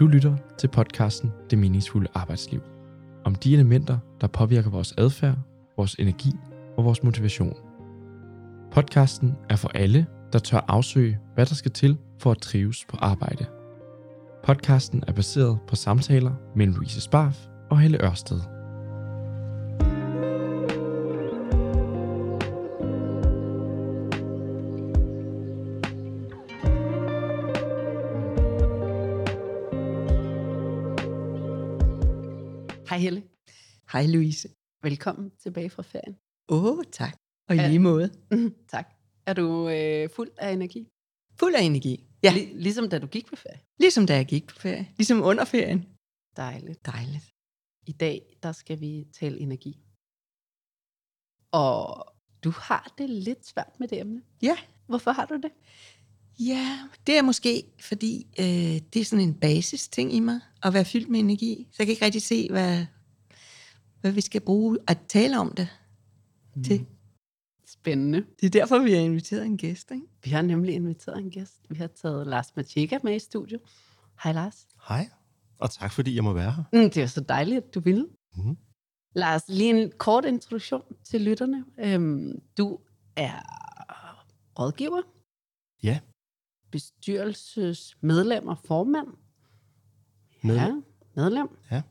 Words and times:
Du 0.00 0.06
lytter 0.06 0.36
til 0.58 0.68
podcasten 0.68 1.32
Det 1.50 1.58
meningsfulde 1.58 2.08
arbejdsliv. 2.14 2.60
Om 3.24 3.34
de 3.34 3.54
elementer, 3.54 3.98
der 4.20 4.26
påvirker 4.26 4.70
vores 4.70 4.94
adfærd, 4.98 5.36
vores 5.76 5.94
energi 5.94 6.32
og 6.76 6.84
vores 6.84 7.02
motivation. 7.02 7.56
Podcasten 8.72 9.36
er 9.50 9.56
for 9.56 9.70
alle, 9.74 10.06
der 10.32 10.38
tør 10.38 10.64
afsøge, 10.68 11.18
hvad 11.34 11.46
der 11.46 11.54
skal 11.54 11.70
til 11.70 11.98
for 12.18 12.30
at 12.30 12.38
trives 12.38 12.84
på 12.88 12.96
arbejde. 12.96 13.46
Podcasten 14.44 15.04
er 15.08 15.12
baseret 15.12 15.58
på 15.68 15.76
samtaler 15.76 16.32
mellem 16.56 16.74
Louise 16.74 17.00
Sparf 17.00 17.38
og 17.70 17.78
Helle 17.78 18.04
Ørsted. 18.04 18.59
Helle. 33.04 33.22
Hej 33.92 34.04
Louise. 34.14 34.48
Velkommen 34.82 35.30
tilbage 35.44 35.70
fra 35.70 35.82
ferien. 35.82 36.14
Åh, 36.48 36.64
oh, 36.64 36.84
tak. 37.00 37.14
Og 37.48 37.54
i 37.56 37.58
lige 37.58 37.78
måde. 37.90 38.06
tak. 38.74 38.86
Er 39.26 39.34
du 39.40 39.46
øh, 39.68 40.10
fuld 40.16 40.30
af 40.38 40.50
energi? 40.52 40.82
Fuld 41.40 41.54
af 41.54 41.62
energi. 41.62 41.94
Ja, 42.22 42.32
Lig- 42.36 42.52
ligesom 42.66 42.88
da 42.92 42.98
du 42.98 43.06
gik 43.06 43.26
på 43.26 43.36
ferie. 43.36 43.60
ligesom 43.80 44.06
da 44.06 44.14
jeg 44.20 44.26
gik 44.26 44.46
på 44.48 44.56
ferie. 44.64 44.84
Ligesom 44.98 45.18
under 45.30 45.44
ferien. 45.44 45.80
Dejligt. 46.36 46.86
Dejligt. 46.86 47.26
I 47.86 47.92
dag, 47.92 48.18
der 48.42 48.52
skal 48.52 48.80
vi 48.80 48.92
tale 49.20 49.38
energi. 49.46 49.72
Og 51.52 51.78
du 52.44 52.50
har 52.68 52.94
det 52.98 53.10
lidt 53.10 53.46
svært 53.46 53.74
med 53.80 53.88
det 53.88 53.98
emne. 54.00 54.22
Ja. 54.42 54.56
Hvorfor 54.86 55.10
har 55.18 55.26
du 55.26 55.36
det? 55.44 55.52
Ja, 56.46 56.78
det 57.06 57.18
er 57.18 57.22
måske, 57.22 57.64
fordi 57.80 58.26
øh, 58.40 58.80
det 58.92 58.96
er 58.96 59.04
sådan 59.04 59.24
en 59.24 59.34
basis 59.34 59.88
ting 59.88 60.14
i 60.14 60.20
mig, 60.20 60.40
at 60.62 60.74
være 60.74 60.84
fyldt 60.84 61.08
med 61.08 61.20
energi. 61.20 61.68
Så 61.70 61.76
jeg 61.78 61.86
kan 61.86 61.92
ikke 61.92 62.04
rigtig 62.04 62.22
se, 62.22 62.48
hvad, 62.50 62.86
hvad 64.00 64.12
vi 64.12 64.20
skal 64.20 64.40
bruge 64.40 64.78
at 64.88 64.98
tale 65.08 65.38
om 65.38 65.54
det 65.54 65.68
mm. 66.54 66.64
til. 66.64 66.86
Spændende. 67.66 68.24
Det 68.40 68.46
er 68.46 68.50
derfor, 68.50 68.78
vi 68.78 68.92
har 68.92 69.00
inviteret 69.00 69.46
en 69.46 69.56
gæst, 69.56 69.90
ikke? 69.90 70.06
Vi 70.24 70.30
har 70.30 70.42
nemlig 70.42 70.74
inviteret 70.74 71.18
en 71.18 71.30
gæst. 71.30 71.60
Vi 71.68 71.74
har 71.74 71.86
taget 71.86 72.26
Lars 72.26 72.56
Machika 72.56 72.98
med 73.02 73.16
i 73.16 73.18
studio. 73.18 73.58
Hej 74.22 74.32
Lars. 74.32 74.66
Hej, 74.88 75.08
og 75.58 75.70
tak 75.70 75.92
fordi 75.92 76.14
jeg 76.14 76.24
må 76.24 76.32
være 76.32 76.52
her. 76.52 76.64
Mm, 76.72 76.90
det 76.90 76.96
er 76.96 77.06
så 77.06 77.20
dejligt, 77.20 77.64
at 77.64 77.74
du 77.74 77.80
ville. 77.80 78.06
Mhm. 78.36 78.56
Lars, 79.14 79.42
lige 79.48 79.82
en 79.82 79.92
kort 79.98 80.24
introduktion 80.24 80.82
til 81.04 81.20
lytterne. 81.20 81.64
Øhm, 81.78 82.42
du 82.58 82.78
er 83.16 83.42
rådgiver, 84.58 85.02
Ja, 85.82 85.98
bestyrelsesmedlem 86.70 88.48
og 88.48 88.58
formand. 88.58 89.08
med. 90.42 90.54
Ja, 90.54 90.80
medlem. 91.16 91.48
Ja. 91.70 91.82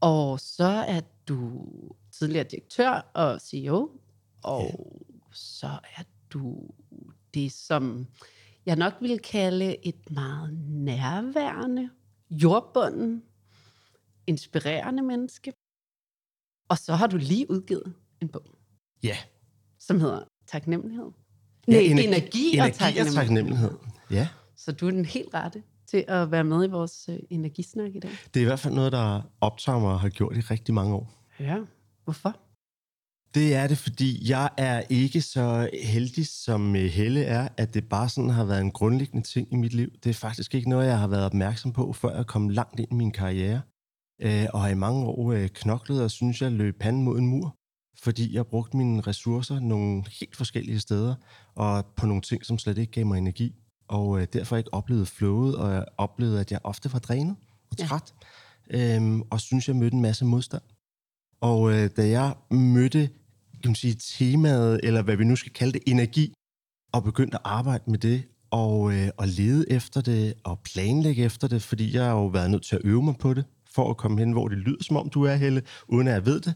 Og 0.00 0.40
så 0.40 0.64
er 0.64 1.00
du 1.28 1.68
tidligere 2.12 2.44
direktør 2.44 3.10
og 3.14 3.40
CEO, 3.40 4.00
og 4.44 4.70
så 5.32 5.66
er 5.96 6.02
du 6.30 6.70
det, 7.34 7.52
som 7.52 8.06
jeg 8.66 8.76
nok 8.76 8.92
vil 9.00 9.18
kalde 9.18 9.86
et 9.86 10.10
meget 10.10 10.54
nærværende, 10.68 11.90
jordbunden, 12.30 13.22
inspirerende 14.26 15.02
menneske. 15.02 15.52
Og 16.68 16.78
så 16.78 16.94
har 16.94 17.06
du 17.06 17.16
lige 17.16 17.50
udgivet 17.50 17.94
en 18.22 18.28
bog, 18.28 18.58
Ja, 19.02 19.16
som 19.78 20.00
hedder 20.00 20.24
Taknemmelighed. 20.46 21.10
Nej, 21.68 21.78
energi, 21.78 22.06
energi, 22.06 22.56
energi 22.56 22.58
og 22.58 22.66
og 22.66 22.72
taknemmelighed. 22.74 23.14
taknemmelighed. 23.14 23.70
Ja, 24.10 24.28
Så 24.56 24.72
du 24.72 24.86
er 24.86 24.90
den 24.90 25.04
helt 25.04 25.34
rette 25.34 25.62
til 25.90 26.04
at 26.08 26.30
være 26.30 26.44
med 26.44 26.64
i 26.64 26.70
vores 26.70 27.08
øh, 27.08 27.18
energisnak 27.30 27.94
i 27.94 28.00
dag. 28.00 28.10
det 28.34 28.40
er 28.40 28.44
i 28.44 28.44
hvert 28.44 28.60
fald 28.60 28.74
noget, 28.74 28.92
der 28.92 29.20
optager 29.40 29.78
mig 29.78 29.90
og 29.92 30.00
har 30.00 30.08
gjort 30.08 30.36
i 30.36 30.40
rigtig 30.40 30.74
mange 30.74 30.94
år. 30.94 31.12
Ja. 31.40 31.56
Hvorfor? 32.04 32.36
Det 33.34 33.54
er 33.54 33.66
det, 33.66 33.78
fordi 33.78 34.30
jeg 34.30 34.50
er 34.56 34.82
ikke 34.90 35.20
så 35.22 35.70
heldig, 35.82 36.26
som 36.26 36.76
øh, 36.76 36.84
Helle 36.84 37.24
er, 37.24 37.48
at 37.56 37.74
det 37.74 37.88
bare 37.88 38.08
sådan 38.08 38.30
har 38.30 38.44
været 38.44 38.60
en 38.60 38.70
grundlæggende 38.70 39.26
ting 39.26 39.52
i 39.52 39.56
mit 39.56 39.74
liv. 39.74 39.88
Det 40.04 40.10
er 40.10 40.14
faktisk 40.14 40.54
ikke 40.54 40.68
noget, 40.68 40.86
jeg 40.86 40.98
har 40.98 41.08
været 41.08 41.24
opmærksom 41.24 41.72
på, 41.72 41.92
før 41.92 42.16
jeg 42.16 42.26
kom 42.26 42.48
langt 42.48 42.80
ind 42.80 42.88
i 42.92 42.94
min 42.94 43.12
karriere. 43.12 43.60
Øh, 44.22 44.46
og 44.54 44.60
har 44.62 44.68
i 44.68 44.74
mange 44.74 45.06
år 45.06 45.32
øh, 45.32 45.48
knoklet 45.48 46.02
og 46.02 46.10
synes, 46.10 46.42
jeg 46.42 46.52
løb 46.52 46.78
panden 46.80 47.02
mod 47.02 47.18
en 47.18 47.26
mur, 47.26 47.56
fordi 48.02 48.34
jeg 48.34 48.46
brugte 48.46 48.76
mine 48.76 49.00
ressourcer 49.00 49.60
nogle 49.60 50.04
helt 50.20 50.36
forskellige 50.36 50.80
steder, 50.80 51.14
og 51.54 51.86
på 51.96 52.06
nogle 52.06 52.22
ting, 52.22 52.44
som 52.44 52.58
slet 52.58 52.78
ikke 52.78 52.92
gav 52.92 53.06
mig 53.06 53.18
energi. 53.18 53.54
Og 53.88 54.20
øh, 54.20 54.26
derfor 54.32 54.56
ikke 54.56 54.74
oplevede 54.74 55.06
flowet, 55.06 55.56
og 55.56 55.72
jeg 55.72 55.84
oplevede, 55.98 56.40
at 56.40 56.52
jeg 56.52 56.60
ofte 56.64 56.92
var 56.92 56.98
drænet 56.98 57.36
og 57.70 57.76
Ja. 57.78 57.86
træt, 57.86 58.14
øhm, 58.70 59.22
og 59.30 59.40
synes, 59.40 59.68
jeg 59.68 59.76
mødte 59.76 59.94
en 59.94 60.02
masse 60.02 60.24
modstand. 60.24 60.62
Og 61.40 61.72
øh, 61.72 61.90
da 61.96 62.08
jeg 62.08 62.34
mødte 62.50 63.08
kan 63.62 63.68
man 63.68 63.74
sige, 63.74 63.94
temaet, 63.94 64.80
eller 64.82 65.02
hvad 65.02 65.16
vi 65.16 65.24
nu 65.24 65.36
skal 65.36 65.52
kalde 65.52 65.72
det, 65.72 65.82
energi, 65.86 66.34
og 66.92 67.04
begyndte 67.04 67.36
at 67.36 67.40
arbejde 67.44 67.84
med 67.90 67.98
det, 67.98 68.22
og, 68.50 68.92
øh, 68.92 69.08
og 69.16 69.28
lede 69.28 69.70
efter 69.72 70.00
det, 70.00 70.34
og 70.44 70.60
planlægge 70.60 71.24
efter 71.24 71.48
det, 71.48 71.62
fordi 71.62 71.94
jeg 71.96 72.04
har 72.04 72.12
jo 72.12 72.26
været 72.26 72.50
nødt 72.50 72.62
til 72.62 72.76
at 72.76 72.82
øve 72.84 73.02
mig 73.02 73.16
på 73.16 73.34
det, 73.34 73.44
for 73.74 73.90
at 73.90 73.96
komme 73.96 74.18
hen, 74.18 74.32
hvor 74.32 74.48
det 74.48 74.58
lyder, 74.58 74.84
som 74.84 74.96
om 74.96 75.08
du 75.10 75.22
er, 75.22 75.34
Helle, 75.34 75.62
uden 75.88 76.08
at 76.08 76.14
jeg 76.14 76.26
ved 76.26 76.40
det. 76.40 76.54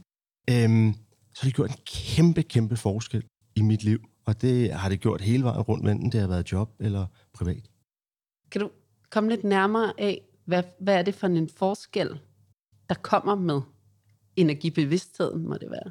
Øhm, 0.50 0.94
så 1.34 1.42
har 1.42 1.48
det 1.48 1.54
gjort 1.56 1.70
en 1.70 1.76
kæmpe, 1.86 2.42
kæmpe 2.42 2.76
forskel 2.76 3.24
i 3.54 3.62
mit 3.62 3.84
liv, 3.84 4.00
og 4.24 4.42
det 4.42 4.72
har 4.72 4.88
det 4.88 5.00
gjort 5.00 5.20
hele 5.20 5.44
vejen 5.44 5.60
rundt, 5.60 5.88
enten 5.88 6.12
det 6.12 6.20
har 6.20 6.28
været 6.28 6.52
job 6.52 6.70
eller 6.80 7.06
privat. 7.32 7.70
Kan 8.50 8.60
du 8.60 8.70
komme 9.10 9.30
lidt 9.30 9.44
nærmere 9.44 9.92
af, 9.98 10.22
hvad, 10.44 10.62
hvad 10.80 10.94
er 10.94 11.02
det 11.02 11.14
for 11.14 11.26
en 11.26 11.48
forskel, 11.48 12.20
der 12.88 12.94
kommer 12.94 13.34
med 13.34 13.60
energibevidstheden, 14.36 15.48
må 15.48 15.54
det 15.54 15.70
være? 15.70 15.90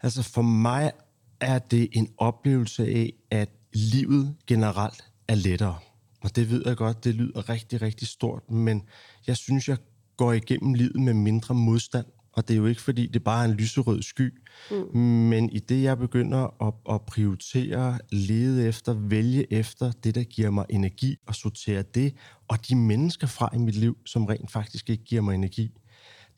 Altså 0.00 0.22
for 0.22 0.42
mig 0.42 0.92
er 1.40 1.58
det 1.58 1.88
en 1.92 2.14
oplevelse 2.16 2.86
af, 2.86 3.12
at 3.30 3.50
livet 3.72 4.36
generelt 4.46 5.04
er 5.28 5.34
lettere. 5.34 5.78
Og 6.20 6.36
det 6.36 6.50
ved 6.50 6.62
jeg 6.66 6.76
godt, 6.76 7.04
det 7.04 7.14
lyder 7.14 7.48
rigtig, 7.48 7.82
rigtig 7.82 8.08
stort, 8.08 8.50
men 8.50 8.88
jeg 9.26 9.36
synes, 9.36 9.68
jeg 9.68 9.76
går 10.16 10.32
igennem 10.32 10.74
livet 10.74 11.00
med 11.00 11.14
mindre 11.14 11.54
modstand. 11.54 12.06
Og 12.32 12.48
det 12.48 12.54
er 12.54 12.58
jo 12.58 12.66
ikke, 12.66 12.80
fordi 12.80 13.06
det 13.06 13.24
bare 13.24 13.44
er 13.46 13.48
en 13.50 13.56
lyserød 13.56 14.02
sky, 14.02 14.42
mm. 14.70 14.76
men 14.96 15.50
i 15.50 15.58
det, 15.58 15.82
jeg 15.82 15.98
begynder 15.98 16.66
at, 16.66 16.94
at 16.94 17.02
prioritere, 17.02 17.98
lede 18.12 18.66
efter, 18.68 18.94
vælge 18.94 19.52
efter 19.52 19.92
det, 19.92 20.14
der 20.14 20.22
giver 20.22 20.50
mig 20.50 20.66
energi, 20.70 21.16
og 21.26 21.34
sortere 21.34 21.82
det, 21.82 22.14
og 22.48 22.68
de 22.68 22.76
mennesker 22.76 23.26
fra 23.26 23.50
i 23.54 23.58
mit 23.58 23.76
liv, 23.76 23.96
som 24.06 24.26
rent 24.26 24.50
faktisk 24.50 24.90
ikke 24.90 25.04
giver 25.04 25.22
mig 25.22 25.34
energi, 25.34 25.70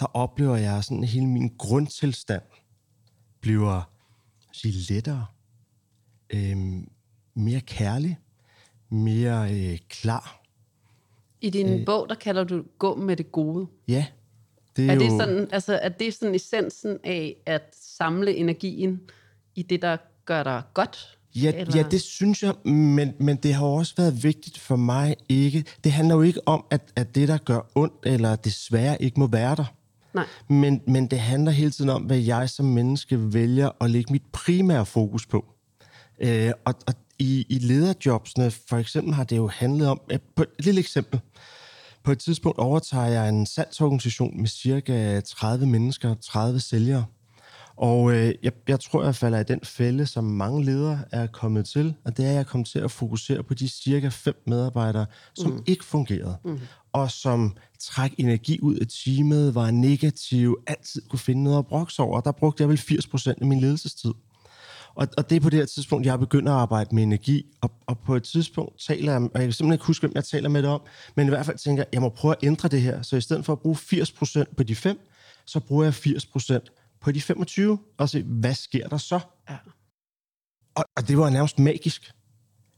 der 0.00 0.06
oplever 0.06 0.56
jeg 0.56 0.84
sådan 0.84 1.04
hele 1.04 1.26
min 1.26 1.54
grundtilstand 1.58 2.42
bliver 3.40 3.90
sige, 4.52 4.94
lettere, 4.94 5.26
øhm, 6.30 6.88
mere 7.34 7.60
kærlig, 7.60 8.18
mere 8.88 9.54
øh, 9.54 9.78
klar. 9.88 10.40
I 11.40 11.50
din 11.50 11.80
øh. 11.80 11.86
bog, 11.86 12.08
der 12.08 12.14
kalder 12.14 12.44
du 12.44 12.64
gå 12.78 12.94
med 12.94 13.16
det 13.16 13.32
gode. 13.32 13.66
Ja, 13.88 14.06
det 14.76 14.84
Er, 14.84 14.88
er, 14.88 14.90
er, 14.90 14.94
jo... 14.94 15.00
det 15.00 15.10
sådan, 15.20 15.48
altså, 15.52 15.74
er 15.82 15.88
det 15.88 16.14
sådan 16.14 16.34
essensen 16.34 16.98
af 17.04 17.36
at 17.46 17.74
samle 17.98 18.34
energien 18.36 19.00
i 19.54 19.62
det, 19.62 19.82
der 19.82 19.96
gør 20.24 20.42
dig 20.42 20.62
godt? 20.74 21.18
Ja, 21.34 21.52
Eller- 21.56 21.76
ja, 21.76 21.82
det 21.90 22.02
synes 22.02 22.42
jeg, 22.42 22.54
men, 22.64 23.14
men 23.18 23.36
det 23.36 23.54
har 23.54 23.66
også 23.66 23.94
været 23.96 24.24
vigtigt 24.24 24.58
for 24.58 24.76
mig 24.76 25.16
ikke. 25.28 25.64
Det 25.84 25.92
handler 25.92 26.14
jo 26.14 26.22
ikke 26.22 26.48
om, 26.48 26.64
at, 26.70 26.80
at 26.96 27.14
det, 27.14 27.28
der 27.28 27.38
gør 27.38 27.70
ondt, 27.74 27.94
eller 28.06 28.36
desværre 28.36 29.02
ikke 29.02 29.20
må 29.20 29.26
være 29.26 29.56
der. 29.56 29.64
Nej. 30.14 30.24
Men, 30.48 30.82
men 30.86 31.06
det 31.06 31.18
handler 31.20 31.50
hele 31.52 31.70
tiden 31.70 31.90
om, 31.90 32.02
hvad 32.02 32.18
jeg 32.18 32.50
som 32.50 32.66
menneske 32.66 33.34
vælger 33.34 33.70
at 33.80 33.90
lægge 33.90 34.12
mit 34.12 34.22
primære 34.32 34.86
fokus 34.86 35.26
på. 35.26 35.44
Øh, 36.20 36.52
og 36.64 36.74
og 36.86 36.94
i, 37.18 37.46
i 37.48 37.58
lederjobsene, 37.58 38.50
for 38.50 38.76
eksempel, 38.76 39.14
har 39.14 39.24
det 39.24 39.36
jo 39.36 39.48
handlet 39.48 39.88
om, 39.88 40.00
at 40.10 40.20
på 40.36 40.42
et 40.42 40.64
lille 40.64 40.80
eksempel, 40.80 41.20
på 42.04 42.12
et 42.12 42.18
tidspunkt 42.18 42.58
overtager 42.58 43.06
jeg 43.06 43.28
en 43.28 43.46
salgsorganisation 43.46 44.40
med 44.40 44.48
cirka 44.48 45.20
30 45.20 45.66
mennesker, 45.66 46.14
30 46.14 46.60
sælgere. 46.60 47.04
Og 47.76 48.12
øh, 48.12 48.34
jeg, 48.42 48.52
jeg 48.68 48.80
tror, 48.80 49.04
jeg 49.04 49.14
falder 49.14 49.40
i 49.40 49.44
den 49.44 49.60
fælde, 49.62 50.06
som 50.06 50.24
mange 50.24 50.64
ledere 50.64 51.04
er 51.12 51.26
kommet 51.26 51.66
til, 51.66 51.94
og 52.04 52.16
det 52.16 52.24
er, 52.24 52.30
at 52.30 52.36
jeg 52.36 52.46
kom 52.46 52.64
til 52.64 52.78
at 52.78 52.90
fokusere 52.90 53.42
på 53.42 53.54
de 53.54 53.68
cirka 53.68 54.08
fem 54.08 54.42
medarbejdere, 54.46 55.06
som 55.34 55.52
mm. 55.52 55.62
ikke 55.66 55.84
fungerede, 55.84 56.36
mm. 56.44 56.60
og 56.92 57.10
som 57.10 57.56
træk 57.80 58.14
energi 58.18 58.58
ud 58.60 58.74
af 58.76 58.86
teamet, 59.04 59.54
var 59.54 59.70
negative, 59.70 60.56
altid 60.66 61.02
kunne 61.08 61.18
finde 61.18 61.42
noget 61.42 61.58
at 61.58 61.66
brokse 61.66 62.02
over. 62.02 62.20
Der 62.20 62.32
brugte 62.32 62.60
jeg 62.62 62.68
vel 62.68 62.78
80% 62.78 63.34
af 63.40 63.46
min 63.46 63.60
ledelsestid. 63.60 64.12
Og, 64.94 65.08
og 65.16 65.30
det 65.30 65.36
er 65.36 65.40
på 65.40 65.50
det 65.50 65.58
her 65.58 65.66
tidspunkt, 65.66 66.06
jeg 66.06 66.18
begynder 66.18 66.52
at 66.52 66.58
arbejde 66.58 66.94
med 66.94 67.02
energi, 67.02 67.46
og, 67.60 67.70
og 67.86 67.98
på 67.98 68.16
et 68.16 68.22
tidspunkt 68.22 68.80
taler 68.80 69.12
jeg, 69.12 69.22
og 69.22 69.30
jeg 69.34 69.42
kan 69.42 69.52
simpelthen 69.52 69.72
ikke 69.72 69.84
huske, 69.86 70.06
hvem 70.06 70.12
jeg 70.14 70.24
taler 70.24 70.48
med 70.48 70.62
det 70.62 70.70
om, 70.70 70.80
men 71.14 71.26
i 71.26 71.28
hvert 71.28 71.46
fald 71.46 71.58
tænker 71.58 71.82
jeg, 71.82 71.88
jeg 71.92 72.02
må 72.02 72.08
prøve 72.08 72.34
at 72.36 72.44
ændre 72.46 72.68
det 72.68 72.82
her, 72.82 73.02
så 73.02 73.16
i 73.16 73.20
stedet 73.20 73.44
for 73.44 73.52
at 73.52 73.60
bruge 73.60 73.76
80% 73.76 74.54
på 74.56 74.62
de 74.62 74.74
fem, 74.76 74.98
så 75.44 75.60
bruger 75.60 75.84
jeg 75.84 75.92
80% 75.92 76.98
på 77.00 77.12
de 77.12 77.20
25, 77.20 77.78
og 77.98 78.08
se, 78.08 78.22
hvad 78.22 78.54
sker 78.54 78.88
der 78.88 78.98
så? 78.98 79.20
Ja. 79.50 79.56
Og, 80.74 80.84
og 80.96 81.08
det 81.08 81.18
var 81.18 81.30
nærmest 81.30 81.58
magisk. 81.58 82.12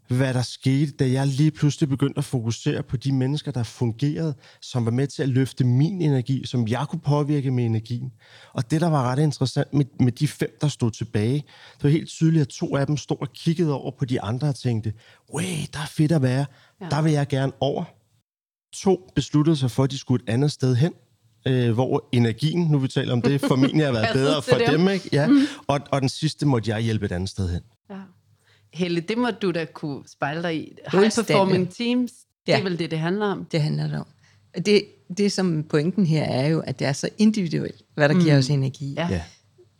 Hvad 0.09 0.35
der 0.35 0.43
skete, 0.43 0.93
da 0.93 1.11
jeg 1.11 1.27
lige 1.27 1.51
pludselig 1.51 1.89
begyndte 1.89 2.19
at 2.19 2.25
fokusere 2.25 2.83
på 2.83 2.97
de 2.97 3.13
mennesker, 3.13 3.51
der 3.51 3.63
fungerede, 3.63 4.35
som 4.61 4.85
var 4.85 4.91
med 4.91 5.07
til 5.07 5.23
at 5.23 5.29
løfte 5.29 5.65
min 5.65 6.03
energi, 6.03 6.47
som 6.47 6.69
jeg 6.69 6.87
kunne 6.91 7.01
påvirke 7.01 7.51
med 7.51 7.65
energien. 7.65 8.13
Og 8.53 8.71
det, 8.71 8.81
der 8.81 8.87
var 8.87 9.03
ret 9.11 9.19
interessant 9.19 9.75
med, 9.75 9.85
med 10.01 10.13
de 10.13 10.29
fem, 10.29 10.59
der 10.61 10.69
stod 10.69 10.91
tilbage, 10.91 11.45
det 11.77 11.85
var 11.85 11.91
helt 11.91 12.09
tydeligt, 12.09 12.43
at 12.43 12.49
to 12.49 12.77
af 12.77 12.87
dem 12.87 12.97
stod 12.97 13.17
og 13.21 13.33
kiggede 13.33 13.73
over 13.75 13.91
på 13.99 14.05
de 14.05 14.21
andre 14.21 14.49
og 14.49 14.55
tænkte, 14.55 14.93
wey, 15.35 15.67
der 15.73 15.79
er 15.79 15.87
fedt 15.87 16.13
at 16.13 16.23
være, 16.23 16.47
ja. 16.81 16.89
der 16.91 17.03
vil 17.03 17.13
jeg 17.13 17.29
gerne 17.29 17.53
over. 17.61 17.85
To 18.75 19.11
besluttede 19.15 19.57
sig 19.57 19.71
for, 19.71 19.85
at 19.85 19.91
de 19.91 19.99
skulle 19.99 20.25
et 20.25 20.29
andet 20.29 20.53
sted 20.53 20.75
hen, 20.75 20.93
øh, 21.47 21.73
hvor 21.73 22.09
energien, 22.13 22.69
nu 22.71 22.79
vi 22.79 22.89
taler 22.89 23.13
om 23.13 23.23
det, 23.23 23.41
formentlig 23.41 23.85
har 23.85 23.93
været 23.93 24.09
bedre 24.21 24.43
for 24.43 24.57
dem. 24.57 24.79
dem 24.79 24.89
ikke? 24.89 25.09
Ja. 25.13 25.27
Mm. 25.27 25.41
Og, 25.67 25.81
og 25.91 26.01
den 26.01 26.09
sidste 26.09 26.47
måtte 26.47 26.71
jeg 26.71 26.81
hjælpe 26.81 27.07
et 27.07 27.13
andet 27.13 27.31
sted 27.31 27.53
hen. 27.53 27.61
Ja. 27.91 28.01
Helle, 28.77 29.01
det 29.01 29.19
må 29.19 29.31
du 29.31 29.51
da 29.51 29.65
kunne 29.65 30.03
spejle 30.09 30.43
dig 30.43 30.57
i. 30.57 30.79
High 30.93 31.11
performing 31.11 31.75
teams, 31.75 32.13
ja. 32.49 32.53
det 32.53 32.61
er 32.61 32.65
vel 32.65 32.79
det, 32.79 32.91
det 32.91 32.99
handler 32.99 33.27
om? 33.27 33.45
Det 33.53 33.63
handler 33.63 33.89
det 33.89 33.99
om. 33.99 34.07
Det, 34.67 34.85
det 35.19 35.33
som 35.33 35.63
pointen 35.63 36.07
her 36.07 36.23
er 36.23 36.47
jo, 36.47 36.61
at 36.61 36.79
det 36.79 36.87
er 36.87 36.93
så 36.93 37.09
individuelt, 37.19 37.83
hvad 37.95 38.09
der 38.09 38.15
mm. 38.15 38.21
giver 38.21 38.39
os 38.39 38.51
energi. 38.51 38.95
Ja. 38.95 39.09
ja. 39.11 39.23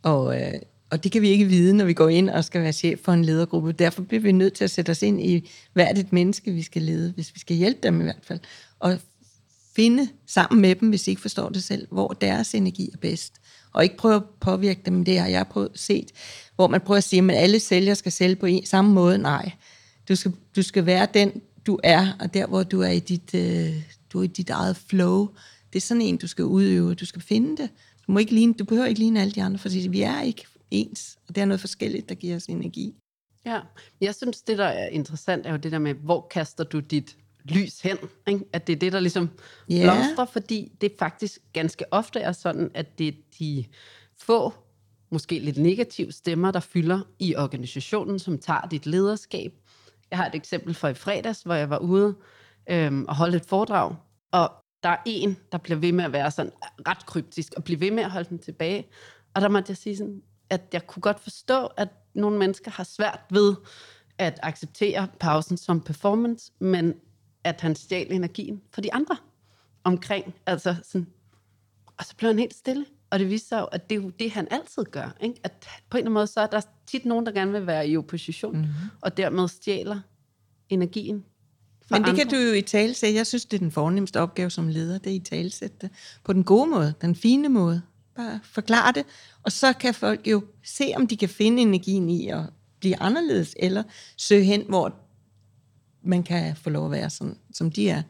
Og, 0.03 0.41
øh, 0.41 0.53
og 0.89 1.03
det 1.03 1.11
kan 1.11 1.21
vi 1.21 1.29
ikke 1.29 1.45
vide, 1.45 1.73
når 1.73 1.85
vi 1.85 1.93
går 1.93 2.09
ind 2.09 2.29
og 2.29 2.43
skal 2.43 2.61
være 2.61 2.73
chef 2.73 2.99
for 3.03 3.11
en 3.11 3.25
ledergruppe. 3.25 3.71
Derfor 3.71 4.01
bliver 4.01 4.21
vi 4.21 4.31
nødt 4.31 4.53
til 4.53 4.63
at 4.63 4.71
sætte 4.71 4.89
os 4.89 5.01
ind 5.01 5.21
i, 5.21 5.49
hvad 5.73 5.85
er 5.85 5.93
det 5.93 5.99
et 5.99 6.13
menneske, 6.13 6.51
vi 6.51 6.61
skal 6.61 6.81
lede, 6.81 7.11
hvis 7.11 7.35
vi 7.35 7.39
skal 7.39 7.55
hjælpe 7.55 7.79
dem 7.83 8.01
i 8.01 8.03
hvert 8.03 8.23
fald. 8.23 8.39
Og 8.79 8.99
finde 9.77 10.09
sammen 10.25 10.61
med 10.61 10.75
dem, 10.75 10.89
hvis 10.89 11.03
de 11.03 11.11
ikke 11.11 11.21
forstår 11.21 11.49
det 11.49 11.63
selv, 11.63 11.87
hvor 11.91 12.07
deres 12.07 12.55
energi 12.55 12.89
er 12.93 12.97
bedst. 12.97 13.33
Og 13.73 13.83
ikke 13.83 13.97
prøve 13.97 14.15
at 14.15 14.23
påvirke 14.39 14.81
dem, 14.85 15.05
det 15.05 15.19
har 15.19 15.27
jeg 15.27 15.47
prøvet 15.47 15.71
set, 15.75 16.11
hvor 16.55 16.67
man 16.67 16.81
prøver 16.81 16.97
at 16.97 17.03
sige, 17.03 17.31
at 17.31 17.37
alle 17.37 17.59
sælgere 17.59 17.95
skal 17.95 18.11
sælge 18.11 18.35
på 18.35 18.45
en, 18.45 18.65
samme 18.65 18.93
måde. 18.93 19.17
Nej, 19.17 19.51
du 20.09 20.15
skal, 20.15 20.33
du 20.55 20.61
skal 20.61 20.85
være 20.85 21.07
den, 21.13 21.41
du 21.67 21.79
er, 21.83 22.07
og 22.19 22.33
der, 22.33 22.47
hvor 22.47 22.63
du 22.63 22.81
er 22.81 22.89
i 22.89 22.99
dit, 22.99 23.33
øh, 23.33 23.75
du 24.13 24.19
er 24.19 24.23
i 24.23 24.27
dit 24.27 24.49
eget 24.49 24.77
flow. 24.77 25.27
Det 25.73 25.79
er 25.79 25.81
sådan 25.81 26.01
en, 26.01 26.17
du 26.17 26.27
skal 26.27 26.45
udøve. 26.45 26.95
Du 26.95 27.05
skal 27.05 27.21
finde 27.21 27.57
det. 27.57 27.69
Du, 28.07 28.11
må 28.11 28.19
ikke 28.19 28.33
ligne, 28.33 28.53
du 28.53 28.65
behøver 28.65 28.87
ikke 28.87 28.99
ligne 28.99 29.21
alle 29.21 29.31
de 29.31 29.43
andre, 29.43 29.59
for 29.59 29.89
vi 29.89 30.01
er 30.01 30.21
ikke 30.21 30.45
ens, 30.71 31.17
og 31.27 31.35
det 31.35 31.41
er 31.41 31.45
noget 31.45 31.59
forskelligt, 31.59 32.09
der 32.09 32.15
giver 32.15 32.35
os 32.35 32.45
energi. 32.45 32.95
Ja, 33.45 33.59
jeg 34.01 34.15
synes, 34.15 34.41
det 34.41 34.57
der 34.57 34.65
er 34.65 34.87
interessant, 34.87 35.45
er 35.45 35.51
jo 35.51 35.57
det 35.57 35.71
der 35.71 35.79
med, 35.79 35.93
hvor 35.93 36.27
kaster 36.31 36.63
du 36.63 36.79
dit 36.79 37.17
lys 37.51 37.81
hen. 37.81 37.97
Ikke? 38.27 38.45
At 38.53 38.67
det 38.67 38.73
er 38.73 38.79
det, 38.79 38.93
der 38.93 38.99
ligesom 38.99 39.29
yeah. 39.71 39.83
blomstrer, 39.83 40.25
fordi 40.25 40.71
det 40.81 40.91
faktisk 40.99 41.39
ganske 41.53 41.93
ofte 41.93 42.19
er 42.19 42.31
sådan, 42.31 42.71
at 42.73 42.99
det 42.99 43.07
er 43.07 43.11
de 43.39 43.65
få, 44.21 44.53
måske 45.11 45.39
lidt 45.39 45.57
negative 45.57 46.11
stemmer, 46.11 46.51
der 46.51 46.59
fylder 46.59 47.01
i 47.19 47.35
organisationen, 47.35 48.19
som 48.19 48.39
tager 48.39 48.67
dit 48.71 48.85
lederskab. 48.85 49.53
Jeg 50.11 50.17
har 50.17 50.25
et 50.25 50.35
eksempel 50.35 50.73
fra 50.73 50.89
i 50.89 50.93
fredags, 50.93 51.41
hvor 51.41 51.53
jeg 51.53 51.69
var 51.69 51.77
ude 51.77 52.15
øhm, 52.69 53.05
og 53.05 53.15
holde 53.15 53.37
et 53.37 53.45
foredrag, 53.45 53.95
og 54.31 54.51
der 54.83 54.89
er 54.89 54.97
en, 55.05 55.37
der 55.51 55.57
bliver 55.57 55.79
ved 55.79 55.91
med 55.91 56.05
at 56.05 56.11
være 56.11 56.31
sådan 56.31 56.51
ret 56.87 57.05
kryptisk, 57.05 57.53
og 57.57 57.63
bliver 57.63 57.79
ved 57.79 57.91
med 57.91 58.03
at 58.03 58.11
holde 58.11 58.29
den 58.29 58.39
tilbage. 58.39 58.87
Og 59.33 59.41
der 59.41 59.49
måtte 59.49 59.69
jeg 59.71 59.77
sige 59.77 59.97
sådan, 59.97 60.21
at 60.49 60.61
jeg 60.73 60.87
kunne 60.87 61.01
godt 61.01 61.19
forstå, 61.19 61.65
at 61.65 61.89
nogle 62.15 62.37
mennesker 62.37 62.71
har 62.71 62.83
svært 62.83 63.19
ved 63.29 63.55
at 64.17 64.39
acceptere 64.43 65.07
pausen 65.19 65.57
som 65.57 65.81
performance, 65.81 66.51
men 66.59 66.93
at 67.47 67.61
han 67.61 67.75
stjal 67.75 68.11
energien 68.11 68.61
for 68.71 68.81
de 68.81 68.93
andre 68.93 69.17
omkring. 69.83 70.35
Altså 70.45 70.75
sådan, 70.83 71.07
og 71.97 72.05
så 72.05 72.15
blev 72.15 72.29
han 72.29 72.39
helt 72.39 72.55
stille. 72.55 72.85
Og 73.09 73.19
det 73.19 73.29
viste 73.29 73.47
sig 73.47 73.59
jo, 73.59 73.65
at 73.65 73.89
det 73.89 73.97
er 73.97 74.01
jo 74.01 74.09
det, 74.09 74.31
han 74.31 74.47
altid 74.51 74.83
gør. 74.83 75.17
Ikke? 75.21 75.35
At 75.43 75.51
på 75.89 75.97
en 75.97 75.99
eller 75.99 76.05
anden 76.05 76.13
måde, 76.13 76.27
så 76.27 76.41
er 76.41 76.47
der 76.47 76.61
tit 76.87 77.05
nogen, 77.05 77.25
der 77.25 77.31
gerne 77.31 77.51
vil 77.51 77.67
være 77.67 77.87
i 77.87 77.97
opposition, 77.97 78.55
mm-hmm. 78.55 78.73
og 79.01 79.17
dermed 79.17 79.47
stjæler 79.47 79.99
energien 80.69 81.25
men 81.89 82.01
det 82.01 82.09
andre. 82.09 82.23
kan 82.23 82.27
du 82.27 82.35
jo 82.35 82.53
i 82.53 82.61
tale 82.61 82.93
sætte. 82.93 83.15
Jeg 83.15 83.27
synes, 83.27 83.45
det 83.45 83.57
er 83.57 83.59
den 83.59 83.71
fornemmeste 83.71 84.19
opgave 84.19 84.49
som 84.49 84.67
leder, 84.67 84.97
det 84.97 85.11
er 85.11 85.15
i 85.15 85.19
tale 85.19 85.51
sætte 85.51 85.77
det 85.81 85.89
på 86.23 86.33
den 86.33 86.43
gode 86.43 86.69
måde, 86.69 86.93
den 87.01 87.15
fine 87.15 87.49
måde. 87.49 87.81
Bare 88.15 88.39
forklare 88.43 88.91
det, 88.91 89.05
og 89.43 89.51
så 89.51 89.73
kan 89.73 89.93
folk 89.93 90.27
jo 90.27 90.43
se, 90.63 90.93
om 90.95 91.07
de 91.07 91.17
kan 91.17 91.29
finde 91.29 91.61
energien 91.61 92.09
i 92.09 92.27
at 92.27 92.41
blive 92.79 93.01
anderledes, 93.01 93.55
eller 93.59 93.83
søge 94.17 94.43
hen, 94.43 94.63
hvor 94.69 94.95
man 96.07 96.23
kan 96.23 96.55
få 96.55 96.69
lov 96.69 96.85
at 96.85 96.91
være 96.91 97.09
sådan, 97.09 97.37
som 97.53 97.71
de 97.71 97.89
er. 97.89 98.01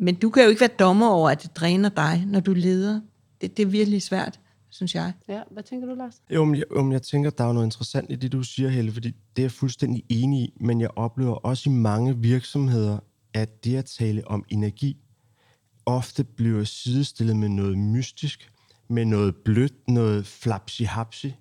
Men 0.00 0.14
du 0.14 0.30
kan 0.30 0.42
jo 0.42 0.48
ikke 0.48 0.60
være 0.60 0.70
dommer 0.78 1.08
over, 1.08 1.30
at 1.30 1.42
det 1.42 1.56
dræner 1.56 1.88
dig, 1.88 2.24
når 2.26 2.40
du 2.40 2.52
leder. 2.52 3.00
Det, 3.40 3.56
det 3.56 3.62
er 3.62 3.66
virkelig 3.66 4.02
svært, 4.02 4.40
synes 4.70 4.94
jeg. 4.94 5.12
Ja, 5.28 5.42
hvad 5.50 5.62
tænker 5.62 5.86
du, 5.86 5.94
Lars? 5.94 6.14
Jo, 6.30 6.44
men 6.44 6.54
jeg, 6.54 6.64
jo, 6.76 6.82
men 6.82 6.92
jeg 6.92 7.02
tænker, 7.02 7.30
der 7.30 7.44
er 7.44 7.52
noget 7.52 7.66
interessant 7.66 8.12
i 8.12 8.16
det, 8.16 8.32
du 8.32 8.42
siger, 8.42 8.68
Helle, 8.68 8.92
fordi 8.92 9.08
det 9.08 9.42
er 9.42 9.44
jeg 9.44 9.52
fuldstændig 9.52 10.04
enig 10.08 10.40
i, 10.40 10.52
men 10.60 10.80
jeg 10.80 10.90
oplever 10.96 11.34
også 11.34 11.70
i 11.70 11.72
mange 11.72 12.16
virksomheder, 12.16 12.98
at 13.34 13.64
det 13.64 13.76
at 13.76 13.84
tale 13.84 14.28
om 14.28 14.44
energi 14.48 14.96
ofte 15.86 16.24
bliver 16.24 16.64
sidestillet 16.64 17.36
med 17.36 17.48
noget 17.48 17.78
mystisk, 17.78 18.50
med 18.88 19.04
noget 19.04 19.36
blødt, 19.36 19.88
noget 19.88 20.26
flapsi-hapsi, 20.26 21.34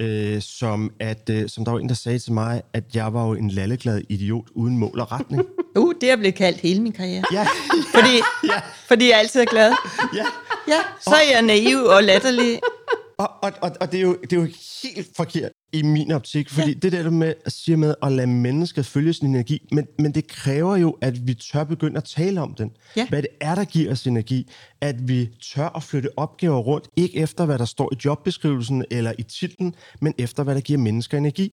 øh, 0.00 0.42
som, 0.42 0.92
at, 1.00 1.30
øh, 1.30 1.48
som 1.48 1.64
der 1.64 1.72
var 1.72 1.78
en, 1.78 1.88
der 1.88 1.94
sagde 1.94 2.18
til 2.18 2.32
mig, 2.32 2.62
at 2.72 2.84
jeg 2.94 3.14
var 3.14 3.26
jo 3.26 3.34
en 3.34 3.50
lalleglad 3.50 4.02
idiot 4.08 4.48
uden 4.54 4.78
mål 4.78 5.00
og 5.00 5.12
retning. 5.12 5.46
Uh, 5.78 5.94
det 6.00 6.10
er 6.10 6.16
blevet 6.16 6.34
kaldt 6.34 6.60
hele 6.60 6.82
min 6.82 6.92
karriere. 6.92 7.24
Ja. 7.32 7.46
fordi, 7.94 8.14
ja. 8.44 8.60
fordi 8.88 9.08
jeg 9.08 9.18
altid 9.18 9.40
er 9.40 9.44
glad. 9.44 9.72
Ja. 10.14 10.24
Ja, 10.68 10.80
så 11.00 11.14
er 11.14 11.32
jeg 11.32 11.42
naiv 11.42 11.78
og 11.78 12.02
latterlig. 12.04 12.60
Og, 13.18 13.30
og, 13.42 13.52
og, 13.60 13.70
og 13.80 13.92
det, 13.92 13.98
er 13.98 14.02
jo, 14.02 14.16
det 14.22 14.32
er 14.32 14.36
jo 14.36 14.48
helt 14.82 15.08
forkert 15.16 15.52
i 15.72 15.82
min 15.82 16.10
optik, 16.10 16.50
fordi 16.50 16.72
ja. 16.72 16.78
det 16.78 16.92
der 16.92 17.10
med 17.10 17.34
at 17.46 17.52
sige 17.52 17.76
med 17.76 17.94
at 18.02 18.12
lade 18.12 18.26
mennesker 18.26 18.82
følge 18.82 19.12
sin 19.12 19.26
energi, 19.26 19.68
men, 19.72 19.86
men 19.98 20.14
det 20.14 20.26
kræver 20.26 20.76
jo, 20.76 20.90
at 21.00 21.26
vi 21.26 21.34
tør 21.34 21.64
begynde 21.64 21.96
at 21.96 22.04
tale 22.04 22.40
om 22.40 22.54
den. 22.54 22.70
Ja. 22.96 23.08
Hvad 23.08 23.22
det 23.22 23.30
er, 23.40 23.54
der 23.54 23.64
giver 23.64 23.92
os 23.92 24.06
energi. 24.06 24.50
At 24.80 25.08
vi 25.08 25.30
tør 25.54 25.76
at 25.76 25.82
flytte 25.82 26.18
opgaver 26.18 26.58
rundt, 26.58 26.88
ikke 26.96 27.18
efter 27.18 27.46
hvad 27.46 27.58
der 27.58 27.64
står 27.64 27.92
i 27.92 27.96
jobbeskrivelsen 28.04 28.84
eller 28.90 29.12
i 29.18 29.22
titlen, 29.22 29.74
men 30.00 30.14
efter 30.18 30.42
hvad 30.42 30.54
der 30.54 30.60
giver 30.60 30.78
mennesker 30.78 31.18
energi. 31.18 31.50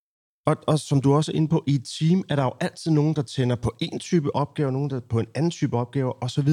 Og, 0.47 0.56
og 0.67 0.79
som 0.79 1.01
du 1.01 1.13
også 1.13 1.31
er 1.31 1.35
inde 1.35 1.47
på, 1.47 1.63
i 1.67 1.75
et 1.75 1.89
team 2.00 2.23
er 2.29 2.35
der 2.35 2.44
jo 2.44 2.53
altid 2.59 2.91
nogen, 2.91 3.15
der 3.15 3.21
tænder 3.21 3.56
på 3.56 3.75
en 3.81 4.00
type 4.00 4.35
opgave, 4.35 4.71
nogen 4.71 4.89
der 4.89 5.00
på 5.00 5.19
en 5.19 5.25
anden 5.35 5.51
type 5.51 5.77
opgave 5.77 6.23
osv. 6.23 6.50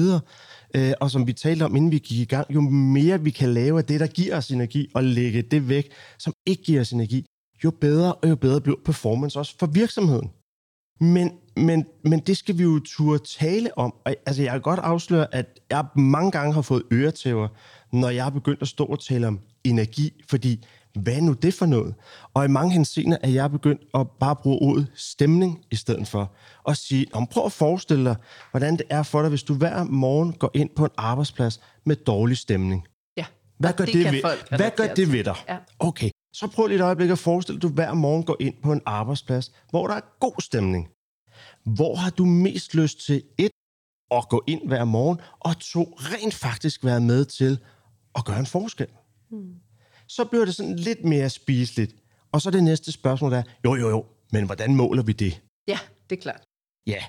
Øh, 0.75 0.93
og 1.01 1.11
som 1.11 1.27
vi 1.27 1.33
talte 1.33 1.63
om, 1.63 1.75
inden 1.75 1.91
vi 1.91 1.97
gik 1.97 2.19
i 2.19 2.25
gang, 2.25 2.53
jo 2.53 2.61
mere 2.61 3.21
vi 3.21 3.29
kan 3.29 3.53
lave 3.53 3.77
af 3.77 3.85
det, 3.85 3.99
der 3.99 4.07
giver 4.07 4.37
os 4.37 4.49
energi, 4.49 4.87
og 4.93 5.03
lægge 5.03 5.41
det 5.41 5.69
væk, 5.69 5.91
som 6.19 6.33
ikke 6.45 6.63
giver 6.63 6.81
os 6.81 6.91
energi, 6.91 7.25
jo 7.63 7.71
bedre 7.71 8.13
og 8.13 8.29
jo 8.29 8.35
bedre 8.35 8.61
bliver 8.61 8.77
performance 8.85 9.39
også 9.39 9.55
for 9.59 9.67
virksomheden. 9.67 10.31
Men, 10.99 11.31
men, 11.55 11.85
men 12.03 12.19
det 12.19 12.37
skal 12.37 12.57
vi 12.57 12.63
jo 12.63 12.79
turde 12.79 13.23
tale 13.39 13.77
om. 13.77 13.93
Altså, 14.05 14.43
jeg 14.43 14.51
kan 14.51 14.61
godt 14.61 14.79
afsløre, 14.79 15.35
at 15.35 15.59
jeg 15.69 15.85
mange 15.95 16.31
gange 16.31 16.53
har 16.53 16.61
fået 16.61 16.83
øretæver, 16.91 17.47
når 17.91 18.09
jeg 18.09 18.23
har 18.23 18.29
begyndt 18.29 18.61
at 18.61 18.67
stå 18.67 18.85
og 18.85 18.99
tale 18.99 19.27
om 19.27 19.39
energi, 19.63 20.23
fordi 20.29 20.65
hvad 20.93 21.13
er 21.13 21.21
nu 21.21 21.33
det 21.33 21.53
for 21.53 21.65
noget? 21.65 21.95
Og 22.33 22.45
i 22.45 22.47
mange 22.47 22.71
henseender 22.71 23.17
er 23.21 23.29
jeg 23.29 23.51
begyndt 23.51 23.81
at 23.93 24.07
bare 24.19 24.35
bruge 24.35 24.59
ordet 24.61 24.91
stemning 24.95 25.65
i 25.71 25.75
stedet 25.75 26.07
for. 26.07 26.31
Og 26.63 26.77
sige, 26.77 27.07
om 27.13 27.27
prøv 27.27 27.45
at 27.45 27.51
forestille 27.51 28.05
dig, 28.05 28.15
hvordan 28.51 28.77
det 28.77 28.85
er 28.89 29.03
for 29.03 29.21
dig, 29.21 29.29
hvis 29.29 29.43
du 29.43 29.53
hver 29.53 29.83
morgen 29.83 30.33
går 30.33 30.51
ind 30.53 30.69
på 30.75 30.85
en 30.85 30.91
arbejdsplads 30.97 31.59
med 31.85 31.95
dårlig 31.95 32.37
stemning. 32.37 32.87
Ja, 33.17 33.25
hvad 33.57 33.73
gør 33.73 33.85
det, 33.85 33.93
det 33.93 34.11
ved, 34.13 34.21
hvad 34.57 34.71
gør 34.77 34.93
det 34.93 35.11
ved 35.11 35.23
dig? 35.23 35.35
Ja. 35.49 35.57
Okay, 35.79 36.09
så 36.33 36.47
prøv 36.47 36.67
lige 36.67 36.75
et 36.75 36.83
øjeblik 36.83 37.09
at 37.09 37.19
forestille 37.19 37.61
dig, 37.61 37.67
at 37.67 37.69
du 37.69 37.75
hver 37.75 37.93
morgen 37.93 38.23
går 38.23 38.37
ind 38.39 38.55
på 38.63 38.71
en 38.71 38.81
arbejdsplads, 38.85 39.51
hvor 39.69 39.87
der 39.87 39.95
er 39.95 40.01
god 40.19 40.41
stemning. 40.41 40.89
Hvor 41.65 41.95
har 41.95 42.09
du 42.09 42.25
mest 42.25 42.75
lyst 42.75 43.05
til 43.05 43.23
et, 43.37 43.51
at 44.11 44.29
gå 44.29 44.43
ind 44.47 44.67
hver 44.67 44.85
morgen, 44.85 45.19
og 45.39 45.59
to, 45.59 45.83
rent 45.97 46.33
faktisk 46.33 46.85
være 46.85 47.01
med 47.01 47.25
til 47.25 47.59
at 48.15 48.25
gøre 48.25 48.39
en 48.39 48.45
forskel? 48.45 48.87
Hmm 49.29 49.55
så 50.07 50.25
bliver 50.25 50.45
det 50.45 50.55
sådan 50.55 50.75
lidt 50.75 51.03
mere 51.03 51.29
spiseligt. 51.29 51.95
Og 52.31 52.41
så 52.41 52.51
det 52.51 52.63
næste 52.63 52.91
spørgsmål 52.91 53.31
der, 53.31 53.43
jo, 53.65 53.75
jo, 53.75 53.89
jo, 53.89 54.05
men 54.31 54.45
hvordan 54.45 54.75
måler 54.75 55.03
vi 55.03 55.11
det? 55.11 55.41
Ja, 55.67 55.79
det 56.09 56.17
er 56.17 56.21
klart. 56.21 56.41
Ja, 56.87 57.03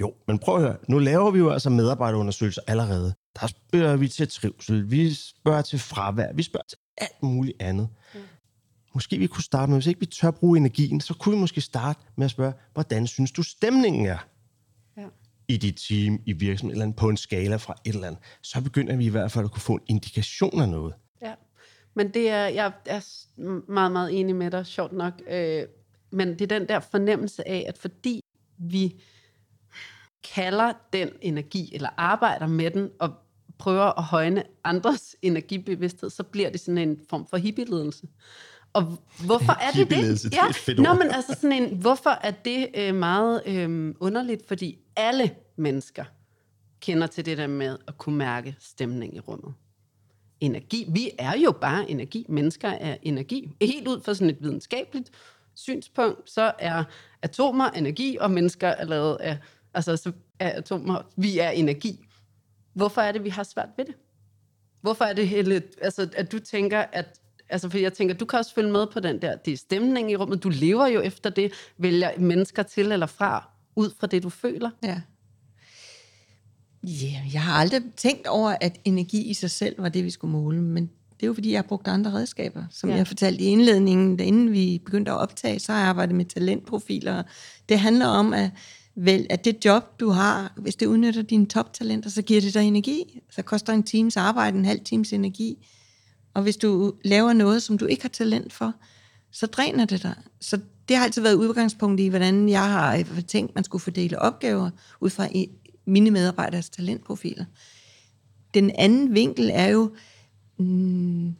jo, 0.00 0.14
men 0.26 0.38
prøv 0.38 0.56
at 0.56 0.62
høre, 0.62 0.76
nu 0.88 0.98
laver 0.98 1.30
vi 1.30 1.38
jo 1.38 1.50
altså 1.50 1.70
medarbejderundersøgelser 1.70 2.62
allerede. 2.66 3.14
Der 3.40 3.46
spørger 3.46 3.96
vi 3.96 4.08
til 4.08 4.28
trivsel, 4.28 4.90
vi 4.90 5.14
spørger 5.14 5.62
til 5.62 5.78
fravær, 5.78 6.32
vi 6.32 6.42
spørger 6.42 6.64
til 6.68 6.78
alt 6.98 7.22
muligt 7.22 7.62
andet. 7.62 7.88
Ja. 8.14 8.20
Måske 8.94 9.18
vi 9.18 9.26
kunne 9.26 9.44
starte 9.44 9.70
med, 9.70 9.76
hvis 9.78 9.86
ikke 9.86 10.00
vi 10.00 10.06
tør 10.06 10.30
bruge 10.30 10.58
energien, 10.58 11.00
så 11.00 11.14
kunne 11.14 11.34
vi 11.34 11.40
måske 11.40 11.60
starte 11.60 12.00
med 12.16 12.24
at 12.24 12.30
spørge, 12.30 12.52
hvordan 12.72 13.06
synes 13.06 13.32
du 13.32 13.42
stemningen 13.42 14.06
er? 14.06 14.28
Ja. 14.96 15.06
i 15.48 15.56
dit 15.56 15.76
team, 15.88 16.20
i 16.26 16.32
virksomheden, 16.32 16.82
eller 16.82 16.94
på 16.94 17.08
en 17.08 17.16
skala 17.16 17.56
fra 17.56 17.74
et 17.84 17.94
eller 17.94 18.06
andet, 18.06 18.22
så 18.42 18.60
begynder 18.60 18.96
vi 18.96 19.04
i 19.04 19.08
hvert 19.08 19.32
fald 19.32 19.44
at 19.44 19.50
kunne 19.50 19.62
få 19.62 19.72
en 19.72 19.80
indikation 19.88 20.60
af 20.60 20.68
noget. 20.68 20.94
Men 21.94 22.14
det 22.14 22.28
er, 22.28 22.46
jeg 22.46 22.72
er 22.86 23.00
meget, 23.72 23.92
meget 23.92 24.20
enig 24.20 24.36
med 24.36 24.50
dig, 24.50 24.66
sjovt 24.66 24.92
nok. 24.92 25.22
Øh, 25.30 25.64
men 26.10 26.28
det 26.28 26.40
er 26.40 26.58
den 26.58 26.68
der 26.68 26.80
fornemmelse 26.80 27.48
af, 27.48 27.64
at 27.68 27.78
fordi 27.78 28.20
vi 28.58 29.00
kalder 30.34 30.72
den 30.92 31.10
energi, 31.20 31.74
eller 31.74 31.88
arbejder 31.96 32.46
med 32.46 32.70
den, 32.70 32.90
og 33.00 33.14
prøver 33.58 33.98
at 33.98 34.04
højne 34.04 34.44
andres 34.64 35.16
energibevidsthed, 35.22 36.10
så 36.10 36.22
bliver 36.22 36.50
det 36.50 36.60
sådan 36.60 36.78
en 36.78 37.00
form 37.10 37.26
for 37.26 37.36
hippieledelse. 37.36 38.06
Og 38.72 38.98
hvorfor 39.24 39.52
er 39.52 39.70
det 39.70 39.90
det? 39.90 40.22
det 40.22 40.34
er 40.34 40.82
Nå, 40.82 40.94
men 40.94 41.10
altså 41.10 41.34
sådan 41.34 41.62
en, 41.62 41.76
hvorfor 41.76 42.10
er 42.10 42.30
det 42.30 42.68
øh, 42.74 42.94
meget 42.94 43.42
øh, 43.46 43.94
underligt? 44.00 44.48
Fordi 44.48 44.78
alle 44.96 45.30
mennesker 45.56 46.04
kender 46.80 47.06
til 47.06 47.26
det 47.26 47.38
der 47.38 47.46
med 47.46 47.78
at 47.88 47.98
kunne 47.98 48.16
mærke 48.16 48.56
stemning 48.60 49.16
i 49.16 49.20
rummet. 49.20 49.54
Energi. 50.40 50.86
Vi 50.88 51.10
er 51.18 51.38
jo 51.38 51.52
bare 51.52 51.90
energi. 51.90 52.26
Mennesker 52.28 52.68
er 52.68 52.96
energi. 53.02 53.50
Helt 53.60 53.88
ud 53.88 54.00
fra 54.00 54.14
sådan 54.14 54.30
et 54.30 54.36
videnskabeligt 54.40 55.10
synspunkt, 55.54 56.30
så 56.30 56.52
er 56.58 56.84
atomer 57.22 57.70
energi, 57.70 58.16
og 58.20 58.30
mennesker 58.30 58.68
er 58.68 58.84
lavet 58.84 59.16
af, 59.20 59.38
altså 59.74 59.96
så 59.96 60.12
er 60.38 60.58
atomer, 60.58 61.02
vi 61.16 61.38
er 61.38 61.50
energi. 61.50 62.04
Hvorfor 62.74 63.00
er 63.00 63.12
det, 63.12 63.24
vi 63.24 63.28
har 63.28 63.42
svært 63.42 63.68
ved 63.76 63.84
det? 63.84 63.94
Hvorfor 64.80 65.04
er 65.04 65.12
det 65.12 65.28
hele, 65.28 65.62
altså, 65.82 66.08
at 66.16 66.32
du 66.32 66.38
tænker, 66.38 66.84
at 66.92 67.20
Altså, 67.52 67.68
for 67.68 67.78
jeg 67.78 67.92
tænker, 67.92 68.14
du 68.14 68.24
kan 68.24 68.38
også 68.38 68.54
følge 68.54 68.72
med 68.72 68.86
på 68.92 69.00
den 69.00 69.22
der, 69.22 69.36
det 69.36 69.52
er 69.52 69.56
stemning 69.56 70.10
i 70.10 70.16
rummet, 70.16 70.42
du 70.42 70.48
lever 70.48 70.86
jo 70.86 71.00
efter 71.00 71.30
det, 71.30 71.52
vælger 71.78 72.10
mennesker 72.18 72.62
til 72.62 72.92
eller 72.92 73.06
fra, 73.06 73.48
ud 73.76 73.90
fra 74.00 74.06
det, 74.06 74.22
du 74.22 74.28
føler. 74.28 74.70
Ja. 74.82 75.00
Ja, 76.86 77.20
jeg 77.32 77.42
har 77.42 77.52
aldrig 77.52 77.82
tænkt 77.96 78.26
over, 78.26 78.56
at 78.60 78.80
energi 78.84 79.22
i 79.22 79.34
sig 79.34 79.50
selv 79.50 79.82
var 79.82 79.88
det, 79.88 80.04
vi 80.04 80.10
skulle 80.10 80.32
måle, 80.32 80.62
men 80.62 80.90
det 81.22 81.22
er 81.22 81.26
jo, 81.26 81.34
fordi 81.34 81.50
jeg 81.50 81.58
har 81.58 81.68
brugt 81.68 81.88
andre 81.88 82.12
redskaber. 82.12 82.64
Som 82.70 82.90
ja. 82.90 82.96
jeg 82.96 83.06
fortalte 83.06 83.44
i 83.44 83.46
indledningen, 83.46 84.16
da 84.16 84.24
inden 84.24 84.52
vi 84.52 84.82
begyndte 84.84 85.10
at 85.10 85.18
optage, 85.18 85.58
så 85.60 85.72
har 85.72 85.78
jeg 85.78 85.88
arbejdet 85.88 86.14
med 86.14 86.24
talentprofiler. 86.24 87.22
Det 87.68 87.78
handler 87.78 88.06
om, 88.06 88.32
at, 88.32 88.50
vel, 88.94 89.26
at 89.30 89.44
det 89.44 89.64
job, 89.64 90.00
du 90.00 90.08
har, 90.08 90.52
hvis 90.56 90.76
det 90.76 90.86
udnytter 90.86 91.22
dine 91.22 91.46
toptalenter, 91.46 92.10
så 92.10 92.22
giver 92.22 92.40
det 92.40 92.54
dig 92.54 92.62
energi. 92.62 93.20
Så 93.30 93.42
koster 93.42 93.72
en 93.72 93.82
times 93.82 94.16
arbejde 94.16 94.58
en 94.58 94.64
halv 94.64 94.80
times 94.84 95.12
energi. 95.12 95.66
Og 96.34 96.42
hvis 96.42 96.56
du 96.56 96.94
laver 97.04 97.32
noget, 97.32 97.62
som 97.62 97.78
du 97.78 97.86
ikke 97.86 98.02
har 98.02 98.08
talent 98.08 98.52
for, 98.52 98.74
så 99.32 99.46
dræner 99.46 99.84
det 99.84 100.02
dig. 100.02 100.14
Så 100.40 100.58
det 100.88 100.96
har 100.96 101.04
altid 101.04 101.22
været 101.22 101.34
udgangspunkt 101.34 102.00
i, 102.00 102.08
hvordan 102.08 102.48
jeg 102.48 102.70
har 102.70 103.04
tænkt, 103.28 103.54
man 103.54 103.64
skulle 103.64 103.82
fordele 103.82 104.18
opgaver 104.18 104.70
ud 105.00 105.10
fra 105.10 105.28
mine 105.86 106.10
medarbejderes 106.10 106.70
talentprofiler. 106.70 107.44
Den 108.54 108.70
anden 108.78 109.14
vinkel 109.14 109.50
er 109.52 109.66
jo, 109.66 109.90
mm, 110.58 111.34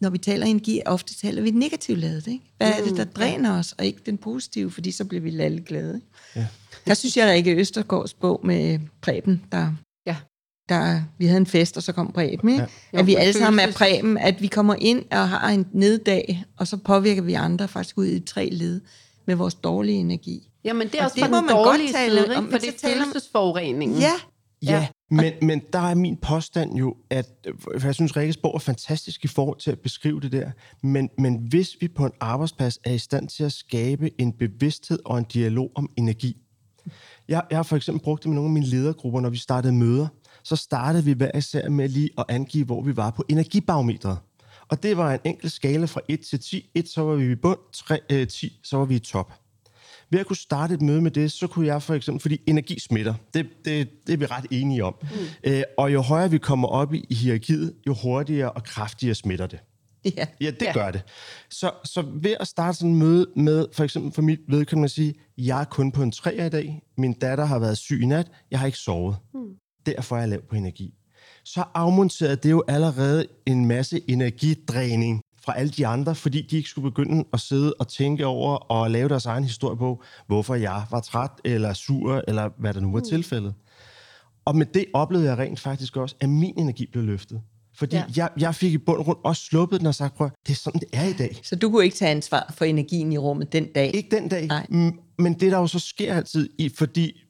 når 0.00 0.10
vi 0.10 0.18
taler 0.18 0.46
energi, 0.46 0.80
ofte 0.86 1.14
taler 1.14 1.42
vi 1.42 1.50
negativt 1.50 1.98
lavet. 1.98 2.26
Ikke? 2.26 2.52
Hvad 2.56 2.72
er 2.72 2.84
det, 2.84 2.96
der 2.96 3.04
dræner 3.04 3.58
os, 3.58 3.74
og 3.78 3.84
ikke 3.84 4.00
den 4.06 4.18
positive, 4.18 4.70
fordi 4.70 4.90
så 4.90 5.04
bliver 5.04 5.20
vi 5.20 5.38
alle 5.40 5.60
glade. 5.60 5.94
Ikke? 5.94 6.06
Ja. 6.36 6.46
Der 6.86 6.94
synes 6.94 7.16
jeg, 7.16 7.26
der 7.26 7.32
ikke 7.32 7.56
Østergaards 7.56 8.14
bog 8.14 8.40
med 8.44 8.78
Preben, 9.00 9.44
der. 9.52 9.74
Der, 10.70 11.02
vi 11.18 11.26
havde 11.26 11.36
en 11.40 11.46
fest, 11.46 11.76
og 11.76 11.82
så 11.82 11.92
kom 11.92 12.12
Preben. 12.12 12.48
Ikke? 12.50 12.66
Ja. 12.92 12.98
At 12.98 13.06
vi 13.06 13.14
alle 13.14 13.32
sammen 13.32 13.68
er 13.68 13.72
Preben, 13.72 14.18
at 14.18 14.42
vi 14.42 14.46
kommer 14.46 14.74
ind 14.78 15.04
og 15.10 15.28
har 15.28 15.48
en 15.48 15.66
neddag, 15.72 16.44
og 16.56 16.66
så 16.66 16.76
påvirker 16.76 17.22
vi 17.22 17.34
andre 17.34 17.68
faktisk 17.68 17.98
ud 17.98 18.06
i 18.06 18.20
tre 18.20 18.48
led 18.52 18.80
med 19.26 19.34
vores 19.34 19.54
dårlige 19.54 19.98
energi. 19.98 20.48
Jamen, 20.64 20.88
det 20.88 20.94
er 20.94 20.98
Og 20.98 21.04
også 21.04 21.20
det 21.20 21.30
må 21.30 21.36
den 21.36 21.46
man 21.46 21.54
godt 21.54 21.66
dårlige 21.66 21.92
tale 21.92 22.24
side, 22.24 22.36
om, 22.36 22.44
ikke? 22.44 22.50
for 22.50 22.58
det 22.58 22.68
er 22.84 22.88
følelsesforureningen. 22.94 23.98
Ja, 23.98 24.12
Ja, 24.62 24.72
Ja. 24.72 24.86
men, 25.10 25.32
men 25.42 25.62
der 25.72 25.78
er 25.78 25.94
min 25.94 26.16
påstand 26.16 26.74
jo, 26.76 26.96
at 27.10 27.26
for 27.78 27.86
jeg 27.86 27.94
synes, 27.94 28.16
Rikkes 28.16 28.36
bog 28.36 28.54
er 28.54 28.58
fantastisk 28.58 29.24
i 29.24 29.28
forhold 29.28 29.58
til 29.58 29.70
at 29.70 29.78
beskrive 29.78 30.20
det 30.20 30.32
der, 30.32 30.50
men, 30.82 31.08
men 31.18 31.34
hvis 31.48 31.76
vi 31.80 31.88
på 31.88 32.04
en 32.06 32.12
arbejdsplads 32.20 32.78
er 32.84 32.92
i 32.92 32.98
stand 32.98 33.28
til 33.28 33.44
at 33.44 33.52
skabe 33.52 34.10
en 34.20 34.32
bevidsthed 34.32 34.98
og 35.04 35.18
en 35.18 35.24
dialog 35.24 35.70
om 35.74 35.90
energi. 35.96 36.36
Jeg, 37.28 37.42
jeg 37.50 37.58
har 37.58 37.62
for 37.62 37.76
eksempel 37.76 38.02
brugt 38.04 38.22
det 38.22 38.28
med 38.28 38.34
nogle 38.34 38.48
af 38.48 38.52
mine 38.52 38.66
ledergrupper, 38.66 39.20
når 39.20 39.30
vi 39.30 39.36
startede 39.36 39.72
møder, 39.72 40.06
så 40.44 40.56
startede 40.56 41.04
vi 41.04 41.12
hver 41.12 41.30
især 41.38 41.68
med 41.68 41.88
lige 41.88 42.10
at 42.18 42.24
angive, 42.28 42.64
hvor 42.64 42.82
vi 42.82 42.96
var 42.96 43.10
på 43.10 43.24
energibarometret. 43.28 44.18
Og 44.68 44.82
det 44.82 44.96
var 44.96 45.12
en 45.14 45.20
enkelt 45.24 45.52
skala 45.52 45.84
fra 45.86 46.00
1 46.08 46.20
til 46.20 46.40
10. 46.40 46.70
1, 46.74 46.88
så 46.88 47.02
var 47.02 47.14
vi 47.14 47.32
i 47.32 47.34
bund, 47.34 47.58
3, 47.72 48.00
øh, 48.10 48.28
10, 48.28 48.60
så 48.64 48.76
var 48.76 48.84
vi 48.84 48.94
i 48.94 48.98
top. 48.98 49.32
Ved 50.10 50.20
at 50.20 50.26
kunne 50.26 50.36
starte 50.36 50.74
et 50.74 50.82
møde 50.82 51.00
med 51.00 51.10
det, 51.10 51.32
så 51.32 51.46
kunne 51.46 51.66
jeg 51.66 51.82
for 51.82 51.94
eksempel, 51.94 52.20
fordi 52.22 52.40
energi 52.46 52.78
smitter, 52.80 53.14
det, 53.34 53.46
det, 53.64 53.88
det 54.06 54.12
er 54.12 54.16
vi 54.16 54.26
ret 54.26 54.46
enige 54.50 54.84
om. 54.84 54.94
Mm. 55.02 55.08
Øh, 55.44 55.62
og 55.78 55.92
jo 55.92 56.00
højere 56.00 56.30
vi 56.30 56.38
kommer 56.38 56.68
op 56.68 56.94
i, 56.94 57.04
i 57.10 57.14
hierarkiet, 57.14 57.74
jo 57.86 57.94
hurtigere 58.02 58.52
og 58.52 58.64
kraftigere 58.64 59.14
smitter 59.14 59.46
det. 59.46 59.58
ja. 60.16 60.26
Ja, 60.40 60.50
det 60.50 60.62
Ja. 60.62 60.72
gør 60.72 60.90
det. 60.90 61.02
Så, 61.50 61.70
så 61.84 62.04
ved 62.14 62.34
at 62.40 62.48
starte 62.48 62.78
sådan 62.78 62.90
et 62.92 62.96
møde 62.98 63.26
med, 63.36 63.66
for 63.72 63.84
eksempel 63.84 64.12
for 64.12 64.22
mit 64.22 64.40
vedkommende 64.48 64.84
at 64.84 64.90
sige, 64.90 65.14
jeg 65.38 65.60
er 65.60 65.64
kun 65.64 65.92
på 65.92 66.02
en 66.02 66.12
træer 66.12 66.46
i 66.46 66.48
dag, 66.48 66.82
min 66.98 67.12
datter 67.12 67.44
har 67.44 67.58
været 67.58 67.78
syg 67.78 68.00
i 68.02 68.06
nat, 68.06 68.30
jeg 68.50 68.58
har 68.58 68.66
ikke 68.66 68.78
sovet. 68.78 69.16
Mm. 69.34 69.40
Derfor 69.86 70.16
er 70.16 70.20
jeg 70.20 70.28
lav 70.28 70.40
på 70.50 70.56
energi. 70.56 70.94
Så 71.44 71.64
afmonterede 71.74 72.36
det 72.36 72.50
jo 72.50 72.62
allerede 72.68 73.26
en 73.46 73.64
masse 73.66 74.00
energidræning 74.10 75.22
fra 75.44 75.58
alle 75.58 75.70
de 75.72 75.86
andre, 75.86 76.14
fordi 76.14 76.42
de 76.42 76.56
ikke 76.56 76.68
skulle 76.68 76.90
begynde 76.90 77.24
at 77.32 77.40
sidde 77.40 77.74
og 77.78 77.88
tænke 77.88 78.26
over 78.26 78.56
og 78.56 78.90
lave 78.90 79.08
deres 79.08 79.26
egen 79.26 79.44
historie 79.44 79.76
på, 79.76 80.02
hvorfor 80.26 80.54
jeg 80.54 80.82
var 80.90 81.00
træt 81.00 81.30
eller 81.44 81.72
sur, 81.72 82.24
eller 82.28 82.50
hvad 82.58 82.74
der 82.74 82.80
nu 82.80 82.92
var 82.92 82.98
mm. 82.98 83.04
tilfældet. 83.04 83.54
Og 84.44 84.56
med 84.56 84.66
det 84.66 84.84
oplevede 84.94 85.28
jeg 85.28 85.38
rent 85.38 85.60
faktisk 85.60 85.96
også, 85.96 86.16
at 86.20 86.28
min 86.28 86.54
energi 86.58 86.86
blev 86.92 87.04
løftet. 87.04 87.40
Fordi 87.74 87.96
Ja. 87.96 88.04
jeg, 88.16 88.28
jeg 88.38 88.54
fik 88.54 88.72
i 88.72 88.78
bund 88.78 88.98
og 88.98 89.04
grund 89.04 89.18
også 89.24 89.42
sluppet 89.42 89.78
den 89.80 89.86
og 89.86 89.94
sagt, 89.94 90.14
prøv, 90.14 90.30
det 90.46 90.52
er 90.52 90.56
sådan, 90.56 90.80
det 90.80 90.88
er 90.92 91.04
i 91.04 91.12
dag. 91.12 91.40
Så 91.42 91.56
du 91.56 91.70
kunne 91.70 91.84
ikke 91.84 91.96
tage 91.96 92.10
ansvar 92.10 92.54
for 92.56 92.64
energien 92.64 93.12
i 93.12 93.18
rummet 93.18 93.52
den 93.52 93.66
dag? 93.74 93.90
Ikke 93.94 94.16
den 94.16 94.28
dag, 94.28 94.46
Nej. 94.46 94.66
men 95.18 95.32
det 95.34 95.52
der 95.52 95.58
jo 95.58 95.66
så 95.66 95.78
sker 95.78 96.14
altid, 96.14 96.50
i, 96.58 96.68
fordi 96.68 97.20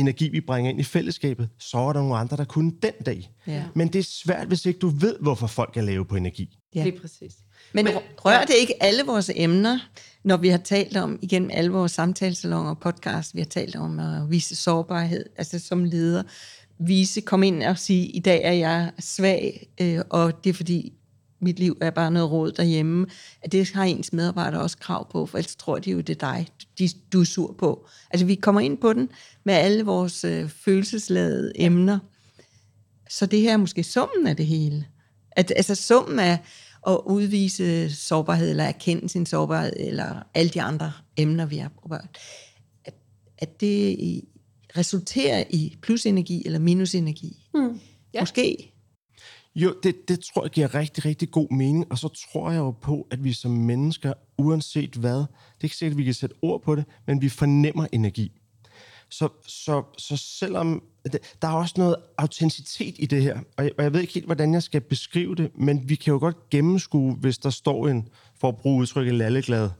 energi, 0.00 0.28
vi 0.28 0.40
bringer 0.40 0.70
ind 0.70 0.80
i 0.80 0.82
fællesskabet, 0.82 1.48
så 1.58 1.78
er 1.78 1.92
der 1.92 2.00
nogle 2.00 2.16
andre, 2.16 2.36
der 2.36 2.44
kunne 2.44 2.72
den 2.82 2.92
dag. 3.06 3.30
Ja. 3.46 3.64
Men 3.74 3.88
det 3.88 3.98
er 3.98 4.02
svært, 4.02 4.46
hvis 4.48 4.66
ikke 4.66 4.78
du 4.78 4.88
ved, 4.88 5.16
hvorfor 5.20 5.46
folk 5.46 5.76
er 5.76 5.80
lave 5.82 6.04
på 6.04 6.16
energi. 6.16 6.58
Ja. 6.74 6.84
Lige 6.84 7.00
præcis. 7.00 7.32
Men, 7.72 7.84
Men- 7.84 7.94
Men 7.94 8.02
rører 8.24 8.44
det 8.44 8.54
ikke 8.60 8.82
alle 8.82 9.02
vores 9.06 9.30
emner, 9.34 9.78
når 10.24 10.36
vi 10.36 10.48
har 10.48 10.58
talt 10.58 10.96
om, 10.96 11.18
igennem 11.22 11.50
alle 11.52 11.70
vores 11.70 11.92
samtalesalonger 11.92 12.70
og 12.70 12.78
podcast, 12.78 13.34
vi 13.34 13.40
har 13.40 13.46
talt 13.46 13.76
om 13.76 13.98
at 13.98 14.30
vise 14.30 14.56
sårbarhed, 14.56 15.24
altså 15.36 15.58
som 15.58 15.84
leder, 15.84 16.22
vise, 16.80 17.20
komme 17.20 17.46
ind 17.46 17.62
og 17.62 17.78
sige, 17.78 18.06
i 18.06 18.18
dag 18.20 18.40
er 18.44 18.52
jeg 18.52 18.90
svag, 18.98 19.68
øh, 19.80 20.00
og 20.10 20.44
det 20.44 20.50
er 20.50 20.54
fordi, 20.54 20.92
mit 21.40 21.58
liv 21.58 21.76
er 21.80 21.90
bare 21.90 22.10
noget 22.10 22.30
råd 22.30 22.52
derhjemme, 22.52 23.06
at 23.42 23.52
det 23.52 23.70
har 23.70 23.84
ens 23.84 24.12
medarbejdere 24.12 24.62
også 24.62 24.78
krav 24.78 25.10
på, 25.10 25.26
for 25.26 25.38
ellers 25.38 25.56
tror 25.56 25.78
de 25.78 25.90
jo, 25.90 26.00
det 26.00 26.22
er 26.22 26.32
dig, 26.32 26.48
de, 26.78 26.88
du 27.12 27.20
er 27.20 27.24
sur 27.24 27.52
på. 27.58 27.86
Altså 28.10 28.26
vi 28.26 28.34
kommer 28.34 28.60
ind 28.60 28.78
på 28.78 28.92
den 28.92 29.08
med 29.44 29.54
alle 29.54 29.84
vores 29.84 30.24
øh, 30.24 30.48
følelsesladede 30.48 31.52
emner, 31.54 31.98
så 33.10 33.26
det 33.26 33.40
her 33.40 33.52
er 33.52 33.56
måske 33.56 33.84
summen 33.84 34.26
af 34.26 34.36
det 34.36 34.46
hele. 34.46 34.86
At, 35.30 35.52
altså 35.56 35.74
summen 35.74 36.18
af 36.18 36.38
at 36.86 37.00
udvise 37.06 37.94
sårbarhed, 37.94 38.50
eller 38.50 38.64
erkende 38.64 39.08
sin 39.08 39.26
sårbarhed, 39.26 39.72
eller 39.76 40.22
alle 40.34 40.50
de 40.50 40.62
andre 40.62 40.92
emner, 41.16 41.46
vi 41.46 41.56
har 41.56 41.68
berørt, 41.68 42.18
at, 42.84 42.94
at 43.38 43.60
det 43.60 43.90
i, 43.90 44.28
resulterer 44.76 45.44
i 45.50 45.76
plusenergi 45.82 46.42
eller 46.46 46.58
minusenergi. 46.58 47.48
Mm. 47.54 47.80
Ja. 48.14 48.20
Måske. 48.20 48.72
Jo, 49.58 49.74
det, 49.82 50.08
det 50.08 50.20
tror 50.20 50.44
jeg 50.44 50.50
giver 50.50 50.74
rigtig, 50.74 51.04
rigtig 51.04 51.30
god 51.30 51.50
mening, 51.50 51.86
og 51.90 51.98
så 51.98 52.08
tror 52.08 52.50
jeg 52.50 52.58
jo 52.58 52.70
på, 52.70 53.06
at 53.10 53.24
vi 53.24 53.32
som 53.32 53.50
mennesker, 53.50 54.12
uanset 54.38 54.94
hvad, 54.94 55.18
det 55.18 55.26
er 55.60 55.64
ikke 55.64 55.76
sikkert, 55.76 55.94
at 55.94 55.98
vi 55.98 56.04
kan 56.04 56.14
sætte 56.14 56.36
ord 56.42 56.62
på 56.62 56.74
det, 56.74 56.84
men 57.06 57.22
vi 57.22 57.28
fornemmer 57.28 57.86
energi. 57.92 58.32
Så, 59.10 59.28
så, 59.46 59.82
så 59.98 60.16
selvom, 60.16 60.82
der 61.42 61.48
er 61.48 61.52
også 61.52 61.74
noget 61.78 61.96
autenticitet 62.18 62.94
i 62.98 63.06
det 63.06 63.22
her, 63.22 63.38
og 63.56 63.64
jeg, 63.64 63.72
og 63.78 63.84
jeg 63.84 63.92
ved 63.92 64.00
ikke 64.00 64.12
helt, 64.12 64.26
hvordan 64.26 64.54
jeg 64.54 64.62
skal 64.62 64.80
beskrive 64.80 65.34
det, 65.34 65.50
men 65.54 65.88
vi 65.88 65.94
kan 65.94 66.12
jo 66.12 66.18
godt 66.18 66.50
gennemskue, 66.50 67.14
hvis 67.14 67.38
der 67.38 67.50
står 67.50 67.88
en, 67.88 68.08
for 68.40 68.48
at 68.48 68.56
bruge 68.56 68.80
udtrykket, 68.80 69.14
lalleglad 69.14 69.70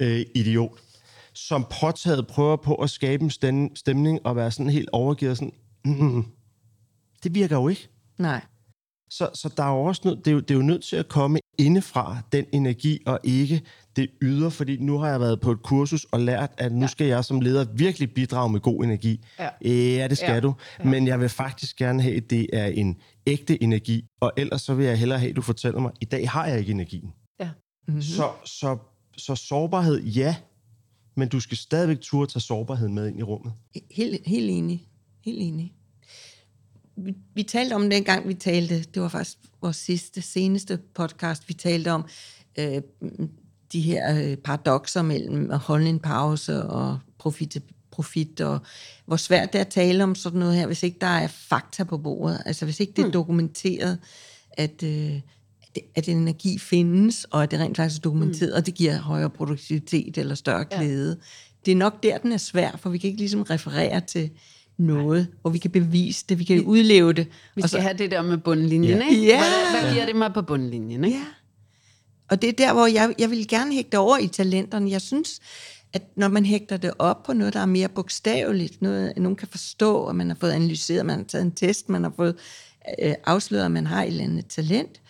øh, 0.00 0.20
idiot, 0.34 0.78
som 1.32 1.66
påtaget 1.80 2.26
prøver 2.26 2.56
på 2.56 2.74
at 2.74 2.90
skabe 2.90 3.24
en 3.24 3.30
stemning 3.76 4.26
og 4.26 4.36
være 4.36 4.50
sådan 4.50 4.70
helt 4.70 4.88
overgivet, 4.92 5.38
sådan, 5.38 5.52
mm, 5.84 6.24
det 7.22 7.34
virker 7.34 7.56
jo 7.56 7.68
ikke. 7.68 7.88
Nej. 8.18 8.40
Så, 9.10 9.30
så 9.34 9.50
der 9.56 9.62
er 9.62 9.70
jo 9.70 9.82
også 9.82 10.02
nødt, 10.04 10.18
det, 10.24 10.30
er 10.30 10.32
jo, 10.34 10.40
det 10.40 10.50
er 10.50 10.54
jo 10.54 10.62
nødt 10.62 10.84
til 10.84 10.96
at 10.96 11.08
komme 11.08 11.38
indefra, 11.58 12.16
den 12.32 12.44
energi, 12.52 12.98
og 13.06 13.20
ikke 13.24 13.60
det 13.96 14.10
ydre, 14.22 14.50
fordi 14.50 14.76
nu 14.76 14.98
har 14.98 15.08
jeg 15.08 15.20
været 15.20 15.40
på 15.40 15.50
et 15.52 15.62
kursus 15.62 16.04
og 16.04 16.20
lært, 16.20 16.50
at 16.58 16.72
nu 16.72 16.88
skal 16.88 17.06
jeg 17.06 17.24
som 17.24 17.40
leder 17.40 17.64
virkelig 17.74 18.14
bidrage 18.14 18.52
med 18.52 18.60
god 18.60 18.84
energi. 18.84 19.20
Ja. 19.38 19.48
Ja, 19.70 20.08
det 20.08 20.18
skal 20.18 20.34
Ja. 20.34 20.40
du. 20.40 20.54
Men 20.84 21.06
jeg 21.06 21.20
vil 21.20 21.28
faktisk 21.28 21.76
gerne 21.76 22.02
have, 22.02 22.16
at 22.16 22.30
det 22.30 22.46
er 22.52 22.66
en 22.66 22.96
ægte 23.26 23.62
energi, 23.62 24.04
og 24.20 24.32
ellers 24.36 24.62
så 24.62 24.74
vil 24.74 24.86
jeg 24.86 24.98
hellere 24.98 25.18
have, 25.18 25.30
at 25.30 25.36
du 25.36 25.42
fortæller 25.42 25.80
mig, 25.80 25.92
i 26.00 26.04
dag 26.04 26.30
har 26.30 26.46
jeg 26.46 26.58
ikke 26.58 26.70
energien. 26.70 27.12
Ja. 27.40 27.50
Mm-hmm. 27.88 28.02
Så, 28.02 28.30
så, 28.44 28.76
så 29.16 29.34
sårbarhed, 29.34 30.02
ja, 30.02 30.36
men 31.16 31.28
du 31.28 31.40
skal 31.40 31.56
stadigvæk 31.56 32.00
turde 32.00 32.32
tage 32.32 32.40
sårbarheden 32.40 32.94
med 32.94 33.08
ind 33.08 33.18
i 33.18 33.22
rummet. 33.22 33.52
Helt, 33.90 34.26
helt 34.26 34.50
enig. 34.50 34.88
Helt 35.24 35.38
enig. 35.40 35.74
Vi, 37.04 37.14
vi 37.34 37.42
talte 37.42 37.74
om 37.74 37.90
dengang, 37.90 38.28
vi 38.28 38.34
talte, 38.34 38.82
det 38.82 39.02
var 39.02 39.08
faktisk 39.08 39.38
vores 39.62 39.76
sidste, 39.76 40.22
seneste 40.22 40.78
podcast, 40.94 41.48
vi 41.48 41.54
talte 41.54 41.92
om 41.92 42.04
øh, 42.58 42.82
de 43.72 43.80
her 43.80 44.30
øh, 44.30 44.36
paradoxer 44.36 45.02
mellem 45.02 45.50
at 45.50 45.58
holde 45.58 45.88
en 45.88 45.98
pause 45.98 46.62
og 46.62 46.98
profit, 47.18 47.62
profit, 47.90 48.40
og 48.40 48.60
hvor 49.06 49.16
svært 49.16 49.52
det 49.52 49.58
er 49.58 49.64
at 49.64 49.70
tale 49.70 50.04
om 50.04 50.14
sådan 50.14 50.38
noget 50.38 50.54
her, 50.56 50.66
hvis 50.66 50.82
ikke 50.82 50.98
der 51.00 51.06
er 51.06 51.26
fakta 51.26 51.84
på 51.84 51.98
bordet, 51.98 52.42
altså 52.46 52.64
hvis 52.64 52.80
ikke 52.80 52.92
det 52.96 53.04
er 53.04 53.10
dokumenteret, 53.10 53.98
at, 54.52 54.82
øh, 54.82 55.20
at 55.94 56.08
energi 56.08 56.58
findes, 56.58 57.24
og 57.24 57.42
at 57.42 57.50
det 57.50 57.60
rent 57.60 57.76
faktisk 57.76 58.00
er 58.00 58.02
dokumenteret, 58.02 58.50
mm. 58.50 58.56
og 58.56 58.66
det 58.66 58.74
giver 58.74 59.00
højere 59.00 59.30
produktivitet 59.30 60.18
eller 60.18 60.34
større 60.34 60.64
glæde. 60.64 61.08
Ja. 61.08 61.24
Det 61.66 61.72
er 61.72 61.76
nok 61.76 62.02
der, 62.02 62.18
den 62.18 62.32
er 62.32 62.36
svær, 62.36 62.76
for 62.76 62.90
vi 62.90 62.98
kan 62.98 63.08
ikke 63.08 63.20
ligesom 63.20 63.42
referere 63.42 64.00
til 64.00 64.30
noget, 64.78 65.28
hvor 65.40 65.50
vi 65.50 65.58
kan 65.58 65.70
bevise 65.70 66.24
det, 66.28 66.38
vi 66.38 66.44
kan 66.44 66.64
udleve 66.64 67.12
det. 67.12 67.26
Vi 67.54 67.60
skal 67.62 67.68
så, 67.70 67.80
have 67.80 67.94
det 67.98 68.10
der 68.10 68.22
med 68.22 68.38
bundlinjen, 68.38 68.98
Ja. 68.98 69.08
ikke? 69.08 69.22
Ja. 69.26 69.38
Hvad, 69.38 69.80
hvad 69.82 69.92
giver 69.92 70.06
det 70.06 70.16
mig 70.16 70.32
på 70.34 70.42
bundlinjen, 70.42 71.04
ikke? 71.04 71.16
Ja. 71.18 71.24
Og 72.30 72.42
det 72.42 72.48
er 72.48 72.52
der, 72.52 72.72
hvor 72.72 72.86
jeg, 72.86 73.14
jeg 73.18 73.30
vil 73.30 73.48
gerne 73.48 73.74
hægte 73.74 73.98
over 73.98 74.18
i 74.18 74.26
talenterne. 74.26 74.90
Jeg 74.90 75.00
synes, 75.00 75.40
at 75.92 76.02
når 76.16 76.28
man 76.28 76.44
hægter 76.46 76.76
det 76.76 76.92
op 76.98 77.22
på 77.22 77.32
noget, 77.32 77.54
der 77.54 77.60
er 77.60 77.66
mere 77.66 77.88
bogstaveligt, 77.88 78.82
noget, 78.82 79.12
nogen 79.16 79.36
kan 79.36 79.48
forstå, 79.48 79.94
og 79.94 80.16
man 80.16 80.28
har 80.28 80.36
fået 80.40 80.50
analyseret, 80.50 81.06
man 81.06 81.16
har 81.18 81.24
taget 81.24 81.44
en 81.44 81.52
test, 81.52 81.88
man 81.88 82.02
har 82.02 82.12
fået 82.16 82.36
øh, 83.02 83.14
afsløret, 83.26 83.64
at 83.64 83.70
man 83.70 83.86
har 83.86 84.02
et 84.02 84.06
eller 84.06 84.24
andet 84.24 84.46
talent, 84.46 85.00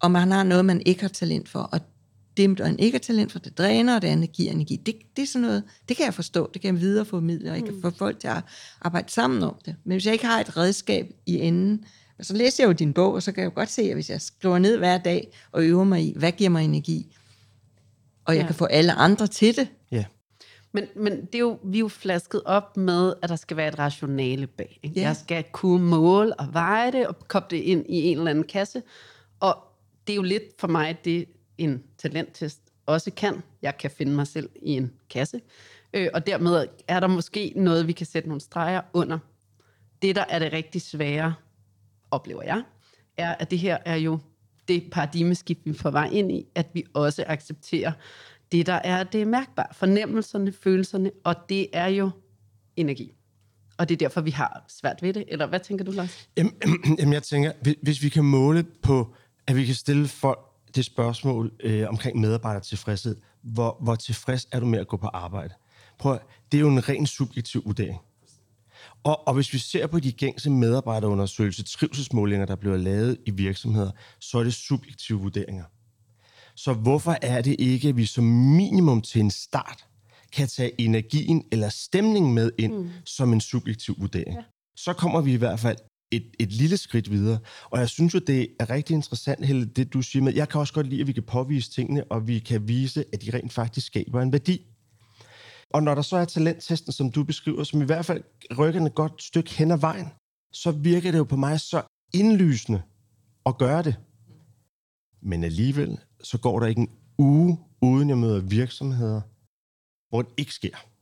og 0.00 0.10
man 0.10 0.30
har 0.32 0.42
noget, 0.42 0.64
man 0.64 0.82
ikke 0.86 1.00
har 1.00 1.08
talent 1.08 1.48
for, 1.48 1.58
og 1.58 1.80
det, 2.36 2.58
man 2.58 2.78
ikke 2.78 2.94
har 2.94 3.00
talent 3.00 3.32
for, 3.32 3.38
det 3.38 3.58
dræner, 3.58 3.94
og 3.96 4.02
det 4.02 4.08
andet 4.08 4.32
giver 4.32 4.52
energi. 4.52 4.76
Det, 4.76 4.94
det 5.16 5.22
er 5.22 5.26
sådan 5.26 5.46
noget, 5.46 5.62
det 5.88 5.96
kan 5.96 6.06
jeg 6.06 6.14
forstå, 6.14 6.50
det 6.54 6.62
kan 6.62 6.74
jeg 6.74 6.80
videreformidle, 6.80 7.50
og 7.50 7.56
jeg 7.56 7.64
kan 7.64 7.74
få 7.82 7.90
folk 7.90 8.18
til 8.20 8.28
at 8.28 8.42
arbejde 8.80 9.12
sammen 9.12 9.42
om 9.42 9.56
det. 9.64 9.76
Men 9.84 9.92
hvis 9.94 10.04
jeg 10.06 10.12
ikke 10.12 10.26
har 10.26 10.40
et 10.40 10.56
redskab 10.56 11.06
i 11.26 11.34
enden, 11.40 11.84
så 12.22 12.34
læser 12.34 12.64
jeg 12.64 12.68
jo 12.68 12.72
din 12.72 12.92
bog, 12.92 13.12
og 13.12 13.22
så 13.22 13.32
kan 13.32 13.42
jeg 13.44 13.50
jo 13.50 13.54
godt 13.54 13.70
se, 13.70 13.82
at 13.82 13.94
hvis 13.94 14.10
jeg 14.10 14.20
skriver 14.20 14.58
ned 14.58 14.78
hver 14.78 14.98
dag 14.98 15.28
og 15.52 15.64
øver 15.64 15.84
mig 15.84 16.02
i, 16.02 16.12
hvad 16.16 16.32
giver 16.32 16.50
mig 16.50 16.64
energi, 16.64 17.16
og 18.24 18.34
jeg 18.34 18.42
Ja. 18.42 18.46
kan 18.46 18.54
få 18.54 18.64
alle 18.64 18.92
andre 18.92 19.26
til 19.26 19.56
det. 19.56 19.68
Ja. 19.90 20.04
Men, 20.72 20.84
men 20.96 21.12
det 21.12 21.34
er 21.34 21.38
jo, 21.38 21.58
vi 21.64 21.76
er 21.76 21.80
jo 21.80 21.88
flasket 21.88 22.42
op 22.44 22.76
med, 22.76 23.14
at 23.22 23.28
der 23.28 23.36
skal 23.36 23.56
være 23.56 23.68
et 23.68 23.78
rationale 23.78 24.46
bag. 24.46 24.80
Ikke? 24.82 25.00
Ja. 25.00 25.06
Jeg 25.06 25.16
skal 25.16 25.44
kunne 25.52 25.86
måle 25.86 26.40
og 26.40 26.46
veje 26.52 26.92
det, 26.92 27.06
og 27.06 27.16
koble 27.28 27.56
det 27.58 27.62
ind 27.64 27.84
i 27.88 28.02
en 28.02 28.18
eller 28.18 28.30
anden 28.30 28.44
kasse. 28.44 28.82
Og 29.40 29.56
det 30.06 30.12
er 30.12 30.16
jo 30.16 30.22
lidt 30.22 30.42
for 30.58 30.68
mig, 30.68 30.98
det 31.04 31.24
en 31.58 31.82
talenttest 31.98 32.60
også 32.86 33.10
kan. 33.10 33.42
Jeg 33.62 33.78
kan 33.78 33.90
finde 33.90 34.12
mig 34.12 34.26
selv 34.26 34.50
i 34.62 34.70
en 34.70 34.92
kasse. 35.10 35.40
Øh, 35.94 36.08
og 36.14 36.26
dermed 36.26 36.66
er 36.88 37.00
der 37.00 37.06
måske 37.06 37.52
noget, 37.56 37.86
vi 37.86 37.92
kan 37.92 38.06
sætte 38.06 38.28
nogle 38.28 38.40
streger 38.40 38.80
under. 38.92 39.18
Det, 40.02 40.16
der 40.16 40.24
er 40.28 40.38
det 40.38 40.52
rigtig 40.52 40.82
svære, 40.82 41.34
oplever 42.10 42.42
jeg, 42.42 42.62
er, 43.16 43.34
at 43.34 43.50
det 43.50 43.58
her 43.58 43.78
er 43.84 43.96
jo 43.96 44.18
det 44.68 44.88
paradigmeskift, 44.92 45.60
vi 45.64 45.72
får 45.72 45.90
vej 45.90 46.08
ind 46.12 46.32
i, 46.32 46.46
at 46.54 46.66
vi 46.72 46.84
også 46.94 47.24
accepterer 47.26 47.92
det, 48.52 48.66
der 48.66 48.80
er 48.84 49.04
det 49.04 49.28
mærkbare. 49.28 49.66
Fornemmelserne, 49.72 50.52
følelserne, 50.52 51.10
og 51.24 51.34
det 51.48 51.68
er 51.72 51.86
jo 51.86 52.10
energi. 52.76 53.12
Og 53.78 53.88
det 53.88 53.94
er 53.94 53.98
derfor, 53.98 54.20
vi 54.20 54.30
har 54.30 54.64
svært 54.68 55.02
ved 55.02 55.12
det. 55.12 55.24
Eller 55.28 55.46
hvad 55.46 55.60
tænker 55.60 55.84
du, 55.84 55.90
Lars? 55.90 56.28
Jamen, 56.36 56.54
jamen, 56.98 57.12
jeg 57.12 57.22
tænker, 57.22 57.52
hvis 57.82 58.02
vi 58.02 58.08
kan 58.08 58.24
måle 58.24 58.62
på, 58.82 59.14
at 59.46 59.56
vi 59.56 59.66
kan 59.66 59.74
stille 59.74 60.08
folk 60.08 60.53
det 60.74 60.84
spørgsmål 60.84 61.52
øh, 61.60 61.88
omkring 61.88 62.20
medarbejdertilfredshed, 62.20 63.16
hvor, 63.42 63.78
hvor 63.80 63.94
tilfreds 63.94 64.48
er 64.52 64.60
du 64.60 64.66
med 64.66 64.78
at 64.78 64.88
gå 64.88 64.96
på 64.96 65.06
arbejde? 65.06 65.54
Prøv, 65.98 66.18
det 66.52 66.58
er 66.58 66.60
jo 66.60 66.68
en 66.68 66.88
ren 66.88 67.06
subjektiv 67.06 67.62
vurdering. 67.66 67.98
Og, 69.04 69.28
og 69.28 69.34
hvis 69.34 69.52
vi 69.52 69.58
ser 69.58 69.86
på 69.86 70.00
de 70.00 70.12
gængse 70.12 70.50
medarbejderundersøgelser, 70.50 71.64
trivselsmålinger, 71.64 72.46
der 72.46 72.56
bliver 72.56 72.76
lavet 72.76 73.18
i 73.26 73.30
virksomheder, 73.30 73.90
så 74.20 74.38
er 74.38 74.44
det 74.44 74.54
subjektive 74.54 75.20
vurderinger. 75.20 75.64
Så 76.56 76.72
hvorfor 76.72 77.16
er 77.22 77.42
det 77.42 77.56
ikke, 77.58 77.88
at 77.88 77.96
vi 77.96 78.06
som 78.06 78.24
minimum 78.24 79.02
til 79.02 79.20
en 79.20 79.30
start 79.30 79.86
kan 80.32 80.48
tage 80.48 80.80
energien 80.80 81.44
eller 81.52 81.68
stemningen 81.68 82.34
med 82.34 82.50
ind 82.58 82.74
mm. 82.74 82.90
som 83.04 83.32
en 83.32 83.40
subjektiv 83.40 83.94
vurdering? 83.98 84.36
Ja. 84.36 84.42
Så 84.76 84.92
kommer 84.92 85.20
vi 85.20 85.32
i 85.32 85.36
hvert 85.36 85.60
fald 85.60 85.76
et, 86.10 86.30
et 86.38 86.52
lille 86.52 86.76
skridt 86.76 87.10
videre. 87.10 87.38
Og 87.64 87.78
jeg 87.78 87.88
synes 87.88 88.14
jo, 88.14 88.18
det 88.18 88.48
er 88.60 88.70
rigtig 88.70 88.94
interessant, 88.94 89.46
Helle, 89.46 89.64
det 89.64 89.92
du 89.92 90.02
siger 90.02 90.22
med, 90.22 90.34
jeg 90.34 90.48
kan 90.48 90.60
også 90.60 90.74
godt 90.74 90.86
lide, 90.86 91.00
at 91.00 91.06
vi 91.06 91.12
kan 91.12 91.22
påvise 91.22 91.70
tingene, 91.70 92.04
og 92.04 92.26
vi 92.26 92.38
kan 92.38 92.68
vise, 92.68 93.04
at 93.12 93.22
de 93.22 93.30
rent 93.34 93.52
faktisk 93.52 93.86
skaber 93.86 94.20
en 94.20 94.32
værdi. 94.32 94.66
Og 95.70 95.82
når 95.82 95.94
der 95.94 96.02
så 96.02 96.16
er 96.16 96.24
talenttesten, 96.24 96.92
som 96.92 97.10
du 97.10 97.24
beskriver, 97.24 97.64
som 97.64 97.82
i 97.82 97.84
hvert 97.84 98.06
fald 98.06 98.22
rykker 98.58 98.86
et 98.86 98.94
godt 98.94 99.22
stykke 99.22 99.50
hen 99.50 99.70
ad 99.70 99.78
vejen, 99.78 100.06
så 100.52 100.70
virker 100.70 101.10
det 101.10 101.18
jo 101.18 101.24
på 101.24 101.36
mig 101.36 101.60
så 101.60 101.82
indlysende 102.14 102.82
at 103.46 103.58
gøre 103.58 103.82
det. 103.82 103.96
Men 105.22 105.44
alligevel, 105.44 105.98
så 106.22 106.38
går 106.38 106.60
der 106.60 106.66
ikke 106.66 106.80
en 106.80 106.90
uge, 107.18 107.58
uden 107.82 108.08
jeg 108.08 108.18
møder 108.18 108.40
virksomheder, 108.40 109.20
hvor 110.08 110.22
det 110.22 110.32
ikke 110.36 110.52
sker. 110.52 110.93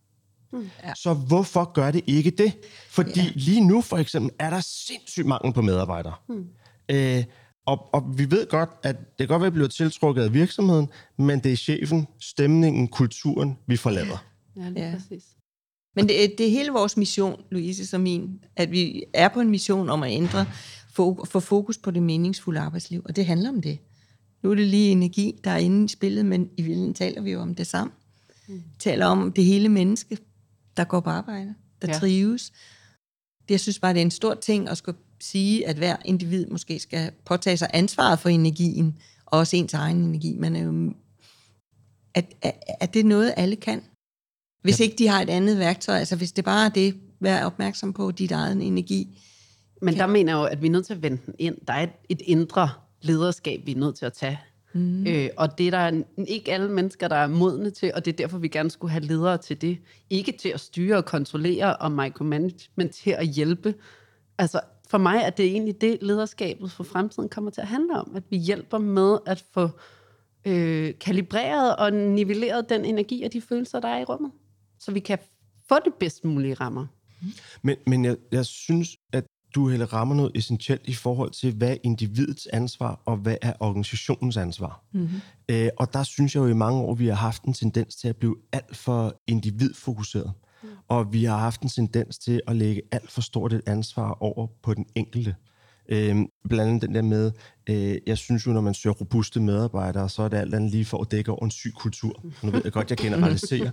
Mm. 0.52 0.70
Ja. 0.84 0.92
Så 0.94 1.14
hvorfor 1.14 1.72
gør 1.72 1.90
det 1.90 2.00
ikke 2.06 2.30
det? 2.30 2.52
Fordi 2.88 3.20
ja. 3.20 3.26
lige 3.34 3.66
nu 3.66 3.80
for 3.80 3.96
eksempel 3.98 4.30
er 4.38 4.50
der 4.50 4.60
sindssygt 4.60 5.26
mangel 5.26 5.52
på 5.52 5.62
medarbejdere. 5.62 6.14
Mm. 6.28 6.46
Øh, 6.88 7.24
og, 7.66 7.94
og 7.94 8.18
vi 8.18 8.30
ved 8.30 8.46
godt, 8.48 8.70
at 8.82 8.96
det 8.98 9.18
kan 9.18 9.28
godt 9.28 9.40
være, 9.40 9.46
at 9.46 9.52
vi 9.52 9.56
bliver 9.56 9.68
tiltrukket 9.68 10.22
af 10.22 10.34
virksomheden, 10.34 10.88
men 11.18 11.38
det 11.40 11.52
er 11.52 11.56
chefen, 11.56 12.06
stemningen, 12.20 12.88
kulturen, 12.88 13.58
vi 13.66 13.76
forlader. 13.76 14.24
Ja, 14.56 14.68
lige 14.68 14.80
Ja. 14.84 14.90
ja. 14.90 14.94
præcis. 14.94 15.24
Men 15.96 16.08
det, 16.08 16.24
er- 16.24 16.36
det 16.38 16.46
er 16.46 16.50
hele 16.50 16.70
vores 16.70 16.96
mission, 16.96 17.42
Louise, 17.50 17.86
som 17.86 18.00
min, 18.00 18.40
at 18.56 18.70
vi 18.70 19.04
er 19.14 19.28
på 19.28 19.40
en 19.40 19.48
mission 19.50 19.88
om 19.90 20.02
at 20.02 20.12
ændre, 20.12 20.46
få, 20.94 21.24
få 21.24 21.40
fokus 21.40 21.78
på 21.78 21.90
det 21.90 22.02
meningsfulde 22.02 22.60
arbejdsliv, 22.60 23.02
og 23.04 23.16
det 23.16 23.26
handler 23.26 23.48
om 23.48 23.62
det. 23.62 23.78
Nu 24.42 24.50
er 24.50 24.54
det 24.54 24.66
lige 24.66 24.90
energi, 24.90 25.40
der 25.44 25.50
er 25.50 25.56
inde 25.58 25.84
i 25.84 25.88
spillet, 25.88 26.26
men 26.26 26.42
i 26.56 26.62
virkeligheden 26.62 26.94
taler 26.94 27.22
vi 27.22 27.30
jo 27.30 27.40
om 27.40 27.54
det 27.54 27.66
samme. 27.66 27.92
Mm. 28.48 28.62
taler 28.78 29.06
om 29.06 29.32
det 29.32 29.44
hele 29.44 29.68
menneske, 29.68 30.18
der 30.76 30.84
går 30.84 31.00
på 31.00 31.10
arbejde, 31.10 31.54
der 31.82 31.88
Ja. 31.88 31.94
trives. 31.98 32.52
Det, 33.42 33.50
jeg 33.50 33.60
synes 33.60 33.78
bare, 33.78 33.92
det 33.94 33.98
er 34.00 34.04
en 34.04 34.10
stor 34.10 34.34
ting 34.34 34.68
at 34.68 34.78
skulle 34.78 34.98
sige, 35.20 35.68
at 35.68 35.76
hver 35.76 35.96
individ 36.04 36.46
måske 36.46 36.78
skal 36.78 37.12
påtage 37.24 37.56
sig 37.56 37.70
ansvaret 37.72 38.18
for 38.18 38.28
energien, 38.28 38.98
og 39.26 39.38
også 39.38 39.56
ens 39.56 39.74
egen 39.74 39.96
energi. 39.96 40.36
Men 40.38 40.56
er 40.56 40.62
jo, 40.62 40.94
at, 42.14 42.34
at, 42.42 42.54
at 42.80 42.94
det 42.94 43.00
er 43.00 43.04
noget, 43.04 43.34
alle 43.36 43.56
kan. 43.56 43.82
Hvis 44.62 44.80
Ja. 44.80 44.84
ikke 44.84 44.96
de 44.98 45.08
har 45.08 45.22
et 45.22 45.30
andet 45.30 45.58
værktøj, 45.58 45.96
altså 45.98 46.16
hvis 46.16 46.32
det 46.32 46.44
bare 46.44 46.64
er 46.66 46.68
det, 46.70 46.96
vær 47.20 47.44
opmærksom 47.44 47.92
på 47.92 48.10
dit 48.10 48.32
egen 48.32 48.60
energi. 48.60 49.18
Men 49.82 49.94
der 49.94 50.06
mener 50.06 50.32
jeg 50.32 50.38
jo, 50.38 50.44
at 50.44 50.62
vi 50.62 50.66
er 50.66 50.70
nødt 50.70 50.86
til 50.86 50.94
at 50.94 51.02
vende 51.02 51.18
den 51.26 51.34
ind. 51.38 51.56
Der 51.68 51.72
er 51.72 51.82
et, 51.82 51.90
et 52.08 52.20
indre 52.24 52.70
lederskab, 53.00 53.66
vi 53.66 53.72
er 53.72 53.76
nødt 53.76 53.96
til 53.96 54.06
at 54.06 54.12
tage. 54.12 54.40
Mm. 54.74 55.06
Øh, 55.06 55.28
og 55.36 55.58
det 55.58 55.66
er 55.66 55.70
der 55.70 56.02
ikke 56.18 56.52
alle 56.52 56.68
mennesker, 56.68 57.08
der 57.08 57.16
er 57.16 57.26
modne 57.26 57.70
til, 57.70 57.92
og 57.94 58.04
det 58.04 58.12
er 58.12 58.16
derfor, 58.16 58.38
vi 58.38 58.48
gerne 58.48 58.70
skulle 58.70 58.92
have 58.92 59.04
ledere 59.04 59.38
til 59.38 59.60
det. 59.60 59.78
Ikke 60.10 60.32
til 60.32 60.48
at 60.48 60.60
styre 60.60 60.96
og 60.96 61.04
kontrollere 61.04 61.76
og 61.76 61.92
micromanage, 61.92 62.70
men 62.76 62.88
til 62.88 63.10
at 63.10 63.26
hjælpe. 63.26 63.74
Altså, 64.38 64.60
for 64.88 64.98
mig 64.98 65.22
er 65.24 65.30
det 65.30 65.44
egentlig 65.44 65.80
det, 65.80 65.98
lederskabet 66.02 66.70
for 66.70 66.84
fremtiden 66.84 67.28
kommer 67.28 67.50
til 67.50 67.60
at 67.60 67.66
handle 67.66 68.00
om. 68.00 68.12
At 68.16 68.22
vi 68.30 68.36
hjælper 68.36 68.78
med 68.78 69.18
at 69.26 69.44
få 69.54 69.68
øh, 70.44 70.94
kalibreret 71.00 71.76
og 71.76 71.92
nivelleret 71.92 72.68
den 72.68 72.84
energi 72.84 73.22
og 73.22 73.32
de 73.32 73.40
følelser, 73.40 73.80
der 73.80 73.88
er 73.88 74.00
i 74.00 74.04
rummet. 74.04 74.30
Så 74.78 74.92
vi 74.92 75.00
kan 75.00 75.18
få 75.68 75.74
det 75.84 75.94
bedst 75.94 76.24
mulige 76.24 76.54
rammer. 76.54 76.86
Men, 77.62 77.76
men 77.86 78.04
jeg, 78.04 78.16
jeg 78.32 78.46
synes, 78.46 78.96
at 79.12 79.24
du 79.54 79.68
heller 79.68 79.92
rammer 79.92 80.14
noget 80.14 80.32
essentielt 80.34 80.82
i 80.84 80.94
forhold 80.94 81.30
til, 81.30 81.54
hvad 81.54 81.70
er 81.70 81.76
individets 81.82 82.46
ansvar, 82.52 83.00
og 83.04 83.16
hvad 83.16 83.36
er 83.42 83.52
organisationens 83.60 84.36
ansvar. 84.36 84.84
Mm-hmm. 84.92 85.20
Øh, 85.48 85.68
og 85.78 85.92
der 85.92 86.02
synes 86.02 86.34
jeg 86.34 86.40
jo 86.40 86.46
i 86.46 86.54
mange 86.54 86.80
år, 86.80 86.94
vi 86.94 87.06
har 87.06 87.14
haft 87.14 87.42
en 87.42 87.52
tendens 87.52 87.96
til 87.96 88.08
at 88.08 88.16
blive 88.16 88.36
alt 88.52 88.76
for 88.76 89.20
individfokuseret. 89.26 90.32
Mm. 90.62 90.68
Og 90.88 91.12
vi 91.12 91.24
har 91.24 91.38
haft 91.38 91.60
en 91.62 91.68
tendens 91.68 92.18
til 92.18 92.40
at 92.46 92.56
lægge 92.56 92.82
alt 92.92 93.10
for 93.10 93.20
stort 93.20 93.52
et 93.52 93.62
ansvar 93.66 94.16
over 94.20 94.46
på 94.62 94.74
den 94.74 94.86
enkelte. 94.94 95.34
Øh, 95.88 96.16
blandt 96.48 96.68
andet 96.68 96.82
den 96.82 96.94
der 96.94 97.02
med, 97.02 97.32
øh, 97.68 97.96
jeg 98.06 98.18
synes 98.18 98.46
jo, 98.46 98.52
når 98.52 98.60
man 98.60 98.74
søger 98.74 98.94
robuste 98.94 99.40
medarbejdere, 99.40 100.08
så 100.08 100.22
er 100.22 100.28
det 100.28 100.36
alt 100.36 100.54
andet 100.54 100.70
lige 100.70 100.84
for 100.84 100.98
at 100.98 101.10
dække 101.10 101.32
over 101.32 101.44
en 101.44 101.50
syg 101.50 101.72
kultur. 101.76 102.24
Nu 102.42 102.50
ved 102.50 102.60
jeg 102.64 102.72
godt, 102.72 102.90
jeg 102.90 102.98
generaliserer. 102.98 103.70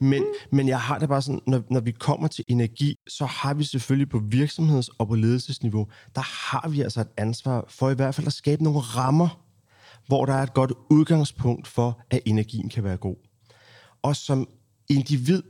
Men, 0.00 0.24
men 0.52 0.68
jeg 0.68 0.80
har 0.80 0.98
det 0.98 1.08
bare 1.08 1.22
sådan, 1.22 1.40
når, 1.46 1.62
når 1.70 1.80
vi 1.80 1.90
kommer 1.90 2.28
til 2.28 2.44
energi, 2.48 2.96
så 3.08 3.26
har 3.26 3.54
vi 3.54 3.64
selvfølgelig 3.64 4.08
på 4.08 4.18
virksomheds- 4.18 4.88
og 4.98 5.08
på 5.08 5.14
ledelsesniveau, 5.14 5.86
der 6.14 6.20
har 6.20 6.68
vi 6.68 6.80
altså 6.80 7.00
et 7.00 7.08
ansvar 7.16 7.64
for 7.68 7.90
i 7.90 7.94
hvert 7.94 8.14
fald 8.14 8.26
at 8.26 8.32
skabe 8.32 8.64
nogle 8.64 8.78
rammer, 8.78 9.42
hvor 10.06 10.24
der 10.24 10.32
er 10.32 10.42
et 10.42 10.54
godt 10.54 10.72
udgangspunkt 10.90 11.66
for, 11.66 12.00
at 12.10 12.20
energien 12.24 12.68
kan 12.68 12.84
være 12.84 12.96
god. 12.96 13.16
Og 14.02 14.16
som 14.16 14.48
individ, 14.88 15.42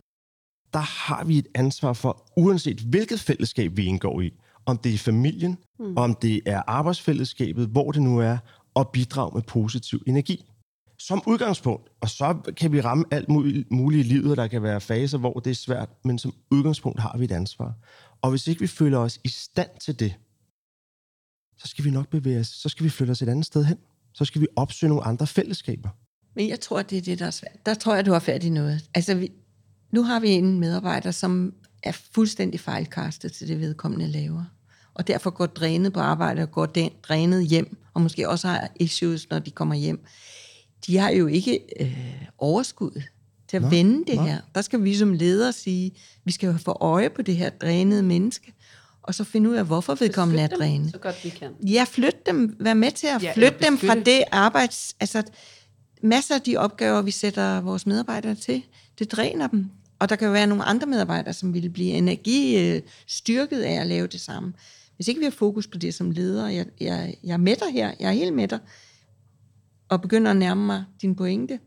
der 0.73 0.79
har 0.79 1.25
vi 1.25 1.39
et 1.39 1.47
ansvar 1.55 1.93
for, 1.93 2.33
uanset 2.37 2.81
hvilket 2.81 3.21
fællesskab 3.21 3.77
vi 3.77 3.85
indgår 3.85 4.21
i, 4.21 4.31
om 4.67 4.79
det 4.79 4.95
er 4.95 4.99
familien, 4.99 5.59
mm. 5.79 5.97
om 5.97 6.15
det 6.15 6.41
er 6.47 6.63
arbejdsfællesskabet, 6.67 7.67
hvor 7.69 7.93
det 7.93 8.03
nu 8.03 8.19
er, 8.19 8.39
at 8.77 8.89
bidrage 8.89 9.31
med 9.35 9.43
positiv 9.43 10.03
energi. 10.07 10.45
Som 10.99 11.23
udgangspunkt, 11.27 11.89
og 12.01 12.09
så 12.09 12.53
kan 12.57 12.73
vi 12.73 12.81
ramme 12.81 13.05
alt 13.11 13.29
muligt 13.29 13.71
muligt 13.71 14.07
i 14.07 14.09
livet, 14.09 14.31
og 14.31 14.37
der 14.37 14.47
kan 14.47 14.63
være 14.63 14.81
faser, 14.81 15.19
hvor 15.19 15.33
det 15.33 15.51
er 15.51 15.55
svært, 15.55 15.89
men 16.05 16.19
som 16.19 16.35
udgangspunkt 16.51 17.01
har 17.01 17.17
vi 17.19 17.25
et 17.25 17.33
ansvar. 17.33 17.75
Og 18.23 18.31
hvis 18.31 18.47
ikke 18.47 18.61
vi 18.61 18.67
føler 18.67 18.99
os 18.99 19.21
i 19.25 19.29
stand 19.29 19.71
til 19.81 20.01
det, 20.01 20.15
så 21.59 21.69
skal 21.69 21.85
vi 21.85 21.91
nok 21.91 22.09
bevæge 22.09 22.41
os, 22.41 22.47
så 22.47 22.69
skal 22.69 22.85
vi 22.85 22.91
flytte 22.91 23.11
os 23.11 23.23
et 23.23 23.29
andet 23.29 23.47
sted 23.47 23.65
hen. 23.65 23.79
Så 24.15 24.25
skal 24.25 24.41
vi 24.41 24.47
opsøge 24.57 24.89
nogle 24.89 25.05
andre 25.05 25.27
fællesskaber. 25.27 25.89
Men 26.35 26.49
jeg 26.49 26.61
tror, 26.61 26.83
det 26.83 26.99
er 26.99 27.03
det, 27.03 27.19
der 27.19 27.27
er 27.27 27.31
svært. 27.31 27.67
Der 27.67 27.75
tror 27.75 27.95
jeg, 27.95 28.07
du 28.07 28.13
har 28.13 28.19
fat 28.19 28.45
i 28.45 28.51
noget. 28.51 28.81
Altså, 28.95 29.15
vi, 29.15 29.33
nu 29.91 30.03
har 30.03 30.21
vi 30.21 30.29
en 30.29 30.61
medarbejder, 30.61 31.11
som 31.11 31.55
er 31.83 31.93
fuldstændig 31.93 32.61
fejlkastet 32.61 33.33
til 33.33 33.49
det 33.49 33.61
vedkommende 33.61 34.07
laver. 34.07 34.45
Og 34.97 35.07
derfor 35.07 35.31
går 35.31 35.47
drænet 35.47 35.93
på 35.93 36.01
arbejde 36.01 36.43
og 36.43 36.51
går 36.51 36.67
den, 36.67 36.91
drænet 37.03 37.47
hjem, 37.47 37.77
og 37.95 38.01
måske 38.01 38.29
også 38.29 38.49
har 38.49 38.69
issues, 38.81 39.31
når 39.31 39.39
de 39.39 39.51
kommer 39.51 39.75
hjem, 39.75 40.05
de 40.87 40.97
har 40.97 41.11
jo 41.11 41.27
ikke 41.27 41.61
øh, 41.81 42.23
overskud 42.39 43.03
til 43.49 43.57
at 43.57 43.63
nå, 43.63 43.69
vende 43.69 44.05
det 44.07 44.17
nå. 44.17 44.23
her. 44.23 44.41
Der 44.55 44.63
skal 44.63 44.85
vi 44.85 44.97
som 44.97 45.13
ledere 45.13 45.53
sige, 45.53 45.93
vi 46.25 46.33
skal 46.33 46.47
jo 46.47 46.59
få 46.59 46.79
øje 46.81 47.11
på 47.11 47.23
det 47.23 47.37
her 47.37 47.51
drænede 47.51 48.03
menneske, 48.03 48.53
og 49.03 49.15
så 49.15 49.25
finde 49.25 49.51
ud 49.51 49.55
af, 49.55 49.65
hvorfor 49.65 49.95
vedkommende 49.95 50.43
er 50.43 50.47
drænet. 50.47 50.91
så 50.91 50.99
godt 50.99 51.25
vi 51.25 51.29
kan. 51.29 51.51
Ja, 51.67 51.85
flytte 51.89 52.19
dem. 52.27 52.57
Vær 52.61 52.75
med 52.75 52.91
til 52.91 53.07
at 53.07 53.23
ja, 53.23 53.33
flytte 53.33 53.59
dem 53.67 53.79
fra 53.79 53.95
det 53.95 54.25
arbejds... 54.33 54.97
Altså, 55.01 55.23
masser 56.03 56.35
af 56.35 56.41
de 56.41 56.57
opgaver, 56.57 57.03
vi 57.03 57.11
sætter 57.11 57.61
vores 57.61 57.87
medarbejdere 57.87 58.35
til, 58.35 58.63
det 58.99 59.13
dræner 59.13 59.47
dem. 59.47 59.71
Og 59.99 60.09
der 60.09 60.17
kan 60.17 60.27
jo 60.27 60.33
være 60.33 60.47
nogle 60.47 60.65
andre 60.65 60.87
medarbejdere, 60.87 61.35
som 61.35 61.55
vil 61.55 61.71
blive 61.71 61.91
energistyrket 61.91 63.61
af 63.63 63.81
at 63.81 63.87
lave 63.87 64.07
det 64.07 64.21
samme. 64.21 64.53
Hvis 64.97 65.09
ikke 65.09 65.19
vi 65.19 65.25
har 65.25 65.31
fokus 65.31 65.67
på 65.67 65.79
det 65.79 65.95
som 65.95 66.11
leder, 66.11 66.49
jeg, 66.49 66.67
jeg, 66.81 67.17
jeg 67.25 67.33
er 67.33 67.37
med 67.37 67.57
dig 67.57 67.73
her, 67.73 67.95
jeg 68.01 68.09
er 68.09 68.13
helt 68.13 68.35
med 68.35 68.49
dig, 68.49 68.59
og 69.89 70.03
begynder 70.03 70.31
at 70.31 70.37
nærme 70.37 70.67
mig 70.67 70.85
din 71.03 71.17
pointe. 71.17 71.61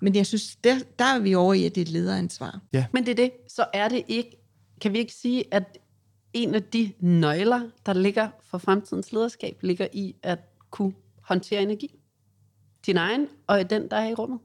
Men 0.00 0.14
jeg 0.14 0.26
synes, 0.26 0.56
der, 0.56 0.74
der 0.98 1.04
er 1.04 1.18
vi 1.18 1.34
over 1.34 1.54
i, 1.54 1.64
at 1.64 1.74
det 1.74 1.80
er 1.80 1.84
et 1.84 1.90
lederansvar. 1.90 2.60
Ja. 2.72 2.86
Men 2.92 3.06
det 3.06 3.10
er 3.10 3.14
det. 3.14 3.30
Så 3.48 3.66
er 3.74 3.88
det 3.88 4.04
ikke, 4.08 4.36
kan 4.80 4.92
vi 4.92 4.98
ikke 4.98 5.12
sige, 5.12 5.44
at 5.54 5.78
en 6.32 6.54
af 6.54 6.62
de 6.62 6.92
nøgler, 7.00 7.60
der 7.86 7.92
ligger 7.92 8.28
for 8.42 8.58
fremtidens 8.58 9.12
lederskab, 9.12 9.58
ligger 9.62 9.88
i 9.92 10.14
at 10.22 10.38
kunne 10.70 10.92
håndtere 11.20 11.62
energi? 11.62 11.98
Din 12.86 12.96
egen, 12.96 13.28
og 13.46 13.70
den, 13.70 13.90
der 13.90 13.96
er 13.96 14.08
i 14.08 14.14
rummet? 14.14 14.38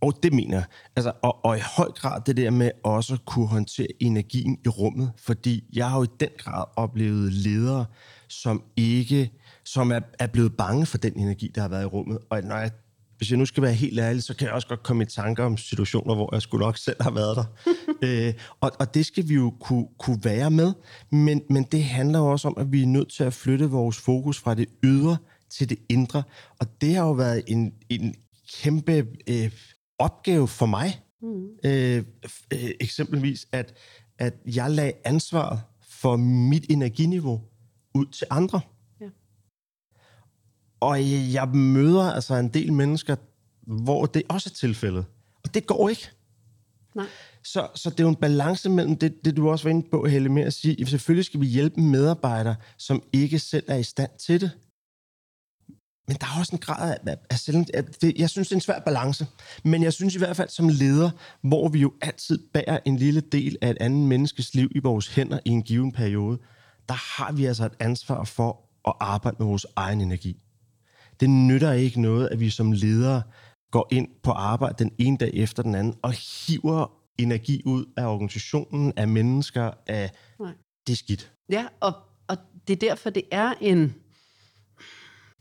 Og 0.00 0.22
det 0.22 0.32
mener 0.32 0.56
jeg. 0.56 0.64
Altså, 0.96 1.12
og, 1.22 1.44
og 1.44 1.56
i 1.56 1.60
høj 1.76 1.88
grad 1.88 2.20
det 2.26 2.36
der 2.36 2.50
med 2.50 2.70
også 2.84 3.14
at 3.14 3.24
kunne 3.24 3.46
håndtere 3.46 3.86
energien 4.00 4.58
i 4.64 4.68
rummet, 4.68 5.12
fordi 5.18 5.64
jeg 5.72 5.90
har 5.90 5.98
jo 5.98 6.04
i 6.04 6.06
den 6.20 6.28
grad 6.38 6.64
oplevet 6.76 7.32
ledere, 7.32 7.84
som 8.28 8.62
ikke, 8.76 9.32
som 9.64 9.92
er, 9.92 10.00
er 10.18 10.26
blevet 10.26 10.56
bange 10.56 10.86
for 10.86 10.98
den 10.98 11.18
energi, 11.18 11.50
der 11.54 11.60
har 11.60 11.68
været 11.68 11.82
i 11.82 11.86
rummet. 11.86 12.18
Og 12.30 12.42
når 12.42 12.56
jeg, 12.56 12.70
hvis 13.16 13.30
jeg 13.30 13.38
nu 13.38 13.46
skal 13.46 13.62
være 13.62 13.72
helt 13.72 13.98
ærlig, 13.98 14.22
så 14.22 14.36
kan 14.36 14.46
jeg 14.46 14.54
også 14.54 14.68
godt 14.68 14.82
komme 14.82 15.02
i 15.02 15.06
tanker 15.06 15.44
om 15.44 15.56
situationer, 15.56 16.14
hvor 16.14 16.34
jeg 16.34 16.42
skulle 16.42 16.64
nok 16.64 16.78
selv 16.78 17.02
have 17.02 17.14
været 17.14 17.36
der. 17.36 17.44
øh, 18.28 18.34
og, 18.60 18.72
og 18.78 18.94
det 18.94 19.06
skal 19.06 19.28
vi 19.28 19.34
jo 19.34 19.54
kunne, 19.60 19.86
kunne 19.98 20.20
være 20.24 20.50
med, 20.50 20.72
men, 21.12 21.42
men 21.50 21.62
det 21.62 21.84
handler 21.84 22.18
jo 22.18 22.26
også 22.26 22.48
om, 22.48 22.54
at 22.58 22.72
vi 22.72 22.82
er 22.82 22.86
nødt 22.86 23.12
til 23.12 23.24
at 23.24 23.32
flytte 23.32 23.70
vores 23.70 23.98
fokus 23.98 24.38
fra 24.38 24.54
det 24.54 24.68
ydre 24.84 25.16
til 25.50 25.68
det 25.68 25.78
indre. 25.88 26.22
Og 26.60 26.66
det 26.80 26.94
har 26.94 27.04
jo 27.04 27.12
været 27.12 27.42
en, 27.46 27.72
en 27.88 28.14
kæmpe 28.62 29.06
øh, 29.28 29.50
opgave 30.00 30.48
for 30.48 30.66
mig. 30.66 31.04
Mm. 31.22 31.48
Øh, 31.64 32.04
øh, 32.52 32.70
eksempelvis, 32.80 33.48
at, 33.52 33.74
at 34.18 34.34
jeg 34.46 34.70
lagde 34.70 34.92
ansvaret 35.04 35.60
for 35.88 36.16
mit 36.16 36.66
energiniveau 36.70 37.40
ud 37.94 38.06
til 38.06 38.26
andre. 38.30 38.60
Ja. 39.00 39.06
Og 40.80 41.00
jeg 41.32 41.48
møder 41.48 42.12
altså 42.12 42.34
en 42.34 42.48
del 42.48 42.72
mennesker, 42.72 43.16
hvor 43.60 44.06
det 44.06 44.22
også 44.28 44.50
er 44.52 44.54
tilfældet. 44.54 45.04
Og 45.44 45.54
det 45.54 45.66
går 45.66 45.88
ikke. 45.88 46.10
Nej. 46.94 47.06
Så, 47.44 47.68
så 47.74 47.90
det 47.90 48.00
er 48.00 48.04
jo 48.04 48.08
en 48.08 48.16
balance 48.16 48.70
mellem 48.70 48.96
det, 48.96 49.24
det, 49.24 49.36
du 49.36 49.50
også 49.50 49.64
var 49.64 49.70
inde 49.70 49.88
på, 49.90 50.06
Helle, 50.06 50.28
med 50.28 50.42
at 50.42 50.52
sige, 50.52 50.80
at 50.80 50.88
selvfølgelig 50.88 51.24
skal 51.24 51.40
vi 51.40 51.46
hjælpe 51.46 51.80
medarbejdere, 51.80 52.56
som 52.76 53.02
ikke 53.12 53.38
selv 53.38 53.64
er 53.68 53.76
i 53.76 53.82
stand 53.82 54.10
til 54.18 54.40
det. 54.40 54.50
Men 56.10 56.16
der 56.20 56.26
er 56.26 56.38
også 56.38 56.52
en 56.52 56.58
grad 56.58 56.96
af, 57.06 57.16
af 57.30 57.38
selv, 57.38 57.66
at 57.74 58.02
det, 58.02 58.14
jeg 58.18 58.30
synes, 58.30 58.48
det 58.48 58.52
er 58.52 58.56
en 58.56 58.60
svær 58.60 58.80
balance. 58.80 59.26
Men 59.64 59.82
jeg 59.82 59.92
synes 59.92 60.14
i 60.14 60.18
hvert 60.18 60.36
fald 60.36 60.48
som 60.48 60.68
leder, 60.68 61.10
hvor 61.42 61.68
vi 61.68 61.78
jo 61.78 61.92
altid 62.00 62.38
bærer 62.54 62.78
en 62.84 62.96
lille 62.96 63.20
del 63.20 63.56
af 63.62 63.70
et 63.70 63.76
andet 63.80 64.08
menneskes 64.08 64.54
liv 64.54 64.68
i 64.74 64.78
vores 64.78 65.14
hænder 65.14 65.38
i 65.44 65.50
en 65.50 65.62
given 65.62 65.92
periode, 65.92 66.38
der 66.88 66.94
har 66.94 67.32
vi 67.32 67.44
altså 67.44 67.64
et 67.64 67.72
ansvar 67.80 68.24
for 68.24 68.60
at 68.88 68.92
arbejde 69.00 69.36
med 69.38 69.46
vores 69.46 69.66
egen 69.76 70.00
energi. 70.00 70.36
Det 71.20 71.30
nytter 71.30 71.72
ikke 71.72 72.00
noget, 72.00 72.28
at 72.28 72.40
vi 72.40 72.50
som 72.50 72.72
ledere 72.72 73.22
går 73.70 73.88
ind 73.90 74.08
på 74.22 74.30
arbejde 74.30 74.84
den 74.84 74.92
ene 74.98 75.16
dag 75.16 75.30
efter 75.34 75.62
den 75.62 75.74
anden 75.74 75.94
og 76.02 76.12
hiver 76.12 76.92
energi 77.18 77.62
ud 77.64 77.84
af 77.96 78.06
organisationen, 78.06 78.92
af 78.96 79.08
mennesker, 79.08 79.70
af 79.86 80.10
Nej. 80.40 80.52
det 80.86 80.98
skidt. 80.98 81.32
Ja, 81.50 81.66
og, 81.80 81.92
og 82.28 82.36
det 82.68 82.72
er 82.72 82.88
derfor, 82.88 83.10
det 83.10 83.24
er 83.30 83.54
en 83.60 83.94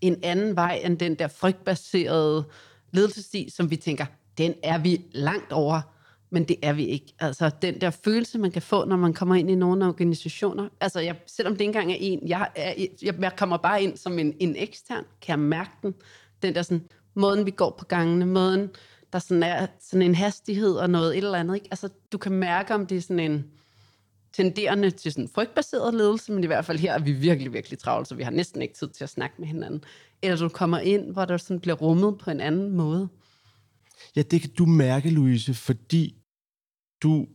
en 0.01 0.19
anden 0.23 0.55
vej 0.55 0.81
end 0.85 0.97
den 0.97 1.15
der 1.15 1.27
frygtbaserede 1.27 2.43
ledelsesstil, 2.91 3.51
som 3.51 3.71
vi 3.71 3.75
tænker, 3.75 4.05
den 4.37 4.53
er 4.63 4.77
vi 4.77 5.05
langt 5.11 5.51
over, 5.51 5.81
men 6.29 6.43
det 6.43 6.55
er 6.61 6.73
vi 6.73 6.85
ikke. 6.85 7.13
Altså 7.19 7.51
den 7.61 7.81
der 7.81 7.89
følelse, 7.89 8.39
man 8.39 8.51
kan 8.51 8.61
få, 8.61 8.85
når 8.85 8.95
man 8.95 9.13
kommer 9.13 9.35
ind 9.35 9.51
i 9.51 9.55
nogle 9.55 9.85
organisationer. 9.85 10.69
Altså 10.81 10.99
jeg, 10.99 11.15
selvom 11.27 11.53
det 11.53 11.61
ikke 11.61 11.69
engang 11.69 11.91
er 11.91 11.97
en, 11.99 12.27
jeg, 12.27 12.49
er, 12.55 12.73
jeg, 13.01 13.21
jeg 13.21 13.35
kommer 13.35 13.57
bare 13.57 13.83
ind 13.83 13.97
som 13.97 14.19
en, 14.19 14.35
en 14.39 14.55
ekstern, 14.57 15.03
kan 15.21 15.31
jeg 15.31 15.39
mærke 15.39 15.71
den. 15.81 15.93
Den 16.41 16.55
der 16.55 16.61
sådan, 16.61 16.85
måden 17.13 17.45
vi 17.45 17.51
går 17.51 17.75
på 17.79 17.85
gangene, 17.85 18.25
måden, 18.25 18.69
der 19.13 19.19
sådan 19.19 19.43
er 19.43 19.67
sådan 19.79 20.01
en 20.01 20.15
hastighed 20.15 20.75
og 20.75 20.89
noget 20.89 21.17
et 21.17 21.23
eller 21.23 21.37
andet. 21.37 21.55
Ikke? 21.55 21.67
Altså 21.71 21.89
du 22.11 22.17
kan 22.17 22.31
mærke, 22.31 22.73
om 22.73 22.85
det 22.85 22.97
er 22.97 23.01
sådan 23.01 23.19
en, 23.19 23.45
tenderende 24.33 24.91
til 24.91 25.11
sådan 25.11 25.29
frygtbaseret 25.35 25.93
ledelse, 25.93 26.31
men 26.31 26.43
i 26.43 26.47
hvert 26.47 26.65
fald 26.65 26.79
her 26.79 26.93
er 26.93 26.99
vi 26.99 27.11
virkelig, 27.11 27.53
virkelig 27.53 27.79
travlt, 27.79 28.07
så 28.07 28.15
vi 28.15 28.23
har 28.23 28.31
næsten 28.31 28.61
ikke 28.61 28.73
tid 28.73 28.89
til 28.89 29.03
at 29.03 29.09
snakke 29.09 29.35
med 29.39 29.47
hinanden. 29.47 29.83
Eller 30.21 30.37
du 30.37 30.49
kommer 30.49 30.79
ind, 30.79 31.11
hvor 31.11 31.25
der 31.25 31.37
sådan 31.37 31.59
bliver 31.59 31.75
rummet 31.75 32.17
på 32.17 32.31
en 32.31 32.41
anden 32.41 32.71
måde. 32.71 33.09
Ja, 34.15 34.21
det 34.21 34.41
kan 34.41 34.49
du 34.57 34.65
mærke, 34.65 35.09
Louise, 35.09 35.53
fordi 35.53 36.15
du, 37.03 37.27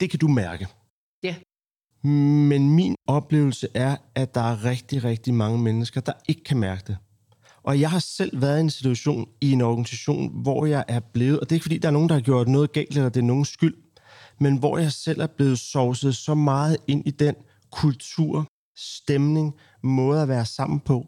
det 0.00 0.10
kan 0.10 0.18
du 0.18 0.28
mærke. 0.28 0.66
Ja. 1.22 1.36
Men 2.02 2.70
min 2.70 2.94
oplevelse 3.06 3.68
er, 3.74 3.96
at 4.14 4.34
der 4.34 4.40
er 4.40 4.64
rigtig, 4.64 5.04
rigtig 5.04 5.34
mange 5.34 5.58
mennesker, 5.58 6.00
der 6.00 6.12
ikke 6.28 6.44
kan 6.44 6.56
mærke 6.56 6.82
det. 6.86 6.96
Og 7.62 7.80
jeg 7.80 7.90
har 7.90 7.98
selv 7.98 8.40
været 8.40 8.58
i 8.58 8.60
en 8.60 8.70
situation 8.70 9.28
i 9.40 9.52
en 9.52 9.60
organisation, 9.60 10.42
hvor 10.42 10.66
jeg 10.66 10.84
er 10.88 11.00
blevet, 11.00 11.40
og 11.40 11.46
det 11.46 11.52
er 11.52 11.56
ikke 11.56 11.64
fordi, 11.64 11.78
der 11.78 11.88
er 11.88 11.92
nogen, 11.92 12.08
der 12.08 12.14
har 12.14 12.22
gjort 12.22 12.48
noget 12.48 12.72
galt, 12.72 12.96
eller 12.96 13.08
det 13.08 13.20
er 13.20 13.24
nogens 13.24 13.48
skyld, 13.48 13.74
men 14.40 14.56
hvor 14.56 14.78
jeg 14.78 14.92
selv 14.92 15.20
er 15.20 15.26
blevet 15.26 15.58
sovset 15.58 16.16
så 16.16 16.34
meget 16.34 16.76
ind 16.86 17.06
i 17.06 17.10
den 17.10 17.34
kultur, 17.72 18.46
stemning, 18.76 19.54
måde 19.82 20.22
at 20.22 20.28
være 20.28 20.46
sammen 20.46 20.80
på, 20.80 21.06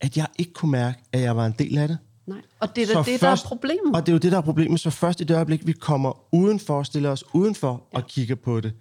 at 0.00 0.16
jeg 0.16 0.26
ikke 0.38 0.52
kunne 0.52 0.70
mærke, 0.70 0.98
at 1.12 1.20
jeg 1.20 1.36
var 1.36 1.46
en 1.46 1.54
del 1.58 1.78
af 1.78 1.88
det. 1.88 1.98
Nej, 2.26 2.42
og 2.60 2.76
det 2.76 2.82
er 2.82 2.86
det, 2.86 2.94
først, 2.94 3.20
der 3.20 3.28
er 3.28 3.36
problemet. 3.44 3.94
Og 3.94 4.06
det 4.06 4.08
er 4.08 4.12
jo 4.12 4.18
det, 4.18 4.32
der 4.32 4.38
er 4.38 4.42
problemet. 4.42 4.80
Så 4.80 4.90
først 4.90 5.20
i 5.20 5.24
det 5.24 5.34
øjeblik, 5.34 5.66
vi 5.66 5.72
kommer 5.72 6.34
udenfor, 6.34 6.82
stiller 6.82 7.10
os 7.10 7.24
udenfor 7.34 7.88
ja. 7.92 7.98
og 7.98 8.06
kigger 8.06 8.34
på 8.34 8.60
det, 8.60 8.72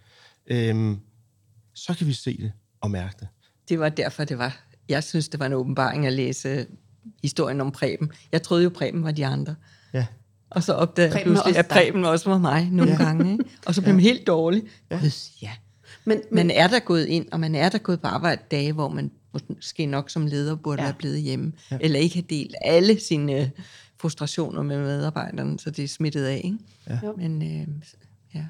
øhm, 0.48 1.00
så 1.74 1.94
kan 1.94 2.08
vi 2.08 2.14
se 2.14 2.38
det 2.38 2.52
og 2.82 2.92
mærke 2.92 3.16
det. 3.20 3.28
Det 3.70 3.80
var 3.80 3.90
derfor, 3.90 4.24
det 4.24 4.38
var. 4.38 4.64
Jeg 4.90 5.04
synes, 5.04 5.30
det 5.30 5.40
var 5.40 5.46
en 5.46 5.54
åbenbaring 5.54 6.06
at 6.08 6.14
læse 6.14 6.66
historien 7.24 7.62
om 7.62 7.72
Preben. 7.72 8.12
Jeg 8.32 8.42
troede 8.42 8.64
jo, 8.64 8.70
Preben 8.70 9.04
var 9.04 9.12
de 9.12 9.26
andre. 9.26 9.56
Ja. 9.94 10.06
Og 10.52 10.64
så 10.64 10.74
opdagede 10.74 11.16
jeg 11.16 11.24
pludselig, 11.24 11.58
at 11.58 11.68
Preben 11.68 12.06
også 12.06 12.30
var 12.30 12.38
mig 12.38 12.70
nogle 12.72 12.92
ja. 12.92 13.04
gange. 13.04 13.32
Ikke? 13.32 13.46
Og 13.66 13.76
så 13.76 13.82
blev 13.82 13.90
ja. 13.90 13.96
man 13.96 14.04
helt 14.04 14.28
dårlig. 14.28 14.64
Ja. 14.92 15.00
ja. 15.42 15.52
Men, 16.06 16.18
men, 16.18 16.48
man 16.48 16.52
er 16.52 16.68
der 16.68 16.80
gået 16.80 17.06
ind, 17.06 17.28
og 17.32 17.40
man 17.40 17.56
er 17.56 17.70
der 17.70 17.78
gået 17.78 18.02
på 18.02 18.08
arbejde 18.08 18.42
dage, 18.52 18.74
hvor 18.74 18.90
man 18.90 19.12
måske 19.48 19.86
nok 19.86 20.10
som 20.10 20.26
leder 20.26 20.56
burde 20.56 20.82
ja. 20.82 20.88
være 20.88 20.96
blevet 20.98 21.22
hjemme. 21.22 21.54
Ja. 21.72 21.78
Eller 21.82 22.00
ikke 22.00 22.16
have 22.16 22.26
delt 22.30 22.56
alle 22.62 23.00
sine 23.00 23.52
frustrationer 23.98 24.62
med 24.62 24.80
medarbejderne, 24.80 25.60
så 25.60 25.72
det 25.72 25.84
er 25.84 25.88
smittet 25.88 26.26
af. 26.26 26.42
Ikke? 26.44 26.58
Ja. 26.90 27.00
Men, 27.18 27.42
øh, 27.42 27.68
ja. 28.36 28.46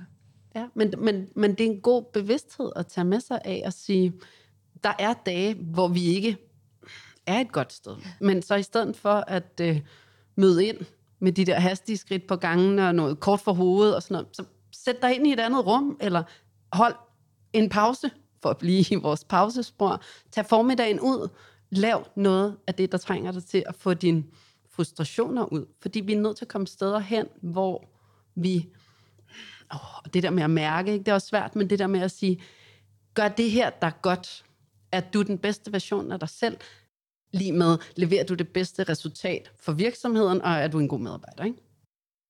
Ja, 0.56 0.66
men, 0.74 0.94
men, 0.98 1.28
men 1.36 1.52
det 1.52 1.62
er 1.66 1.72
en 1.72 1.82
god 1.82 2.04
bevidsthed 2.14 2.72
at 2.76 2.88
tage 2.88 3.06
med 3.06 3.20
sig 3.20 3.40
af 3.46 3.62
at 3.66 3.74
sige, 3.74 4.14
der 4.84 4.94
er 5.00 5.14
dage, 5.26 5.54
hvor 5.54 5.88
vi 5.88 6.04
ikke 6.04 6.38
er 7.26 7.40
et 7.40 7.52
godt 7.52 7.74
sted. 7.74 7.96
Men 8.20 8.42
så 8.42 8.56
i 8.56 8.64
stedet 8.64 8.96
for 8.98 9.24
at 9.28 9.62
øh, 9.62 9.82
møde 10.36 10.66
ind 10.66 10.78
med 11.22 11.32
de 11.32 11.46
der 11.46 11.60
hastige 11.60 11.98
skridt 11.98 12.28
på 12.28 12.36
gangen 12.36 12.80
og 12.80 12.96
noget 12.96 13.20
kort 13.20 13.40
for 13.40 13.54
hovedet 13.54 13.96
og 13.96 14.04
sådan 14.04 14.14
noget, 14.14 14.28
så 14.34 14.44
sæt 14.72 15.02
dig 15.02 15.16
ind 15.16 15.28
i 15.28 15.34
et 15.34 15.40
andet 15.40 15.66
rum, 15.66 15.98
eller 16.02 16.24
hold 16.74 16.96
en 17.54 17.70
pause, 17.70 18.12
for 18.42 18.50
at 18.50 18.58
blive 18.58 18.86
i 18.92 18.96
vores 18.96 19.24
pausespor. 19.24 20.02
Tag 20.32 20.46
formiddagen 20.46 21.00
ud. 21.00 21.30
Lav 21.70 22.08
noget 22.16 22.58
af 22.68 22.76
det, 22.76 22.92
der 22.92 22.98
trænger 22.98 23.32
dig 23.32 23.46
til 23.46 23.64
at 23.68 23.76
få 23.76 23.94
dine 23.94 24.24
frustrationer 24.70 25.54
ud. 25.54 25.66
Fordi 25.82 26.00
vi 26.00 26.14
er 26.14 26.20
nødt 26.20 26.38
til 26.38 26.46
at 26.46 26.50
komme 26.50 26.68
steder 26.68 27.00
hen, 27.00 27.26
hvor 27.42 27.90
vi... 28.36 28.70
Oh, 29.74 30.12
det 30.14 30.24
der 30.24 30.30
med 30.30 30.44
at 30.44 30.50
mærke, 30.50 30.92
ikke? 30.92 31.04
det 31.04 31.12
er 31.12 31.16
også 31.16 31.28
svært, 31.28 31.56
men 31.56 31.70
det 31.70 31.80
der 31.80 31.88
med 31.88 32.02
at 32.02 32.12
sige, 32.12 32.42
gør 33.14 33.28
det 33.28 33.52
her, 33.52 33.70
der 33.70 33.88
er 33.88 34.02
godt. 34.02 34.46
Er 34.92 35.02
du 35.02 35.22
den 35.22 35.38
bedste 35.38 35.74
version 35.74 36.12
af 36.12 36.20
dig 36.20 36.30
selv? 36.30 36.58
Lige 37.32 37.52
med, 37.52 37.78
leverer 37.96 38.24
du 38.24 38.34
det 38.34 38.48
bedste 38.48 38.84
resultat 38.84 39.52
for 39.56 39.72
virksomheden, 39.72 40.42
og 40.42 40.52
er 40.52 40.68
du 40.68 40.80
en 40.80 40.88
god 40.88 41.00
medarbejder, 41.00 41.44
ikke? 41.44 41.58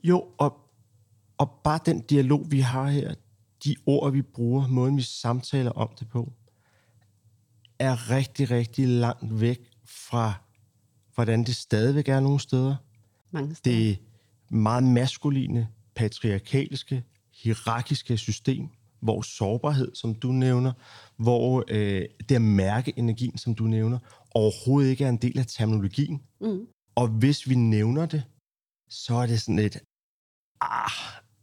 Jo, 0.04 0.28
og, 0.38 0.58
og 1.38 1.60
bare 1.64 1.80
den 1.86 2.02
dialog, 2.02 2.46
vi 2.50 2.60
har 2.60 2.88
her, 2.88 3.14
de 3.66 3.76
ord, 3.86 4.12
vi 4.12 4.22
bruger, 4.22 4.68
måden, 4.68 4.98
vi 4.98 5.02
samtaler 5.02 5.72
om 5.72 5.90
det 6.00 6.10
på, 6.10 6.34
er 7.80 8.10
rigtig, 8.10 8.52
rigtig 8.52 8.88
langt 8.88 9.42
væk 9.42 9.70
fra, 9.86 10.34
hvordan 11.16 11.44
det 11.44 11.56
stadigvæk 11.56 12.08
er 12.08 12.20
nogle 12.20 12.40
steder. 12.40 12.76
Mange 13.32 13.56
steder. 13.56 13.78
Det 13.78 14.00
meget 14.50 14.84
maskuline, 14.84 15.68
patriarkalske, 15.96 17.04
hierarkiske 17.44 18.18
system, 18.18 18.70
hvor 19.00 19.22
sårbarhed, 19.22 19.92
som 19.96 20.16
du 20.16 20.32
nævner, 20.32 20.72
hvor 21.18 21.64
øh, 21.68 22.06
det 22.30 22.36
at 22.36 22.42
mærke 22.42 22.94
energien, 22.98 23.38
som 23.38 23.56
du 23.56 23.64
nævner, 23.64 24.00
overhovedet 24.36 24.90
ikke 24.90 25.06
er 25.06 25.10
en 25.10 25.18
del 25.18 25.40
af 25.40 25.46
terminologien. 25.46 26.22
Mm. 26.42 26.68
Og 26.96 27.08
hvis 27.08 27.50
vi 27.50 27.56
nævner 27.56 28.06
det, 28.06 28.24
så 28.90 29.14
er 29.14 29.26
det 29.26 29.42
sådan 29.42 29.60
et, 29.60 29.78
ah, 30.62 30.92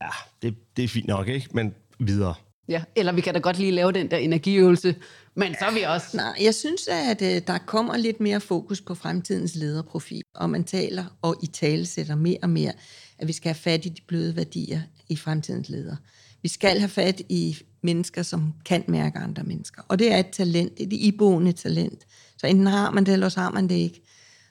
ja, 0.01 0.11
det, 0.42 0.77
det 0.77 0.85
er 0.85 0.88
fint 0.88 1.07
nok, 1.07 1.29
ikke? 1.29 1.48
Men 1.53 1.74
videre. 1.98 2.35
Ja, 2.68 2.85
eller 2.96 3.12
vi 3.12 3.20
kan 3.20 3.35
da 3.35 3.40
godt 3.40 3.59
lige 3.59 3.72
lave 3.72 3.92
den 3.92 4.11
der 4.11 4.16
energiøvelse, 4.16 4.96
men 5.35 5.55
så 5.55 5.64
er 5.64 5.74
vi 5.74 5.83
også... 5.83 6.16
Nej, 6.16 6.35
jeg 6.40 6.55
synes, 6.55 6.88
at 6.88 7.22
øh, 7.22 7.42
der 7.46 7.59
kommer 7.59 7.96
lidt 7.96 8.20
mere 8.20 8.40
fokus 8.40 8.81
på 8.81 8.94
fremtidens 8.94 9.55
lederprofil, 9.55 10.22
og 10.35 10.51
man 10.51 10.64
taler 10.64 11.05
og 11.22 11.37
i 11.42 11.46
tale 11.46 11.87
sætter 11.87 12.14
mere 12.14 12.38
og 12.42 12.51
mere, 12.51 12.72
at 13.18 13.29
vi 13.29 13.33
skal 13.33 13.48
have 13.48 13.55
fat 13.55 13.87
i 13.87 13.88
de 13.88 14.03
bløde 14.07 14.37
værdier 14.37 14.81
i 15.09 15.16
fremtidens 15.16 15.68
ledere. 15.68 15.96
Vi 16.42 16.48
skal 16.48 16.79
have 16.79 16.88
fat 16.88 17.22
i 17.29 17.57
mennesker, 17.83 18.22
som 18.22 18.55
kan 18.64 18.85
mærke 18.88 19.18
andre 19.18 19.42
mennesker. 19.42 19.83
Og 19.88 19.98
det 19.98 20.12
er 20.12 20.18
et 20.18 20.31
talent, 20.33 20.79
det 20.79 20.83
er 20.83 20.87
et 20.87 20.92
iboende 20.92 21.53
talent. 21.53 22.07
Så 22.38 22.46
enten 22.46 22.66
har 22.66 22.90
man 22.90 23.07
det, 23.07 23.12
eller 23.12 23.29
så 23.29 23.40
har 23.40 23.51
man 23.51 23.68
det 23.68 23.74
ikke. 23.74 24.03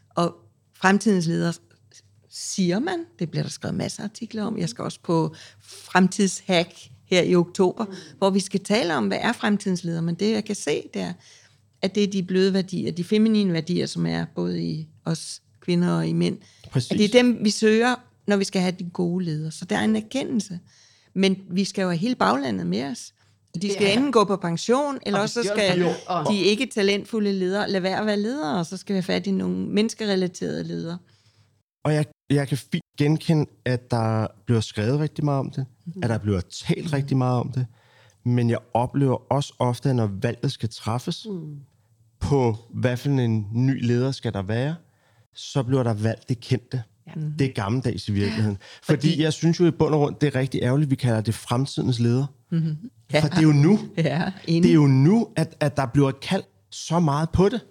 Og 0.10 0.36
fremtidens 0.74 1.26
ledere 1.26 1.54
siger 2.30 2.80
man, 2.80 3.06
det 3.20 3.32
bliver 3.32 3.44
der 3.44 3.50
skrevet 3.50 3.76
masser 3.76 4.04
af 4.04 4.08
artikler 4.08 4.44
om, 4.44 4.58
jeg 4.58 4.70
skal 4.70 4.84
også 4.84 5.00
på 5.04 5.36
fremtidshack 5.62 6.70
her 7.06 7.22
i 7.22 7.36
oktober, 7.36 7.86
mm. 7.86 7.94
hvor 8.18 8.30
vi 8.30 8.40
skal 8.40 8.60
tale 8.60 8.96
om, 8.96 9.08
hvad 9.08 9.18
er 9.22 9.32
fremtidens 9.32 9.84
leder, 9.84 10.02
men 10.02 10.16
det 10.16 10.32
jeg 10.32 10.46
kan 10.46 10.56
se, 10.56 10.84
det 10.94 11.02
er, 11.02 11.14
at 11.82 11.96
det 11.96 12.04
er 12.04 12.08
de 12.08 12.24
bløde 12.24 12.54
værdier, 12.54 12.92
de 12.92 13.04
feminine 13.04 13.54
værdier, 13.54 13.86
som 13.86 14.06
er 14.06 14.26
både 14.36 14.64
i 14.64 14.88
os 15.06 15.42
kvinder 15.62 15.92
og 15.92 16.08
i 16.08 16.14
mænd, 16.14 16.38
Præcis. 16.72 16.92
at 16.92 16.98
det 16.98 17.06
er 17.06 17.22
dem, 17.22 17.38
vi 17.42 17.50
søger, 17.50 17.96
når 18.28 18.38
vi 18.38 18.44
skal 18.44 18.62
have 18.62 18.76
de 18.80 18.90
gode 18.94 19.26
ledere. 19.26 19.52
Så 19.52 19.66
der 19.66 19.78
er 19.78 19.84
en 19.84 19.96
erkendelse. 19.96 20.60
Men 21.14 21.38
vi 21.50 21.64
skal 21.64 21.82
jo 21.82 21.90
have 21.90 21.98
hele 21.98 22.16
baglandet 22.16 22.68
med 22.68 22.84
os. 22.84 23.14
De 23.58 23.74
skal 23.74 23.84
Ja. 23.86 23.94
enten 23.94 24.12
gå 24.12 24.24
på 24.24 24.36
pension, 24.36 24.98
eller 25.06 25.18
Og 25.20 25.24
også 25.24 25.44
så 25.44 25.50
skal 25.50 25.96
de 26.30 26.40
ikke 26.40 26.66
talentfulde 26.66 27.34
ledere 27.34 27.70
lade 27.70 27.84
være 27.84 28.00
at 28.00 28.06
være 28.06 28.18
ledere, 28.20 28.60
og 28.60 28.66
så 28.66 28.78
skal 28.78 28.94
vi 28.94 28.98
have 28.98 29.04
fat 29.04 29.28
i 29.28 29.32
nogle 29.32 29.56
menneskerelaterede 29.56 30.64
ledere. 30.64 30.98
Og 31.84 31.94
jeg, 31.94 32.06
jeg 32.30 32.48
kan 32.48 32.58
fint 32.58 32.84
genkende, 32.98 33.46
at 33.66 33.92
der 33.92 34.28
bliver 34.46 34.62
skrevet 34.62 35.00
rigtig 35.00 35.26
meget 35.26 35.40
om 35.40 35.52
det, 35.52 35.66
mm-hmm. 35.86 36.04
at 36.04 36.10
der 36.10 36.18
bliver 36.18 36.42
talt 36.68 36.94
rigtig 36.94 37.18
meget 37.18 37.40
om 37.40 37.52
det, 37.52 37.66
men 38.26 38.50
jeg 38.50 38.60
oplever 38.74 39.32
også 39.32 39.54
ofte, 39.60 39.90
at 39.90 39.96
når 39.96 40.10
valget 40.22 40.52
skal 40.52 40.70
træffes 40.70 41.28
mm. 41.30 41.56
på, 42.20 42.56
hvad 42.74 42.98
for 42.98 43.10
en 43.10 43.48
ny 43.54 43.86
leder 43.88 44.12
skal 44.12 44.34
der 44.34 44.42
være, 44.42 44.76
så 45.36 45.64
bliver 45.64 45.84
der 45.84 45.94
valgt 45.94 46.30
det 46.30 46.40
kendte. 46.40 46.84
Ja. 47.16 47.22
Det 47.40 47.48
er 47.48 47.54
gammeldags 47.54 48.08
i 48.08 48.12
virkeligheden. 48.12 48.58
Fordi, 48.84 49.08
Fordi 49.10 49.24
jeg 49.24 49.34
synes 49.34 49.60
jo 49.60 49.66
i 49.66 49.72
bund 49.72 49.94
og 49.94 50.00
grund, 50.00 50.16
det 50.22 50.36
er 50.36 50.40
rigtig 50.40 50.62
ærgerligt, 50.64 50.88
at 50.88 50.92
vi 50.92 50.96
kalder 50.96 51.22
det 51.22 51.34
fremtidens 51.34 52.00
leder. 52.00 52.26
Mm-hmm. 52.52 52.78
Ja. 53.14 53.22
For 53.22 53.28
det 53.28 53.38
er 53.38 53.42
jo 53.42 53.52
nu. 53.52 53.80
Ja, 53.98 54.32
Det 54.48 54.66
er 54.66 54.74
jo 54.74 54.88
nu, 54.88 55.28
at, 55.36 55.56
at 55.60 55.78
der 55.78 55.86
bliver 55.86 56.12
kaldt 56.12 56.48
så 56.72 57.00
meget 57.00 57.30
på 57.30 57.50
det. 57.50 57.62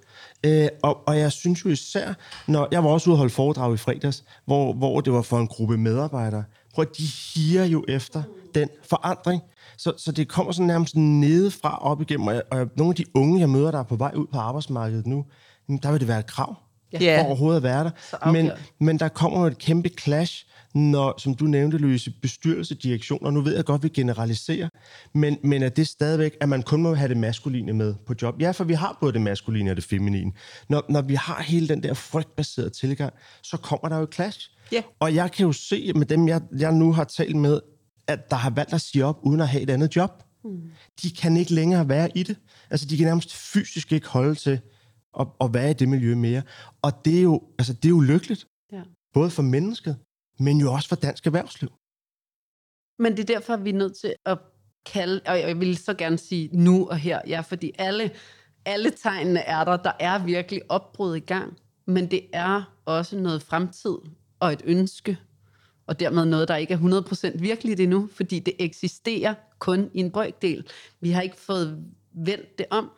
Øh, 0.46 0.68
og, 0.82 1.08
og 1.08 1.18
jeg 1.18 1.32
synes 1.32 1.64
jo 1.64 1.70
især, 1.70 2.14
når 2.48 2.68
jeg 2.72 2.84
var 2.84 2.90
også 2.90 3.10
ude 3.10 3.14
og 3.14 3.18
holde 3.18 3.32
foredrag 3.32 3.74
i 3.74 3.76
fredags, 3.76 4.24
hvor, 4.46 4.72
hvor 4.72 5.00
det 5.00 5.12
var 5.12 5.22
for 5.22 5.38
en 5.38 5.46
gruppe 5.46 5.76
medarbejdere. 5.76 6.44
Prøv 6.74 6.82
at 6.82 6.98
de 6.98 7.02
higer 7.34 7.64
jo 7.64 7.84
efter 7.88 8.22
den 8.54 8.68
forandring. 8.88 9.42
Så, 9.78 9.92
så 9.98 10.12
det 10.12 10.28
kommer 10.28 10.52
sådan 10.52 10.66
nærmest 10.66 10.96
nedefra 10.96 11.78
op 11.82 12.00
igennem. 12.00 12.26
Og, 12.26 12.34
jeg, 12.34 12.42
og 12.50 12.68
nogle 12.76 12.90
af 12.90 12.94
de 12.94 13.04
unge, 13.14 13.40
jeg 13.40 13.48
møder, 13.50 13.70
der 13.70 13.78
er 13.78 13.82
på 13.82 13.96
vej 13.96 14.12
ud 14.16 14.26
på 14.32 14.38
arbejdsmarkedet 14.38 15.06
nu, 15.06 15.24
jamen, 15.68 15.80
der 15.82 15.90
vil 15.90 16.00
det 16.00 16.08
være 16.08 16.18
et 16.18 16.26
krav 16.26 16.56
Ja. 16.92 17.20
for 17.20 17.26
overhovedet 17.26 17.56
at 17.56 17.62
være 17.62 17.84
der. 17.84 18.30
Men, 18.32 18.50
men 18.80 18.98
der 18.98 19.08
kommer 19.08 19.40
jo 19.40 19.46
et 19.46 19.58
kæmpe 19.58 19.88
clash, 19.88 20.46
når, 20.74 21.14
som 21.18 21.34
du 21.34 21.44
nævnte, 21.44 21.78
Louise, 21.78 22.10
bestyrelse, 22.22 22.74
direktion, 22.74 23.26
og 23.26 23.32
nu 23.32 23.40
ved 23.40 23.56
jeg 23.56 23.64
godt, 23.64 23.78
at 23.78 23.82
vi 23.82 23.88
generaliserer, 23.88 24.68
men, 25.14 25.38
men 25.44 25.62
er 25.62 25.68
det 25.68 25.88
stadigvæk, 25.88 26.36
at 26.40 26.48
man 26.48 26.62
kun 26.62 26.82
må 26.82 26.94
have 26.94 27.08
det 27.08 27.16
maskuline 27.16 27.72
med 27.72 27.94
på 28.06 28.14
job? 28.22 28.40
Ja, 28.40 28.50
for 28.50 28.64
vi 28.64 28.74
har 28.74 28.98
både 29.00 29.12
det 29.12 29.20
maskuline 29.20 29.70
og 29.70 29.76
det 29.76 29.84
feminine. 29.84 30.32
Når, 30.68 30.84
når 30.88 31.02
vi 31.02 31.14
har 31.14 31.42
hele 31.42 31.68
den 31.68 31.82
der 31.82 31.94
frygtbaserede 31.94 32.70
tilgang, 32.70 33.12
så 33.42 33.56
kommer 33.56 33.88
der 33.88 33.96
jo 33.96 34.02
et 34.02 34.14
clash. 34.14 34.50
Ja. 34.72 34.82
Og 35.00 35.14
jeg 35.14 35.32
kan 35.32 35.46
jo 35.46 35.52
se 35.52 35.92
med 35.92 36.06
dem, 36.06 36.28
jeg, 36.28 36.40
jeg 36.58 36.72
nu 36.72 36.92
har 36.92 37.04
talt 37.04 37.36
med, 37.36 37.60
at 38.06 38.30
der 38.30 38.36
har 38.36 38.50
valgt 38.50 38.72
at 38.72 38.80
sige 38.80 39.04
op, 39.04 39.18
uden 39.22 39.40
at 39.40 39.48
have 39.48 39.62
et 39.62 39.70
andet 39.70 39.96
job. 39.96 40.22
Mm. 40.44 40.60
De 41.02 41.10
kan 41.10 41.36
ikke 41.36 41.54
længere 41.54 41.88
være 41.88 42.18
i 42.18 42.22
det. 42.22 42.36
Altså, 42.70 42.86
de 42.86 42.96
kan 42.96 43.06
nærmest 43.06 43.34
fysisk 43.34 43.92
ikke 43.92 44.08
holde 44.08 44.34
til 44.34 44.60
at, 45.20 45.26
at 45.40 45.54
være 45.54 45.70
i 45.70 45.74
det 45.74 45.88
miljø 45.88 46.14
mere. 46.14 46.42
Og 46.82 46.92
det 47.04 47.18
er 47.18 47.22
jo, 47.22 47.42
altså, 47.58 47.72
det 47.72 47.84
er 47.84 47.90
jo 47.90 48.00
lykkeligt. 48.00 48.46
Ja. 48.72 48.82
Både 49.12 49.30
for 49.30 49.42
mennesket, 49.42 49.96
men 50.38 50.60
jo 50.60 50.72
også 50.72 50.88
for 50.88 50.96
dansk 50.96 51.26
erhvervsliv. 51.26 51.70
Men 52.98 53.16
det 53.16 53.30
er 53.30 53.34
derfor, 53.34 53.56
vi 53.56 53.70
er 53.70 53.74
nødt 53.74 53.96
til 53.96 54.14
at 54.26 54.38
kalde, 54.92 55.20
og 55.26 55.40
jeg 55.40 55.60
vil 55.60 55.76
så 55.76 55.94
gerne 55.94 56.18
sige 56.18 56.48
nu 56.52 56.88
og 56.88 56.96
her, 56.96 57.20
ja, 57.26 57.40
fordi 57.40 57.72
alle, 57.78 58.10
alle 58.64 58.90
tegnene 58.90 59.40
er 59.40 59.64
der. 59.64 59.76
Der 59.76 59.92
er 60.00 60.24
virkelig 60.24 60.62
opbrud 60.68 61.16
i 61.16 61.20
gang, 61.20 61.58
men 61.86 62.10
det 62.10 62.26
er 62.32 62.62
også 62.84 63.16
noget 63.16 63.42
fremtid 63.42 63.96
og 64.40 64.52
et 64.52 64.62
ønske, 64.64 65.18
og 65.86 66.00
dermed 66.00 66.24
noget, 66.24 66.48
der 66.48 66.56
ikke 66.56 66.74
er 66.74 67.32
100% 67.34 67.38
virkeligt 67.38 67.80
endnu, 67.80 68.08
fordi 68.12 68.38
det 68.38 68.54
eksisterer 68.58 69.34
kun 69.58 69.90
i 69.94 70.00
en 70.00 70.10
brøkdel. 70.10 70.66
Vi 71.00 71.10
har 71.10 71.22
ikke 71.22 71.36
fået 71.36 71.84
vendt 72.12 72.58
det 72.58 72.66
om, 72.70 72.90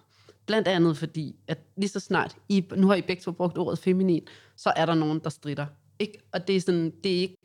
blandt 0.49 0.69
andet 0.69 0.97
fordi, 0.97 1.37
at 1.49 1.59
lige 1.77 1.89
så 1.89 2.01
snart, 2.01 2.37
I, 2.49 2.65
nu 2.77 2.87
har 2.87 2.95
I 2.95 3.03
begge 3.03 3.23
to 3.23 3.33
brugt 3.33 3.59
ordet 3.59 3.79
feminin, 3.79 4.27
så 4.57 4.73
er 4.77 4.87
der 4.87 4.95
nogen, 4.95 5.19
der 5.25 5.31
strider. 5.31 5.67
Ikke? 5.99 6.19
Og 6.33 6.49
det 6.49 6.57
er 6.57 6.61
sådan, 6.61 6.93
det 7.05 7.17
er 7.17 7.21
ikke, 7.21 7.37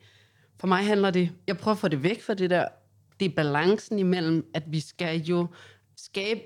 for 0.60 0.66
mig 0.66 0.84
handler 0.86 1.10
det, 1.10 1.30
jeg 1.46 1.58
prøver 1.58 1.74
at 1.74 1.78
få 1.78 1.88
det 1.88 2.02
væk 2.02 2.22
fra 2.22 2.34
det 2.34 2.50
der, 2.50 2.68
det 3.20 3.30
er 3.30 3.34
balancen 3.34 3.98
imellem, 3.98 4.50
at 4.54 4.62
vi 4.66 4.80
skal 4.80 5.20
jo 5.20 5.46
skabe 5.96 6.40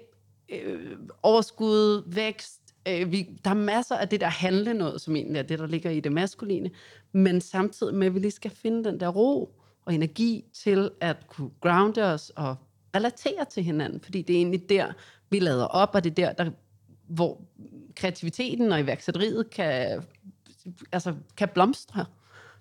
øh, 0.49 0.97
overskud, 1.23 2.03
vækst, 2.07 2.61
øh, 2.89 3.13
vi, 3.13 3.29
der 3.45 3.51
er 3.51 3.55
masser 3.55 3.97
af 3.97 4.09
det 4.09 4.21
der 4.21 4.27
handle 4.27 4.75
noget, 4.75 5.01
som 5.01 5.17
egentlig 5.17 5.39
er 5.39 5.43
det, 5.43 5.59
der 5.59 5.67
ligger 5.67 5.91
i 5.91 6.01
det 6.01 6.13
maskuline, 6.13 6.71
men 7.13 7.41
samtidig 7.41 7.95
med, 7.95 8.07
at 8.07 8.15
vi 8.15 8.19
lige 8.19 8.31
skal 8.31 8.51
finde 8.51 8.85
den 8.85 9.01
der 9.01 9.09
ro 9.09 9.55
og 9.85 9.95
energi 9.95 10.45
til 10.53 10.91
at 11.01 11.27
kunne 11.29 11.51
grounde 11.61 12.03
os 12.03 12.33
og 12.37 12.57
relatere 12.97 13.45
til 13.51 13.63
hinanden, 13.63 14.01
fordi 14.01 14.23
det 14.23 14.35
er 14.35 14.39
egentlig 14.39 14.69
der, 14.69 14.93
vi 15.31 15.39
lader 15.39 15.65
op, 15.65 15.95
og 15.95 16.05
det 16.05 16.11
er 16.11 16.15
der, 16.15 16.45
der 16.45 16.51
hvor 17.09 17.41
kreativiteten 17.97 18.73
og 18.73 18.81
iværksætteriet 18.81 19.51
kan, 19.51 20.03
altså, 20.93 21.15
kan 21.37 21.49
blomstre. 21.49 22.05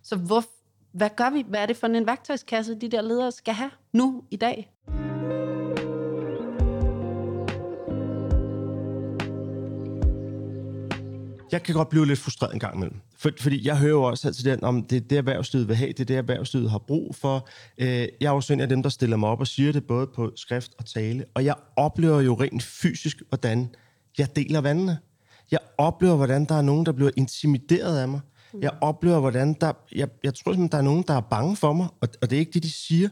Så 0.04 0.16
hvor, 0.16 0.44
hvad 0.92 1.10
gør 1.16 1.30
vi? 1.30 1.46
Hvad 1.48 1.60
er 1.60 1.66
det 1.66 1.78
for 1.78 1.88
en 1.88 2.06
værktøjskasse, 2.06 2.76
de 2.76 2.90
der 2.90 3.02
ledere 3.02 3.32
skal 3.32 3.54
have 3.54 3.72
nu 3.94 4.24
i 4.32 4.36
dag? 4.36 4.72
Jeg 11.52 11.64
kan 11.64 11.76
godt 11.76 11.90
blive 11.90 12.06
lidt 12.06 12.20
frustreret 12.20 12.54
en 12.54 12.60
gang 12.60 12.76
imellem. 12.76 13.02
For, 13.18 13.30
fordi 13.40 13.68
jeg 13.68 13.78
hører 13.78 13.92
jo 13.92 14.04
også 14.04 14.28
altid 14.28 14.52
den, 14.52 14.64
om 14.64 14.84
det 14.84 14.96
er 14.96 15.00
det, 15.00 15.18
erhvervslivet 15.18 15.68
vil 15.68 15.76
have, 15.76 15.90
det 15.90 16.00
er 16.00 16.06
det, 16.06 16.18
erhvervslivet 16.18 16.72
har 16.72 16.78
brug 16.78 17.16
for. 17.16 17.48
Øh, 17.78 17.88
jeg 17.88 18.28
er 18.28 18.32
også 18.32 18.54
en 18.54 18.60
af 18.60 18.70
dem, 18.70 18.84
der 18.84 18.90
stiller 18.90 19.18
mig 19.18 19.30
op 19.30 19.40
og 19.40 19.48
siger 19.48 19.72
det, 19.72 19.88
både 19.88 20.08
på 20.08 20.32
skrift 20.36 20.72
og 20.78 20.86
tale. 20.86 21.26
Og 21.34 21.46
jeg 21.46 21.56
oplever 21.76 22.22
jo 22.22 22.34
rent 22.34 22.64
fysisk, 22.64 23.22
hvordan 23.30 23.76
jeg 24.18 24.36
deler 24.36 24.62
vandene. 24.62 24.98
Jeg 25.52 25.60
oplever, 25.78 26.16
hvordan 26.16 26.46
der 26.46 26.56
er 26.56 26.62
nogen, 26.62 26.86
der 26.86 26.92
bliver 26.92 27.12
intimideret 27.18 28.00
af 28.00 28.08
mig. 28.08 28.20
Jeg 28.62 28.72
oplever, 28.82 29.20
hvordan 29.20 29.54
der... 29.54 29.74
Jeg, 29.96 30.10
jeg 30.24 30.34
tror 30.34 30.52
simpelthen, 30.52 30.72
der 30.72 30.78
er 30.78 30.82
nogen, 30.82 31.04
der 31.08 31.14
er 31.14 31.22
bange 31.22 31.56
for 31.56 31.74
mig, 31.74 31.88
og, 32.02 32.10
og 32.22 32.30
det 32.30 32.36
er 32.36 32.40
ikke 32.40 32.52
det, 32.52 32.64
de 32.64 32.72
siger. 32.72 33.10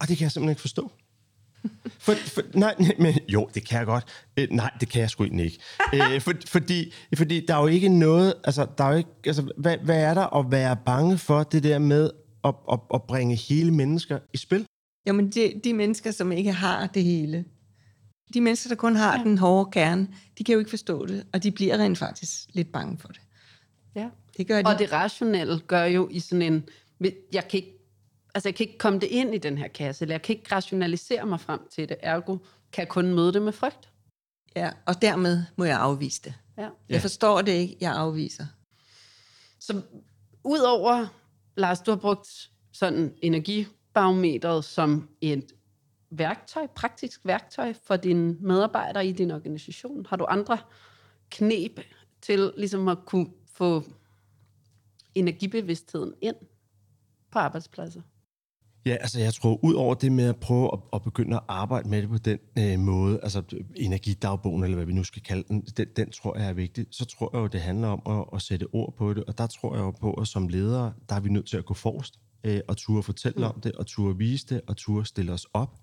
Og 0.00 0.08
det 0.08 0.16
kan 0.16 0.24
jeg 0.24 0.32
simpelthen 0.32 0.50
ikke 0.50 0.60
forstå. 0.60 0.90
For, 1.98 2.12
for, 2.14 2.42
nej, 2.54 2.74
men 2.98 3.14
jo, 3.28 3.48
det 3.54 3.68
kan 3.68 3.78
jeg 3.78 3.86
godt. 3.86 4.04
Øh, 4.36 4.48
nej, 4.50 4.70
det 4.80 4.88
kan 4.88 5.00
jeg 5.00 5.10
sgu 5.10 5.24
egentlig 5.24 5.44
ikke. 5.44 5.58
øh, 6.14 6.20
for, 6.20 6.32
fordi, 6.46 6.92
fordi 7.16 7.46
der 7.46 7.54
er 7.54 7.60
jo 7.60 7.66
ikke 7.66 7.88
noget, 7.88 8.34
altså, 8.44 8.66
der 8.78 8.84
er 8.84 8.90
jo 8.90 8.96
ikke, 8.96 9.10
altså, 9.26 9.52
hvad, 9.56 9.76
hvad 9.84 10.02
er 10.02 10.14
der 10.14 10.36
at 10.36 10.50
være 10.50 10.76
bange 10.86 11.18
for 11.18 11.42
det 11.42 11.62
der 11.62 11.78
med 11.78 12.10
at, 12.44 12.54
at, 12.72 12.78
at 12.94 13.02
bringe 13.02 13.34
hele 13.34 13.70
mennesker 13.70 14.18
i 14.34 14.36
spil? 14.36 14.66
Jo, 15.08 15.12
men 15.12 15.30
de, 15.30 15.60
de 15.64 15.74
mennesker, 15.74 16.10
som 16.10 16.32
ikke 16.32 16.52
har 16.52 16.86
det 16.86 17.04
hele, 17.04 17.44
de 18.34 18.40
mennesker, 18.40 18.68
der 18.68 18.76
kun 18.76 18.96
har 18.96 19.18
ja. 19.18 19.24
den 19.24 19.38
hårde 19.38 19.70
kerne, 19.70 20.08
de 20.38 20.44
kan 20.44 20.52
jo 20.52 20.58
ikke 20.58 20.70
forstå 20.70 21.06
det, 21.06 21.26
og 21.32 21.42
de 21.42 21.50
bliver 21.50 21.78
rent 21.78 21.98
faktisk 21.98 22.32
lidt 22.52 22.72
bange 22.72 22.98
for 22.98 23.08
det. 23.08 23.20
Ja. 23.94 24.08
Det 24.36 24.46
gør 24.46 24.62
de. 24.62 24.68
Og 24.68 24.78
det 24.78 24.92
rationelle 24.92 25.60
gør 25.66 25.84
jo 25.84 26.08
i 26.10 26.20
sådan 26.20 26.42
en... 26.42 26.64
Jeg 27.32 27.48
kan 27.48 27.56
ikke, 27.58 27.79
altså 28.34 28.48
jeg 28.48 28.54
kan 28.54 28.66
ikke 28.66 28.78
komme 28.78 28.98
det 28.98 29.06
ind 29.06 29.34
i 29.34 29.38
den 29.38 29.58
her 29.58 29.68
kasse, 29.68 30.04
eller 30.04 30.14
jeg 30.14 30.22
kan 30.22 30.36
ikke 30.36 30.54
rationalisere 30.54 31.26
mig 31.26 31.40
frem 31.40 31.60
til 31.70 31.88
det, 31.88 31.96
ergo 32.02 32.38
kan 32.72 32.82
jeg 32.82 32.88
kun 32.88 33.14
møde 33.14 33.32
det 33.32 33.42
med 33.42 33.52
frygt. 33.52 33.90
Ja, 34.56 34.70
og 34.86 35.02
dermed 35.02 35.44
må 35.56 35.64
jeg 35.64 35.78
afvise 35.78 36.22
det. 36.24 36.34
Ja. 36.58 36.68
Jeg 36.88 37.00
forstår 37.00 37.42
det 37.42 37.52
ikke, 37.52 37.76
jeg 37.80 37.92
afviser. 37.92 38.46
Så 39.60 39.82
udover, 40.44 41.06
Lars, 41.56 41.80
du 41.80 41.90
har 41.90 41.98
brugt 41.98 42.50
sådan 42.72 43.14
energibarometeret 43.22 44.64
som 44.64 45.08
et 45.20 45.52
værktøj, 46.10 46.66
praktisk 46.66 47.20
værktøj 47.24 47.72
for 47.72 47.96
dine 47.96 48.36
medarbejdere 48.40 49.06
i 49.06 49.12
din 49.12 49.30
organisation. 49.30 50.06
Har 50.06 50.16
du 50.16 50.26
andre 50.28 50.58
knep 51.30 51.80
til 52.22 52.52
ligesom 52.56 52.88
at 52.88 52.98
kunne 53.06 53.30
få 53.52 53.84
energibevidstheden 55.14 56.14
ind 56.20 56.36
på 57.30 57.38
arbejdspladser? 57.38 58.02
Ja, 58.86 58.96
altså 59.00 59.20
jeg 59.20 59.34
tror, 59.34 59.64
ud 59.64 59.74
over 59.74 59.94
det 59.94 60.12
med 60.12 60.28
at 60.28 60.36
prøve 60.36 60.70
at, 60.72 60.78
at 60.92 61.02
begynde 61.02 61.36
at 61.36 61.42
arbejde 61.48 61.88
med 61.88 62.02
det 62.02 62.08
på 62.10 62.18
den 62.18 62.38
øh, 62.58 62.78
måde, 62.78 63.20
altså 63.22 63.42
energidagbogen, 63.76 64.64
eller 64.64 64.76
hvad 64.76 64.86
vi 64.86 64.92
nu 64.92 65.04
skal 65.04 65.22
kalde 65.22 65.44
den, 65.48 65.60
den, 65.60 65.86
den 65.96 66.10
tror 66.10 66.38
jeg 66.38 66.48
er 66.48 66.52
vigtig, 66.52 66.86
så 66.90 67.04
tror 67.04 67.30
jeg 67.32 67.40
jo, 67.40 67.46
det 67.46 67.60
handler 67.60 67.88
om 67.88 68.18
at, 68.18 68.24
at 68.34 68.42
sætte 68.42 68.66
ord 68.72 68.94
på 68.98 69.14
det, 69.14 69.24
og 69.24 69.38
der 69.38 69.46
tror 69.46 69.74
jeg 69.74 69.82
jo 69.82 69.90
på, 69.90 70.12
at 70.12 70.28
som 70.28 70.48
ledere, 70.48 70.92
der 71.08 71.14
er 71.14 71.20
vi 71.20 71.28
nødt 71.28 71.46
til 71.46 71.56
at 71.56 71.64
gå 71.64 71.74
forrest, 71.74 72.18
øh, 72.44 72.60
og 72.68 72.76
turde 72.76 73.02
fortælle 73.02 73.38
mm. 73.38 73.44
om 73.44 73.60
det, 73.60 73.72
og 73.72 73.86
turde 73.86 74.18
vise 74.18 74.46
det, 74.46 74.60
og 74.66 74.76
turde 74.76 75.06
stille 75.06 75.32
os 75.32 75.46
op. 75.54 75.80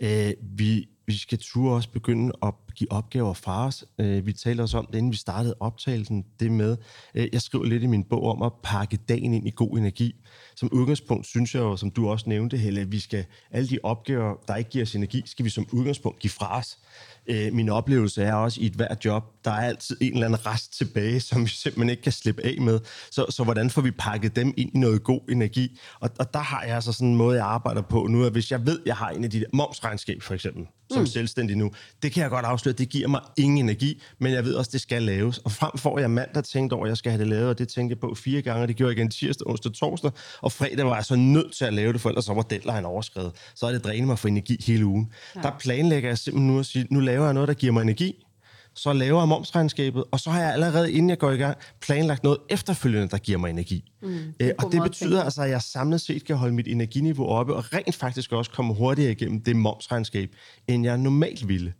Øh, 0.00 0.32
vi, 0.42 0.88
vi 1.06 1.16
skal 1.18 1.38
turde 1.38 1.74
også 1.74 1.90
begynde 1.90 2.32
at 2.42 2.54
give 2.74 2.92
opgaver 2.92 3.34
fra 3.34 3.66
os. 3.66 3.84
Øh, 3.98 4.26
vi 4.26 4.32
talte 4.32 4.62
også 4.62 4.78
om 4.78 4.86
det, 4.86 4.98
inden 4.98 5.12
vi 5.12 5.16
startede 5.16 5.54
optagelsen, 5.60 6.24
det 6.40 6.52
med, 6.52 6.76
øh, 7.14 7.28
jeg 7.32 7.42
skriver 7.42 7.64
lidt 7.64 7.82
i 7.82 7.86
min 7.86 8.04
bog 8.04 8.24
om 8.24 8.42
at 8.42 8.52
pakke 8.62 8.96
dagen 8.96 9.34
ind 9.34 9.48
i 9.48 9.52
god 9.56 9.78
energi. 9.78 10.14
Som 10.56 10.68
udgangspunkt 10.72 11.26
synes 11.26 11.54
jeg 11.54 11.60
jo, 11.60 11.76
som 11.76 11.90
du 11.90 12.08
også 12.08 12.28
nævnte, 12.28 12.56
Helle, 12.56 12.80
at 12.80 12.92
vi 12.92 13.00
skal, 13.00 13.24
alle 13.50 13.68
de 13.68 13.78
opgaver, 13.82 14.34
der 14.48 14.56
ikke 14.56 14.70
giver 14.70 14.84
os 14.84 14.94
energi, 14.94 15.22
skal 15.26 15.44
vi 15.44 15.50
som 15.50 15.66
udgangspunkt 15.72 16.18
give 16.18 16.30
fra 16.30 16.58
os. 16.58 16.78
Øh, 17.26 17.52
min 17.52 17.68
oplevelse 17.68 18.22
er 18.22 18.34
også 18.34 18.60
i 18.60 18.66
et 18.66 18.72
hvert 18.72 19.04
job, 19.04 19.24
der 19.44 19.50
er 19.50 19.66
altid 19.66 19.96
en 20.00 20.12
eller 20.12 20.26
anden 20.26 20.46
rest 20.46 20.78
tilbage, 20.78 21.20
som 21.20 21.42
vi 21.42 21.48
simpelthen 21.48 21.90
ikke 21.90 22.02
kan 22.02 22.12
slippe 22.12 22.42
af 22.44 22.56
med. 22.60 22.80
Så, 23.10 23.26
så 23.30 23.44
hvordan 23.44 23.70
får 23.70 23.82
vi 23.82 23.90
pakket 23.90 24.36
dem 24.36 24.54
ind 24.56 24.70
i 24.74 24.78
noget 24.78 25.02
god 25.04 25.20
energi? 25.28 25.78
Og, 26.00 26.10
og 26.18 26.34
der 26.34 26.40
har 26.40 26.62
jeg 26.62 26.74
altså 26.74 26.92
sådan 26.92 27.08
en 27.08 27.16
måde, 27.16 27.36
jeg 27.36 27.46
arbejder 27.46 27.82
på 27.82 28.06
nu, 28.06 28.24
at 28.24 28.32
hvis 28.32 28.50
jeg 28.50 28.66
ved, 28.66 28.80
jeg 28.86 28.96
har 28.96 29.08
en 29.10 29.24
af 29.24 29.30
de 29.30 29.40
der 29.40 29.46
momsregnskab 29.52 30.22
for 30.22 30.34
eksempel, 30.34 30.66
som 30.90 31.00
mm. 31.00 31.06
selvstændig 31.06 31.56
nu, 31.56 31.70
det 32.02 32.12
kan 32.12 32.22
jeg 32.22 32.30
godt 32.30 32.44
afsløre, 32.44 32.63
det 32.72 32.88
giver 32.88 33.08
mig 33.08 33.20
ingen 33.36 33.58
energi, 33.58 34.02
men 34.18 34.32
jeg 34.32 34.44
ved 34.44 34.54
også, 34.54 34.70
det 34.72 34.80
skal 34.80 35.02
laves. 35.02 35.38
Og 35.38 35.52
frem 35.52 35.78
for 35.78 35.98
jeg 35.98 36.10
mandag 36.10 36.44
tænkte 36.44 36.74
over, 36.74 36.84
at 36.84 36.88
jeg 36.88 36.96
skal 36.96 37.12
have 37.12 37.20
det 37.20 37.28
lavet, 37.28 37.48
og 37.48 37.58
det 37.58 37.68
tænkte 37.68 37.92
jeg 37.92 38.00
på 38.00 38.14
fire 38.14 38.42
gange, 38.42 38.62
og 38.62 38.68
det 38.68 38.76
gjorde 38.76 38.90
jeg 38.90 38.98
igen 38.98 39.10
tirsdag, 39.10 39.46
onsdag, 39.46 39.72
torsdag, 39.72 40.10
og 40.40 40.52
fredag 40.52 40.86
var 40.86 40.94
jeg 40.94 41.04
så 41.04 41.16
nødt 41.16 41.52
til 41.52 41.64
at 41.64 41.74
lave 41.74 41.92
det, 41.92 42.00
for 42.00 42.08
ellers 42.08 42.24
så 42.24 42.34
var 42.34 42.42
deadline 42.42 42.86
overskrevet. 42.86 43.32
Så 43.54 43.66
er 43.66 43.72
det 43.72 43.84
drænet 43.84 44.06
mig 44.06 44.18
for 44.18 44.28
energi 44.28 44.64
hele 44.66 44.86
ugen. 44.86 45.12
Ja. 45.36 45.40
Der 45.40 45.50
planlægger 45.58 46.08
jeg 46.10 46.18
simpelthen 46.18 46.52
nu 46.52 46.58
at 46.58 46.66
sige, 46.66 46.86
nu 46.90 47.00
laver 47.00 47.24
jeg 47.24 47.34
noget, 47.34 47.48
der 47.48 47.54
giver 47.54 47.72
mig 47.72 47.82
energi, 47.82 48.24
så 48.74 48.92
laver 48.92 49.20
jeg 49.20 49.28
momsregnskabet, 49.28 50.04
og 50.10 50.20
så 50.20 50.30
har 50.30 50.40
jeg 50.40 50.52
allerede, 50.52 50.92
inden 50.92 51.10
jeg 51.10 51.18
går 51.18 51.30
i 51.30 51.36
gang, 51.36 51.56
planlagt 51.80 52.22
noget 52.22 52.38
efterfølgende, 52.50 53.08
der 53.08 53.18
giver 53.18 53.38
mig 53.38 53.50
energi. 53.50 53.92
Mm, 54.02 54.18
det 54.40 54.52
og 54.58 54.72
det 54.72 54.82
betyder 54.82 55.22
altså, 55.22 55.42
at 55.42 55.50
jeg 55.50 55.62
samlet 55.62 56.00
set 56.00 56.24
kan 56.24 56.36
holde 56.36 56.54
mit 56.54 56.68
energiniveau 56.68 57.26
oppe, 57.26 57.54
og 57.54 57.72
rent 57.72 57.94
faktisk 57.94 58.32
også 58.32 58.50
komme 58.50 58.74
hurtigere 58.74 59.12
igennem 59.12 59.40
det 59.40 59.56
momsregnskab, 59.56 60.30
end 60.68 60.84
jeg 60.84 60.98
normalt 60.98 61.48
ville. 61.48 61.72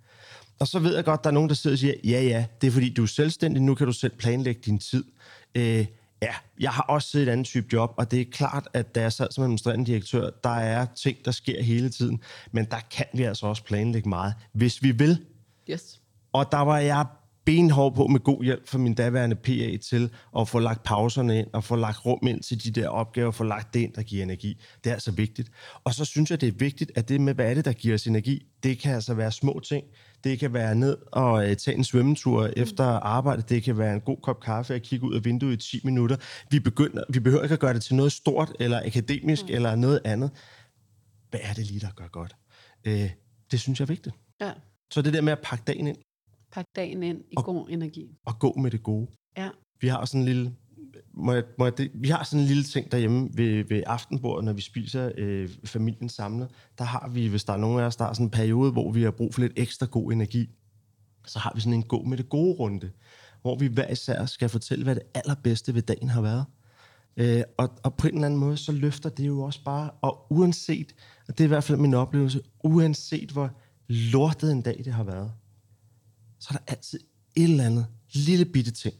Og 0.58 0.68
så 0.68 0.78
ved 0.78 0.94
jeg 0.94 1.04
godt, 1.04 1.20
at 1.20 1.24
der 1.24 1.30
er 1.30 1.34
nogen, 1.34 1.48
der 1.48 1.54
sidder 1.54 1.74
og 1.74 1.78
siger, 1.78 1.94
ja 2.04 2.22
ja, 2.22 2.44
det 2.60 2.66
er 2.66 2.70
fordi, 2.70 2.92
du 2.92 3.02
er 3.02 3.06
selvstændig, 3.06 3.62
nu 3.62 3.74
kan 3.74 3.86
du 3.86 3.92
selv 3.92 4.16
planlægge 4.16 4.60
din 4.64 4.78
tid. 4.78 5.04
Øh, 5.54 5.86
ja, 6.22 6.34
jeg 6.60 6.70
har 6.70 6.82
også 6.82 7.18
et 7.18 7.28
andet 7.28 7.46
type 7.46 7.66
job, 7.72 7.94
og 7.96 8.10
det 8.10 8.20
er 8.20 8.24
klart, 8.32 8.68
at 8.72 8.94
da 8.94 9.00
jeg 9.00 9.12
sad 9.12 9.26
som 9.30 9.44
administrerende 9.44 9.86
direktør, 9.86 10.30
der 10.44 10.50
er 10.50 10.86
ting, 10.96 11.16
der 11.24 11.30
sker 11.30 11.62
hele 11.62 11.90
tiden, 11.90 12.20
men 12.52 12.64
der 12.64 12.80
kan 12.90 13.06
vi 13.14 13.22
altså 13.22 13.46
også 13.46 13.64
planlægge 13.64 14.08
meget, 14.08 14.34
hvis 14.52 14.82
vi 14.82 14.90
vil. 14.90 15.18
Yes. 15.70 16.00
Og 16.32 16.52
der 16.52 16.58
var 16.58 16.78
jeg 16.78 17.06
benhård 17.44 17.94
på 17.94 18.06
med 18.06 18.20
god 18.20 18.44
hjælp 18.44 18.68
fra 18.68 18.78
min 18.78 18.94
daværende 18.94 19.36
PA 19.36 19.76
til 19.76 20.10
at 20.38 20.48
få 20.48 20.58
lagt 20.58 20.82
pauserne 20.82 21.38
ind 21.38 21.46
og 21.52 21.64
få 21.64 21.76
lagt 21.76 22.06
rum 22.06 22.26
ind 22.26 22.42
til 22.42 22.64
de 22.64 22.80
der 22.80 22.88
opgaver, 22.88 23.30
få 23.30 23.44
lagt 23.44 23.74
det 23.74 23.80
ind, 23.80 23.92
der 23.92 24.02
giver 24.02 24.22
energi. 24.22 24.60
Det 24.84 24.90
er 24.90 24.94
altså 24.94 25.10
vigtigt. 25.10 25.50
Og 25.84 25.94
så 25.94 26.04
synes 26.04 26.30
jeg, 26.30 26.40
det 26.40 26.46
er 26.46 26.52
vigtigt, 26.52 26.92
at 26.94 27.08
det 27.08 27.20
med, 27.20 27.34
hvad 27.34 27.50
er 27.50 27.54
det, 27.54 27.64
der 27.64 27.72
giver 27.72 27.94
os 27.94 28.06
energi, 28.06 28.46
det 28.62 28.78
kan 28.78 28.94
altså 28.94 29.14
være 29.14 29.32
små 29.32 29.60
ting. 29.68 29.84
Det 30.24 30.38
kan 30.38 30.52
være 30.52 30.74
ned 30.74 30.96
og 31.12 31.32
uh, 31.32 31.54
tage 31.54 31.76
en 31.76 31.84
svømmetur 31.84 32.50
efter 32.56 32.84
arbejde. 32.84 33.42
Det 33.42 33.62
kan 33.62 33.78
være 33.78 33.94
en 33.94 34.00
god 34.00 34.16
kop 34.22 34.40
kaffe 34.40 34.74
og 34.74 34.80
kigge 34.80 35.06
ud 35.06 35.14
af 35.14 35.24
vinduet 35.24 35.52
i 35.52 35.78
10 35.78 35.80
minutter. 35.84 36.16
Vi, 36.50 36.60
begynder, 36.60 37.04
vi 37.12 37.20
behøver 37.20 37.42
ikke 37.42 37.52
at 37.52 37.60
gøre 37.60 37.74
det 37.74 37.82
til 37.82 37.94
noget 37.94 38.12
stort 38.12 38.52
eller 38.60 38.82
akademisk 38.86 39.42
mm. 39.44 39.54
eller 39.54 39.76
noget 39.76 40.00
andet. 40.04 40.30
Hvad 41.30 41.40
er 41.42 41.52
det 41.52 41.66
lige, 41.66 41.80
der 41.80 41.90
gør 41.96 42.08
godt? 42.08 42.36
Uh, 42.86 42.92
det 43.50 43.60
synes 43.60 43.80
jeg 43.80 43.84
er 43.84 43.88
vigtigt. 43.92 44.14
Ja. 44.40 44.52
Så 44.90 45.02
det 45.02 45.12
der 45.12 45.20
med 45.20 45.32
at 45.32 45.40
pakke 45.42 45.64
dagen 45.66 45.86
ind, 45.86 45.96
Pak 46.52 46.64
dagen 46.76 47.02
ind 47.02 47.18
i 47.30 47.34
Og- 47.36 47.44
god 47.44 47.68
energi. 47.70 48.16
og 48.26 48.38
gå 48.38 48.52
med 48.56 48.70
det 48.70 48.82
gode. 48.82 49.06
Ja. 49.36 49.48
Vi 49.80 49.88
har 49.88 50.04
sådan 50.04 50.20
en 50.20 50.26
lille, 50.26 50.54
må 51.16 51.32
jeg, 51.32 51.42
må 51.58 51.64
jeg, 51.64 51.78
det, 51.78 51.90
vi 51.94 52.08
har 52.08 52.24
sådan 52.24 52.40
en 52.40 52.46
lille 52.46 52.64
ting 52.64 52.92
derhjemme 52.92 53.28
ved, 53.34 53.64
ved 53.68 53.82
aftenbordet, 53.86 54.44
når 54.44 54.52
vi 54.52 54.60
spiser 54.60 55.10
øh, 55.18 55.48
familien 55.64 56.08
samlet. 56.08 56.48
Der 56.78 56.84
har 56.84 57.08
vi, 57.08 57.26
hvis 57.26 57.44
der 57.44 57.52
er 57.52 57.56
nogen 57.56 57.80
af 57.80 57.84
os, 57.84 57.96
der 57.96 58.04
har 58.04 58.12
sådan 58.12 58.26
en 58.26 58.30
periode, 58.30 58.72
hvor 58.72 58.92
vi 58.92 59.02
har 59.02 59.10
brug 59.10 59.34
for 59.34 59.40
lidt 59.40 59.52
ekstra 59.56 59.86
god 59.86 60.12
energi, 60.12 60.50
så 61.26 61.38
har 61.38 61.52
vi 61.54 61.60
sådan 61.60 61.74
en 61.74 61.82
gå 61.82 62.02
med 62.02 62.16
det 62.16 62.28
gode 62.28 62.54
runde, 62.54 62.90
hvor 63.42 63.58
vi 63.58 63.66
hver 63.66 63.90
især 63.90 64.26
skal 64.26 64.48
fortælle, 64.48 64.84
hvad 64.84 64.94
det 64.94 65.02
allerbedste 65.14 65.74
ved 65.74 65.82
dagen 65.82 66.08
har 66.08 66.20
været. 66.20 66.44
Øh, 67.16 67.42
og, 67.58 67.70
og 67.82 67.94
på 67.94 68.08
en 68.08 68.14
eller 68.14 68.26
anden 68.26 68.40
måde, 68.40 68.56
så 68.56 68.72
løfter 68.72 69.10
det 69.10 69.26
jo 69.26 69.40
også 69.40 69.64
bare, 69.64 69.90
og 69.90 70.26
uanset, 70.32 70.94
og 71.28 71.38
det 71.38 71.44
er 71.44 71.44
i 71.44 71.48
hvert 71.48 71.64
fald 71.64 71.78
min 71.78 71.94
oplevelse, 71.94 72.40
uanset 72.64 73.30
hvor 73.30 73.50
lortet 73.88 74.52
en 74.52 74.62
dag 74.62 74.82
det 74.84 74.92
har 74.92 75.04
været, 75.04 75.32
så 76.40 76.48
er 76.50 76.56
der 76.56 76.64
altid 76.72 77.00
et 77.36 77.42
eller 77.42 77.64
andet 77.64 77.86
lille 78.12 78.44
bitte 78.44 78.70
ting, 78.70 78.94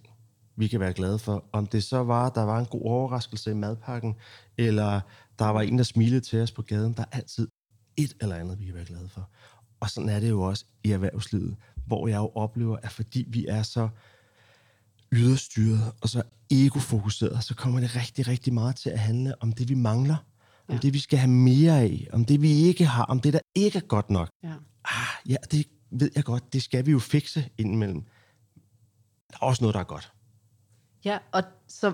vi 0.57 0.69
kan 0.69 0.81
være 0.81 0.93
glade 0.93 1.19
for. 1.19 1.45
Om 1.53 1.67
det 1.67 1.85
så 1.85 2.03
var, 2.03 2.27
at 2.27 2.35
der 2.35 2.43
var 2.43 2.59
en 2.59 2.67
god 2.67 2.83
overraskelse 2.85 3.51
i 3.51 3.55
madpakken, 3.55 4.15
eller 4.59 5.01
der 5.39 5.45
var 5.47 5.61
en, 5.61 5.79
der 5.79 5.85
smilede 5.85 6.21
til 6.21 6.41
os 6.41 6.53
på 6.53 6.63
gaden. 6.63 6.93
Der 6.93 7.03
er 7.03 7.17
altid 7.17 7.49
et 7.97 8.13
eller 8.21 8.37
andet, 8.37 8.61
vi 8.61 8.65
kan 8.65 8.75
være 8.75 8.85
glade 8.85 9.09
for. 9.09 9.29
Og 9.81 9.91
sådan 9.91 10.09
er 10.09 10.21
det 10.21 10.31
jo 10.31 10.43
også 10.43 10.65
i 10.85 10.91
erhvervslivet, 10.91 11.57
hvor 11.87 12.09
jeg 12.09 12.17
jo 12.17 12.31
oplever, 12.35 12.77
at 12.83 12.91
fordi 12.93 13.25
vi 13.29 13.47
er 13.47 13.63
så 13.63 13.89
yderstyret 15.13 15.93
og 16.01 16.09
så 16.09 16.23
egofokuseret, 16.51 17.45
så 17.45 17.55
kommer 17.55 17.81
det 17.81 17.97
rigtig, 17.97 18.29
rigtig 18.29 18.55
meget 18.55 18.77
til 18.77 18.91
at 18.91 18.99
handle 18.99 19.43
om 19.43 19.53
det, 19.53 19.69
vi 19.69 19.75
mangler. 19.75 20.17
Om 20.69 20.75
Ja. 20.75 20.79
det, 20.81 20.95
vi 20.95 20.99
skal 20.99 21.19
have 21.19 21.31
mere 21.31 21.81
af. 21.81 22.07
Om 22.13 22.25
det, 22.25 22.43
vi 22.43 22.51
ikke 22.53 22.85
har. 22.87 23.05
Om 23.05 23.21
det, 23.21 23.33
der 23.33 23.39
ikke 23.55 23.79
er 23.79 23.83
godt 23.83 24.11
nok. 24.11 24.29
ja. 24.45 24.53
Ah, 24.85 25.29
ja, 25.29 25.37
det 25.51 25.67
ved 25.91 26.11
jeg 26.17 26.25
godt. 26.25 26.53
Det 26.53 26.63
skal 26.63 26.87
vi 26.87 26.91
jo 26.91 26.99
fikse 26.99 27.49
indimellem. 27.59 28.01
Der 29.31 29.37
er 29.43 29.47
også 29.47 29.63
noget, 29.65 29.75
der 29.75 29.81
er 29.81 29.85
godt. 29.85 30.13
Ja, 31.05 31.19
og 31.33 31.43
så 31.69 31.93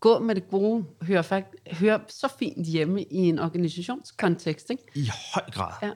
gå 0.00 0.18
med 0.18 0.34
det 0.34 0.50
gode 0.50 0.84
hører, 1.02 1.22
fakt, 1.22 1.56
hører 1.72 1.98
så 2.08 2.28
fint 2.38 2.66
hjemme 2.66 3.02
i 3.02 3.16
en 3.16 3.38
organisationskontekst, 3.38 4.70
ikke? 4.70 4.82
I 4.94 5.10
høj 5.34 5.50
grad. 5.52 5.72
Ja. 5.82 5.90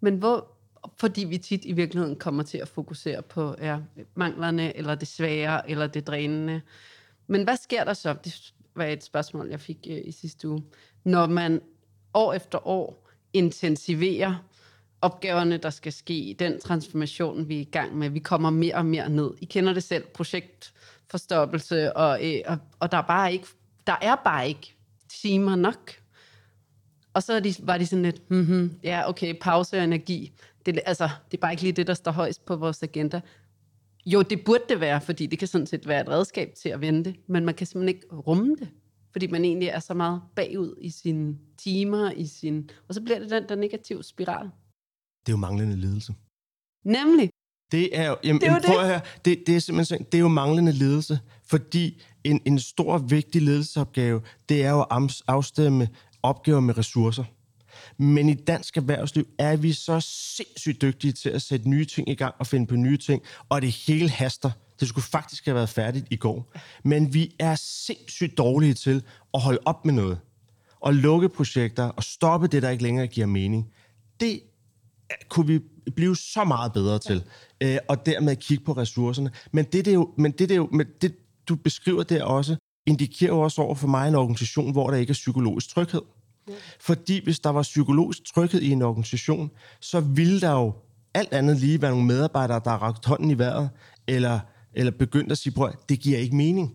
Men 0.00 0.16
hvor, 0.16 0.46
fordi 0.96 1.24
vi 1.24 1.38
tit 1.38 1.64
i 1.64 1.72
virkeligheden 1.72 2.16
kommer 2.16 2.42
til 2.42 2.58
at 2.58 2.68
fokusere 2.68 3.22
på 3.22 3.54
ja, 3.60 3.78
manglerne, 4.14 4.76
eller 4.76 4.94
det 4.94 5.08
svære, 5.08 5.70
eller 5.70 5.86
det 5.86 6.06
drænende. 6.06 6.60
Men 7.26 7.44
hvad 7.44 7.56
sker 7.56 7.84
der 7.84 7.92
så? 7.92 8.16
Det 8.24 8.52
var 8.74 8.84
et 8.84 9.04
spørgsmål, 9.04 9.48
jeg 9.48 9.60
fik 9.60 9.86
øh, 9.90 10.00
i 10.04 10.12
sidste 10.12 10.48
uge. 10.48 10.64
Når 11.04 11.26
man 11.26 11.60
år 12.14 12.32
efter 12.32 12.66
år 12.66 13.08
intensiverer 13.32 14.34
opgaverne, 15.00 15.56
der 15.56 15.70
skal 15.70 15.92
ske, 15.92 16.36
den 16.38 16.60
transformation, 16.60 17.48
vi 17.48 17.56
er 17.56 17.60
i 17.60 17.70
gang 17.72 17.96
med, 17.96 18.08
vi 18.08 18.18
kommer 18.18 18.50
mere 18.50 18.74
og 18.74 18.86
mere 18.86 19.08
ned. 19.08 19.30
I 19.40 19.44
kender 19.44 19.72
det 19.72 19.82
selv, 19.82 20.04
projektforstoppelse, 21.08 21.96
og, 21.96 22.26
øh, 22.26 22.40
og, 22.46 22.58
og 22.80 22.92
der, 22.92 22.98
er 22.98 23.06
bare 23.06 23.32
ikke, 23.32 23.46
der 23.86 23.96
er 24.02 24.16
bare 24.24 24.48
ikke 24.48 24.76
timer 25.08 25.56
nok. 25.56 25.92
Og 27.14 27.22
så 27.22 27.40
de, 27.40 27.54
var 27.62 27.78
de 27.78 27.86
sådan 27.86 28.02
lidt, 28.02 28.30
mm-hmm, 28.30 28.78
ja, 28.82 29.08
okay, 29.08 29.34
pause 29.40 29.78
og 29.78 29.84
energi. 29.84 30.32
Det, 30.66 30.80
altså, 30.86 31.08
det 31.30 31.38
er 31.38 31.40
bare 31.40 31.52
ikke 31.52 31.62
lige 31.62 31.72
det, 31.72 31.86
der 31.86 31.94
står 31.94 32.12
højst 32.12 32.44
på 32.44 32.56
vores 32.56 32.82
agenda. 32.82 33.20
Jo, 34.06 34.22
det 34.22 34.44
burde 34.44 34.64
det 34.68 34.80
være, 34.80 35.00
fordi 35.00 35.26
det 35.26 35.38
kan 35.38 35.48
sådan 35.48 35.66
set 35.66 35.88
være 35.88 36.00
et 36.00 36.08
redskab 36.08 36.54
til 36.54 36.68
at 36.68 36.80
vente, 36.80 37.14
men 37.26 37.44
man 37.44 37.54
kan 37.54 37.66
simpelthen 37.66 37.96
ikke 37.96 38.16
rumme 38.16 38.56
det, 38.56 38.68
fordi 39.12 39.26
man 39.26 39.44
egentlig 39.44 39.68
er 39.68 39.78
så 39.78 39.94
meget 39.94 40.22
bagud 40.36 40.74
i 40.80 40.90
sine 40.90 41.38
timer, 41.58 42.10
i 42.10 42.26
sin, 42.26 42.70
og 42.88 42.94
så 42.94 43.00
bliver 43.02 43.18
det 43.18 43.30
den 43.30 43.48
der 43.48 43.54
negative 43.54 44.04
spiral. 44.04 44.50
Det 45.26 45.32
er 45.32 45.32
jo 45.32 45.36
manglende 45.36 45.76
ledelse. 45.76 46.14
Nemlig, 46.84 47.30
Det 47.72 47.98
er 47.98 48.06
jo, 48.08 48.16
jamen, 48.24 48.40
Det 48.40 48.48
er 48.48 48.52
jo 48.52 48.60
prøv 48.66 48.78
at 48.78 48.86
høre, 48.86 49.00
det, 49.24 49.38
det 49.46 49.56
er 49.56 49.60
simpelthen 49.60 49.98
det 50.12 50.14
er 50.14 50.22
jo 50.22 50.28
manglende 50.28 50.72
ledelse, 50.72 51.18
fordi 51.46 52.02
en, 52.24 52.40
en 52.44 52.58
stor, 52.58 52.98
vigtig 52.98 53.42
ledelsesopgave, 53.42 54.20
det 54.48 54.64
er 54.64 54.70
jo 54.70 54.80
at 54.80 55.22
afstemme 55.26 55.88
opgaver 56.22 56.60
med 56.60 56.78
ressourcer. 56.78 57.24
Men 57.98 58.28
i 58.28 58.34
dansk 58.34 58.76
erhvervsliv 58.76 59.28
er 59.38 59.56
vi 59.56 59.72
så 59.72 60.00
sindssygt 60.00 60.82
dygtige 60.82 61.12
til 61.12 61.28
at 61.28 61.42
sætte 61.42 61.68
nye 61.68 61.84
ting 61.84 62.08
i 62.08 62.14
gang 62.14 62.34
og 62.38 62.46
finde 62.46 62.66
på 62.66 62.76
nye 62.76 62.96
ting, 62.96 63.22
og 63.48 63.62
det 63.62 63.70
hele 63.70 64.08
haster. 64.08 64.50
Det 64.80 64.88
skulle 64.88 65.04
faktisk 65.04 65.44
have 65.44 65.54
været 65.54 65.68
færdigt 65.68 66.06
i 66.10 66.16
går. 66.16 66.52
Men 66.84 67.14
vi 67.14 67.34
er 67.38 67.54
sindssygt 67.54 68.38
dårlige 68.38 68.74
til 68.74 69.02
at 69.34 69.40
holde 69.40 69.58
op 69.64 69.84
med 69.84 69.94
noget. 69.94 70.18
Og 70.80 70.94
lukke 70.94 71.28
projekter 71.28 71.84
og 71.84 72.04
stoppe 72.04 72.46
det, 72.46 72.62
der 72.62 72.70
ikke 72.70 72.82
længere 72.82 73.06
giver 73.06 73.26
mening. 73.26 73.72
Det 74.20 74.40
kunne 75.28 75.46
vi 75.46 75.60
blive 75.96 76.16
så 76.16 76.44
meget 76.44 76.72
bedre 76.72 76.98
til, 76.98 77.24
øh, 77.60 77.78
og 77.88 78.06
dermed 78.06 78.36
kigge 78.36 78.64
på 78.64 78.72
ressourcerne. 78.72 79.30
Men 79.52 79.64
det, 79.64 79.84
det 79.84 79.94
jo, 79.94 80.10
men 80.16 80.32
det, 80.32 80.48
det 80.48 80.56
jo, 80.56 80.68
men 80.72 80.86
det, 81.02 81.14
du 81.48 81.56
beskriver 81.56 82.02
der 82.02 82.24
også, 82.24 82.56
indikerer 82.86 83.30
jo 83.30 83.40
også 83.40 83.62
over 83.62 83.74
for 83.74 83.88
mig 83.88 84.08
en 84.08 84.14
organisation, 84.14 84.72
hvor 84.72 84.90
der 84.90 84.96
ikke 84.96 85.10
er 85.10 85.14
psykologisk 85.14 85.68
tryghed. 85.68 86.02
Fordi 86.80 87.24
hvis 87.24 87.40
der 87.40 87.50
var 87.50 87.62
psykologisk 87.62 88.34
tryghed 88.34 88.60
i 88.60 88.70
en 88.70 88.82
organisation, 88.82 89.50
så 89.80 90.00
ville 90.00 90.40
der 90.40 90.52
jo 90.52 90.72
alt 91.14 91.32
andet 91.32 91.56
lige 91.60 91.82
være 91.82 91.90
nogle 91.90 92.06
medarbejdere, 92.06 92.60
der 92.64 92.70
har 92.70 92.82
rakt 92.82 93.04
hånden 93.04 93.30
i 93.30 93.38
vejret, 93.38 93.70
eller, 94.06 94.40
eller 94.74 94.92
begyndt 94.92 95.32
at 95.32 95.38
sige, 95.38 95.52
prøv, 95.52 95.72
det 95.88 96.00
giver 96.00 96.18
ikke 96.18 96.36
mening. 96.36 96.74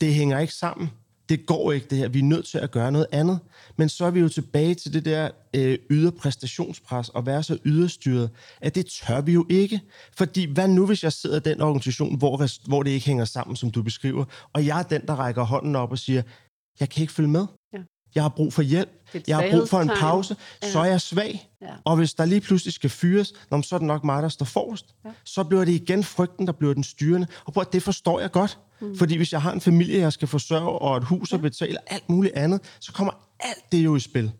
Det 0.00 0.14
hænger 0.14 0.38
ikke 0.38 0.54
sammen. 0.54 0.90
Det 1.30 1.46
går 1.46 1.72
ikke 1.72 1.86
det 1.90 1.98
her, 1.98 2.08
vi 2.08 2.18
er 2.18 2.22
nødt 2.22 2.46
til 2.46 2.58
at 2.58 2.70
gøre 2.70 2.92
noget 2.92 3.06
andet. 3.12 3.38
Men 3.76 3.88
så 3.88 4.04
er 4.04 4.10
vi 4.10 4.20
jo 4.20 4.28
tilbage 4.28 4.74
til 4.74 4.92
det 4.92 5.04
der 5.04 5.30
øh, 5.54 5.78
ydre 5.90 6.12
præstationspres 6.12 7.08
og 7.08 7.26
være 7.26 7.42
så 7.42 7.58
yderstyret, 7.64 8.30
at 8.60 8.74
det 8.74 8.86
tør 8.86 9.20
vi 9.20 9.32
jo 9.32 9.46
ikke. 9.48 9.80
Fordi 10.16 10.52
hvad 10.52 10.68
nu, 10.68 10.86
hvis 10.86 11.04
jeg 11.04 11.12
sidder 11.12 11.36
i 11.36 11.40
den 11.40 11.60
organisation, 11.60 12.18
hvor, 12.18 12.68
hvor 12.68 12.82
det 12.82 12.90
ikke 12.90 13.06
hænger 13.06 13.24
sammen, 13.24 13.56
som 13.56 13.70
du 13.70 13.82
beskriver, 13.82 14.24
og 14.52 14.66
jeg 14.66 14.78
er 14.78 14.82
den, 14.82 15.06
der 15.06 15.14
rækker 15.14 15.42
hånden 15.42 15.76
op 15.76 15.90
og 15.90 15.98
siger, 15.98 16.22
jeg 16.80 16.88
kan 16.88 17.00
ikke 17.00 17.12
følge 17.12 17.28
med. 17.28 17.46
Ja. 17.72 17.78
Jeg 18.14 18.22
har 18.22 18.28
brug 18.28 18.52
for 18.52 18.62
hjælp. 18.62 18.90
Jeg 19.28 19.36
har 19.36 19.50
brug 19.50 19.68
for 19.68 19.80
en 19.80 19.88
pause. 19.88 20.36
Så 20.62 20.78
er 20.78 20.84
jeg 20.84 21.00
svag. 21.00 21.50
Ja. 21.62 21.66
Og 21.84 21.96
hvis 21.96 22.14
der 22.14 22.24
lige 22.24 22.40
pludselig 22.40 22.74
skal 22.74 22.90
fyres, 22.90 23.28
så 23.62 23.68
er 23.72 23.78
det 23.78 23.86
nok 23.86 24.04
mig, 24.04 24.22
der 24.22 24.28
står 24.28 24.46
forrest. 24.46 24.94
Ja. 25.04 25.10
Så 25.24 25.44
bliver 25.44 25.64
det 25.64 25.72
igen 25.72 26.04
frygten, 26.04 26.46
der 26.46 26.52
bliver 26.52 26.74
den 26.74 26.84
styrende. 26.84 27.26
Og 27.44 27.52
prøv, 27.52 27.64
det 27.72 27.82
forstår 27.82 28.20
jeg 28.20 28.30
godt. 28.30 28.58
Mm. 28.80 28.96
Fordi 28.96 29.16
hvis 29.16 29.32
jeg 29.32 29.42
har 29.42 29.52
en 29.52 29.60
familie, 29.60 29.98
jeg 29.98 30.12
skal 30.12 30.28
forsørge, 30.28 30.78
og 30.78 30.96
et 30.96 31.04
hus 31.04 31.32
at 31.32 31.40
betale, 31.40 31.78
og 31.78 31.84
alt 31.92 32.08
muligt 32.08 32.34
andet, 32.34 32.76
så 32.80 32.92
kommer 32.92 33.12
alt 33.40 33.72
det 33.72 33.84
jo 33.84 33.96
i 33.96 34.00
spil. 34.00 34.32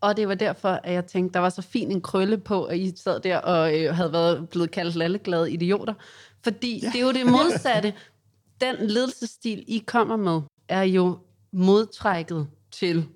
Og 0.00 0.16
det 0.16 0.28
var 0.28 0.34
derfor, 0.34 0.68
at 0.68 0.92
jeg 0.92 1.06
tænkte, 1.06 1.34
der 1.34 1.40
var 1.40 1.48
så 1.48 1.62
fin 1.62 1.90
en 1.90 2.00
krølle 2.00 2.38
på, 2.38 2.64
at 2.64 2.78
I 2.78 2.96
sad 2.96 3.20
der 3.20 3.38
og 3.38 3.78
øh, 3.78 3.94
havde 3.94 4.12
været 4.12 4.48
blevet 4.48 4.70
kaldt 4.70 4.94
lalleglade 4.94 5.52
idioter. 5.52 5.94
Fordi 6.44 6.80
ja. 6.82 6.86
det 6.86 7.00
er 7.00 7.04
jo 7.04 7.12
det 7.12 7.26
modsatte. 7.26 7.94
Den 8.60 8.76
ledelsesstil, 8.80 9.64
I 9.66 9.84
kommer 9.86 10.16
med, 10.16 10.40
er 10.68 10.82
jo 10.82 11.18
modtrækket 11.52 12.48
til 12.72 13.06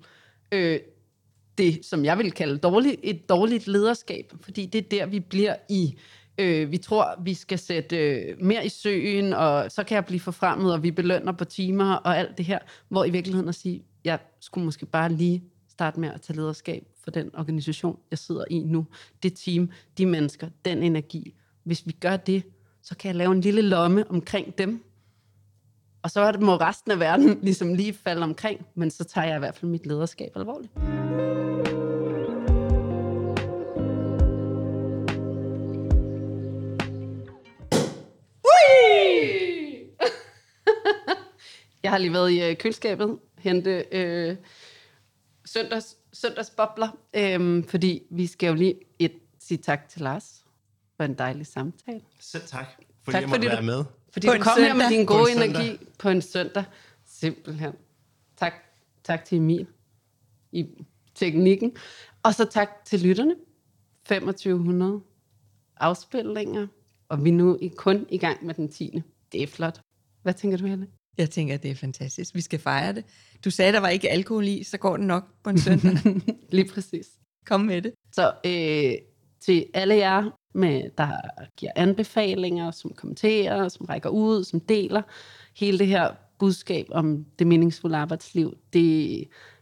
øh, 0.51 0.79
det, 1.57 1.85
som 1.85 2.05
jeg 2.05 2.17
vil 2.17 2.31
kalde 2.31 2.57
dårligt, 2.57 2.99
et 3.03 3.29
dårligt 3.29 3.67
lederskab. 3.67 4.33
Fordi 4.41 4.65
det 4.65 4.85
er 4.85 4.89
der, 4.89 5.05
vi 5.05 5.19
bliver 5.19 5.55
i. 5.69 5.97
Øh, 6.37 6.71
vi 6.71 6.77
tror, 6.77 7.15
vi 7.23 7.33
skal 7.33 7.59
sætte 7.59 7.97
øh, 7.97 8.41
mere 8.41 8.65
i 8.65 8.69
søen, 8.69 9.33
og 9.33 9.71
så 9.71 9.83
kan 9.83 9.95
jeg 9.95 10.05
blive 10.05 10.19
forfremmet, 10.19 10.73
og 10.73 10.83
vi 10.83 10.91
belønner 10.91 11.31
på 11.31 11.45
timer 11.45 11.93
og 11.93 12.17
alt 12.17 12.37
det 12.37 12.45
her. 12.45 12.59
Hvor 12.89 13.05
i 13.05 13.09
virkeligheden 13.09 13.49
at 13.49 13.55
sige, 13.55 13.83
jeg 14.03 14.19
skulle 14.39 14.65
måske 14.65 14.85
bare 14.85 15.11
lige 15.11 15.43
starte 15.69 15.99
med 15.99 16.09
at 16.09 16.21
tage 16.21 16.37
lederskab 16.37 16.87
for 17.03 17.11
den 17.11 17.35
organisation, 17.35 17.99
jeg 18.11 18.19
sidder 18.19 18.43
i 18.49 18.59
nu. 18.59 18.85
Det 19.23 19.33
team, 19.33 19.69
de 19.97 20.05
mennesker, 20.05 20.49
den 20.65 20.83
energi. 20.83 21.33
Hvis 21.63 21.87
vi 21.87 21.91
gør 21.91 22.17
det, 22.17 22.43
så 22.81 22.97
kan 22.97 23.07
jeg 23.07 23.15
lave 23.15 23.31
en 23.31 23.41
lille 23.41 23.61
lomme 23.61 24.09
omkring 24.09 24.57
dem. 24.57 24.83
Og 26.01 26.11
så 26.11 26.37
må 26.41 26.55
resten 26.55 26.91
af 26.91 26.99
verden 26.99 27.39
ligesom 27.43 27.73
lige 27.73 27.93
falde 27.93 28.23
omkring, 28.23 28.65
men 28.75 28.91
så 28.91 29.03
tager 29.03 29.27
jeg 29.27 29.35
i 29.35 29.39
hvert 29.39 29.55
fald 29.55 29.71
mit 29.71 29.85
lederskab 29.85 30.31
alvorligt. 30.35 30.71
Har 41.93 41.97
lige 41.97 42.13
været 42.13 42.31
i 42.31 42.41
øh, 42.49 42.57
køleskabet, 42.57 43.19
hente 43.37 43.85
øh, 43.91 44.35
søndags, 45.45 45.97
søndagsbobler, 46.13 46.87
øh, 47.13 47.63
fordi 47.67 48.03
vi 48.11 48.27
skal 48.27 48.47
jo 48.47 48.53
lige 48.53 48.75
et, 48.99 49.11
sige 49.39 49.57
tak 49.57 49.89
til 49.89 50.01
Lars 50.01 50.45
for 50.97 51.03
en 51.03 51.13
dejlig 51.13 51.47
samtale. 51.47 52.01
Selv 52.19 52.43
tak, 52.47 52.65
fordi 53.03 53.13
Tak, 53.15 53.21
jeg 53.21 53.29
måtte 53.29 53.35
fordi 53.39 53.47
være 53.47 53.61
du- 53.61 53.65
med. 53.65 53.83
Fordi 54.13 54.27
På 54.27 54.33
du 54.33 54.39
kom 54.43 54.51
her 54.57 54.73
med 54.73 54.81
søndag. 54.81 54.97
din 54.97 55.05
På 55.07 55.13
gode 55.13 55.31
søndag. 55.31 55.49
energi 55.49 55.85
på 55.99 56.09
en 56.09 56.21
søndag. 56.21 56.63
Simpelthen. 57.05 57.73
Tak, 58.37 58.53
tak 59.03 59.25
til 59.25 59.37
Emil 59.37 59.67
i 60.51 60.65
teknikken. 61.15 61.75
Og 62.23 62.33
så 62.33 62.45
tak 62.45 62.69
til 62.85 62.99
lytterne. 62.99 63.35
2500 64.05 65.01
afspilninger, 65.77 66.67
og 67.09 67.23
vi 67.23 67.29
er 67.29 67.33
nu 67.33 67.57
i- 67.61 67.67
kun 67.67 68.05
i 68.09 68.17
gang 68.17 68.45
med 68.45 68.53
den 68.53 68.69
10. 68.71 69.01
Det 69.31 69.43
er 69.43 69.47
flot. 69.47 69.79
Hvad 70.21 70.33
tænker 70.33 70.57
du, 70.57 70.65
Helle? 70.65 70.87
Jeg 71.17 71.29
tænker, 71.29 71.57
det 71.57 71.71
er 71.71 71.75
fantastisk. 71.75 72.35
Vi 72.35 72.41
skal 72.41 72.59
fejre 72.59 72.93
det. 72.93 73.05
Du 73.45 73.49
sagde, 73.49 73.73
der 73.73 73.79
var 73.79 73.89
ikke 73.89 74.11
alkohol 74.11 74.47
i, 74.47 74.63
så 74.63 74.77
går 74.77 74.97
det 74.97 75.05
nok 75.05 75.23
på 75.43 75.49
en 75.49 75.59
søndag. 75.59 76.21
Lige 76.51 76.69
præcis. 76.73 77.07
Kom 77.45 77.61
med 77.61 77.81
det. 77.81 77.93
Så 78.11 78.31
øh, 78.45 78.93
til 79.41 79.65
alle 79.73 79.95
jer, 79.95 80.29
med, 80.55 80.83
der 80.97 81.11
giver 81.57 81.71
anbefalinger, 81.75 82.71
som 82.71 82.91
kommenterer, 82.95 83.69
som 83.69 83.85
rækker 83.85 84.09
ud, 84.09 84.43
som 84.43 84.59
deler 84.59 85.01
hele 85.55 85.79
det 85.79 85.87
her 85.87 86.11
budskab 86.39 86.85
om 86.91 87.25
det 87.39 87.47
meningsfulde 87.47 87.97
arbejdsliv, 87.97 88.53
det 88.73 89.19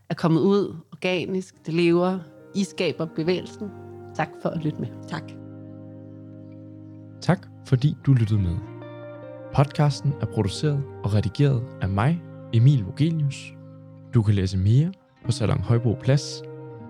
er 0.10 0.14
kommet 0.14 0.42
ud 0.42 0.76
organisk, 0.92 1.66
det 1.66 1.74
lever, 1.74 2.20
I 2.56 2.64
skaber 2.64 3.06
bevægelsen. 3.06 3.70
Tak 4.16 4.30
for 4.42 4.50
at 4.50 4.64
lytte 4.64 4.80
med. 4.80 4.90
Tak. 5.10 5.32
Tak 7.22 7.48
fordi 7.68 7.96
du 8.06 8.14
lyttede 8.14 8.40
med. 8.40 8.71
Podcasten 9.56 10.14
er 10.22 10.26
produceret 10.26 10.84
og 11.04 11.14
redigeret 11.14 11.64
af 11.82 11.90
mig, 11.90 12.22
Emil 12.54 12.84
Vogelius. 12.84 13.54
Du 14.14 14.22
kan 14.22 14.34
læse 14.34 14.58
mere 14.58 14.92
på 15.26 15.32
Salon 15.32 15.62
Højbro 15.62 15.98
Plads, 16.04 16.42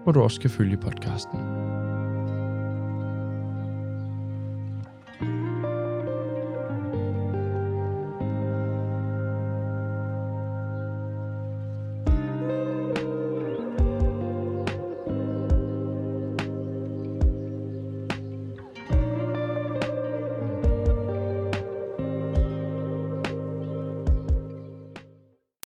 hvor 0.03 0.12
du 0.12 0.22
også 0.22 0.41
kan 0.41 0.49
følge 0.49 0.78
podcasten. 0.78 1.61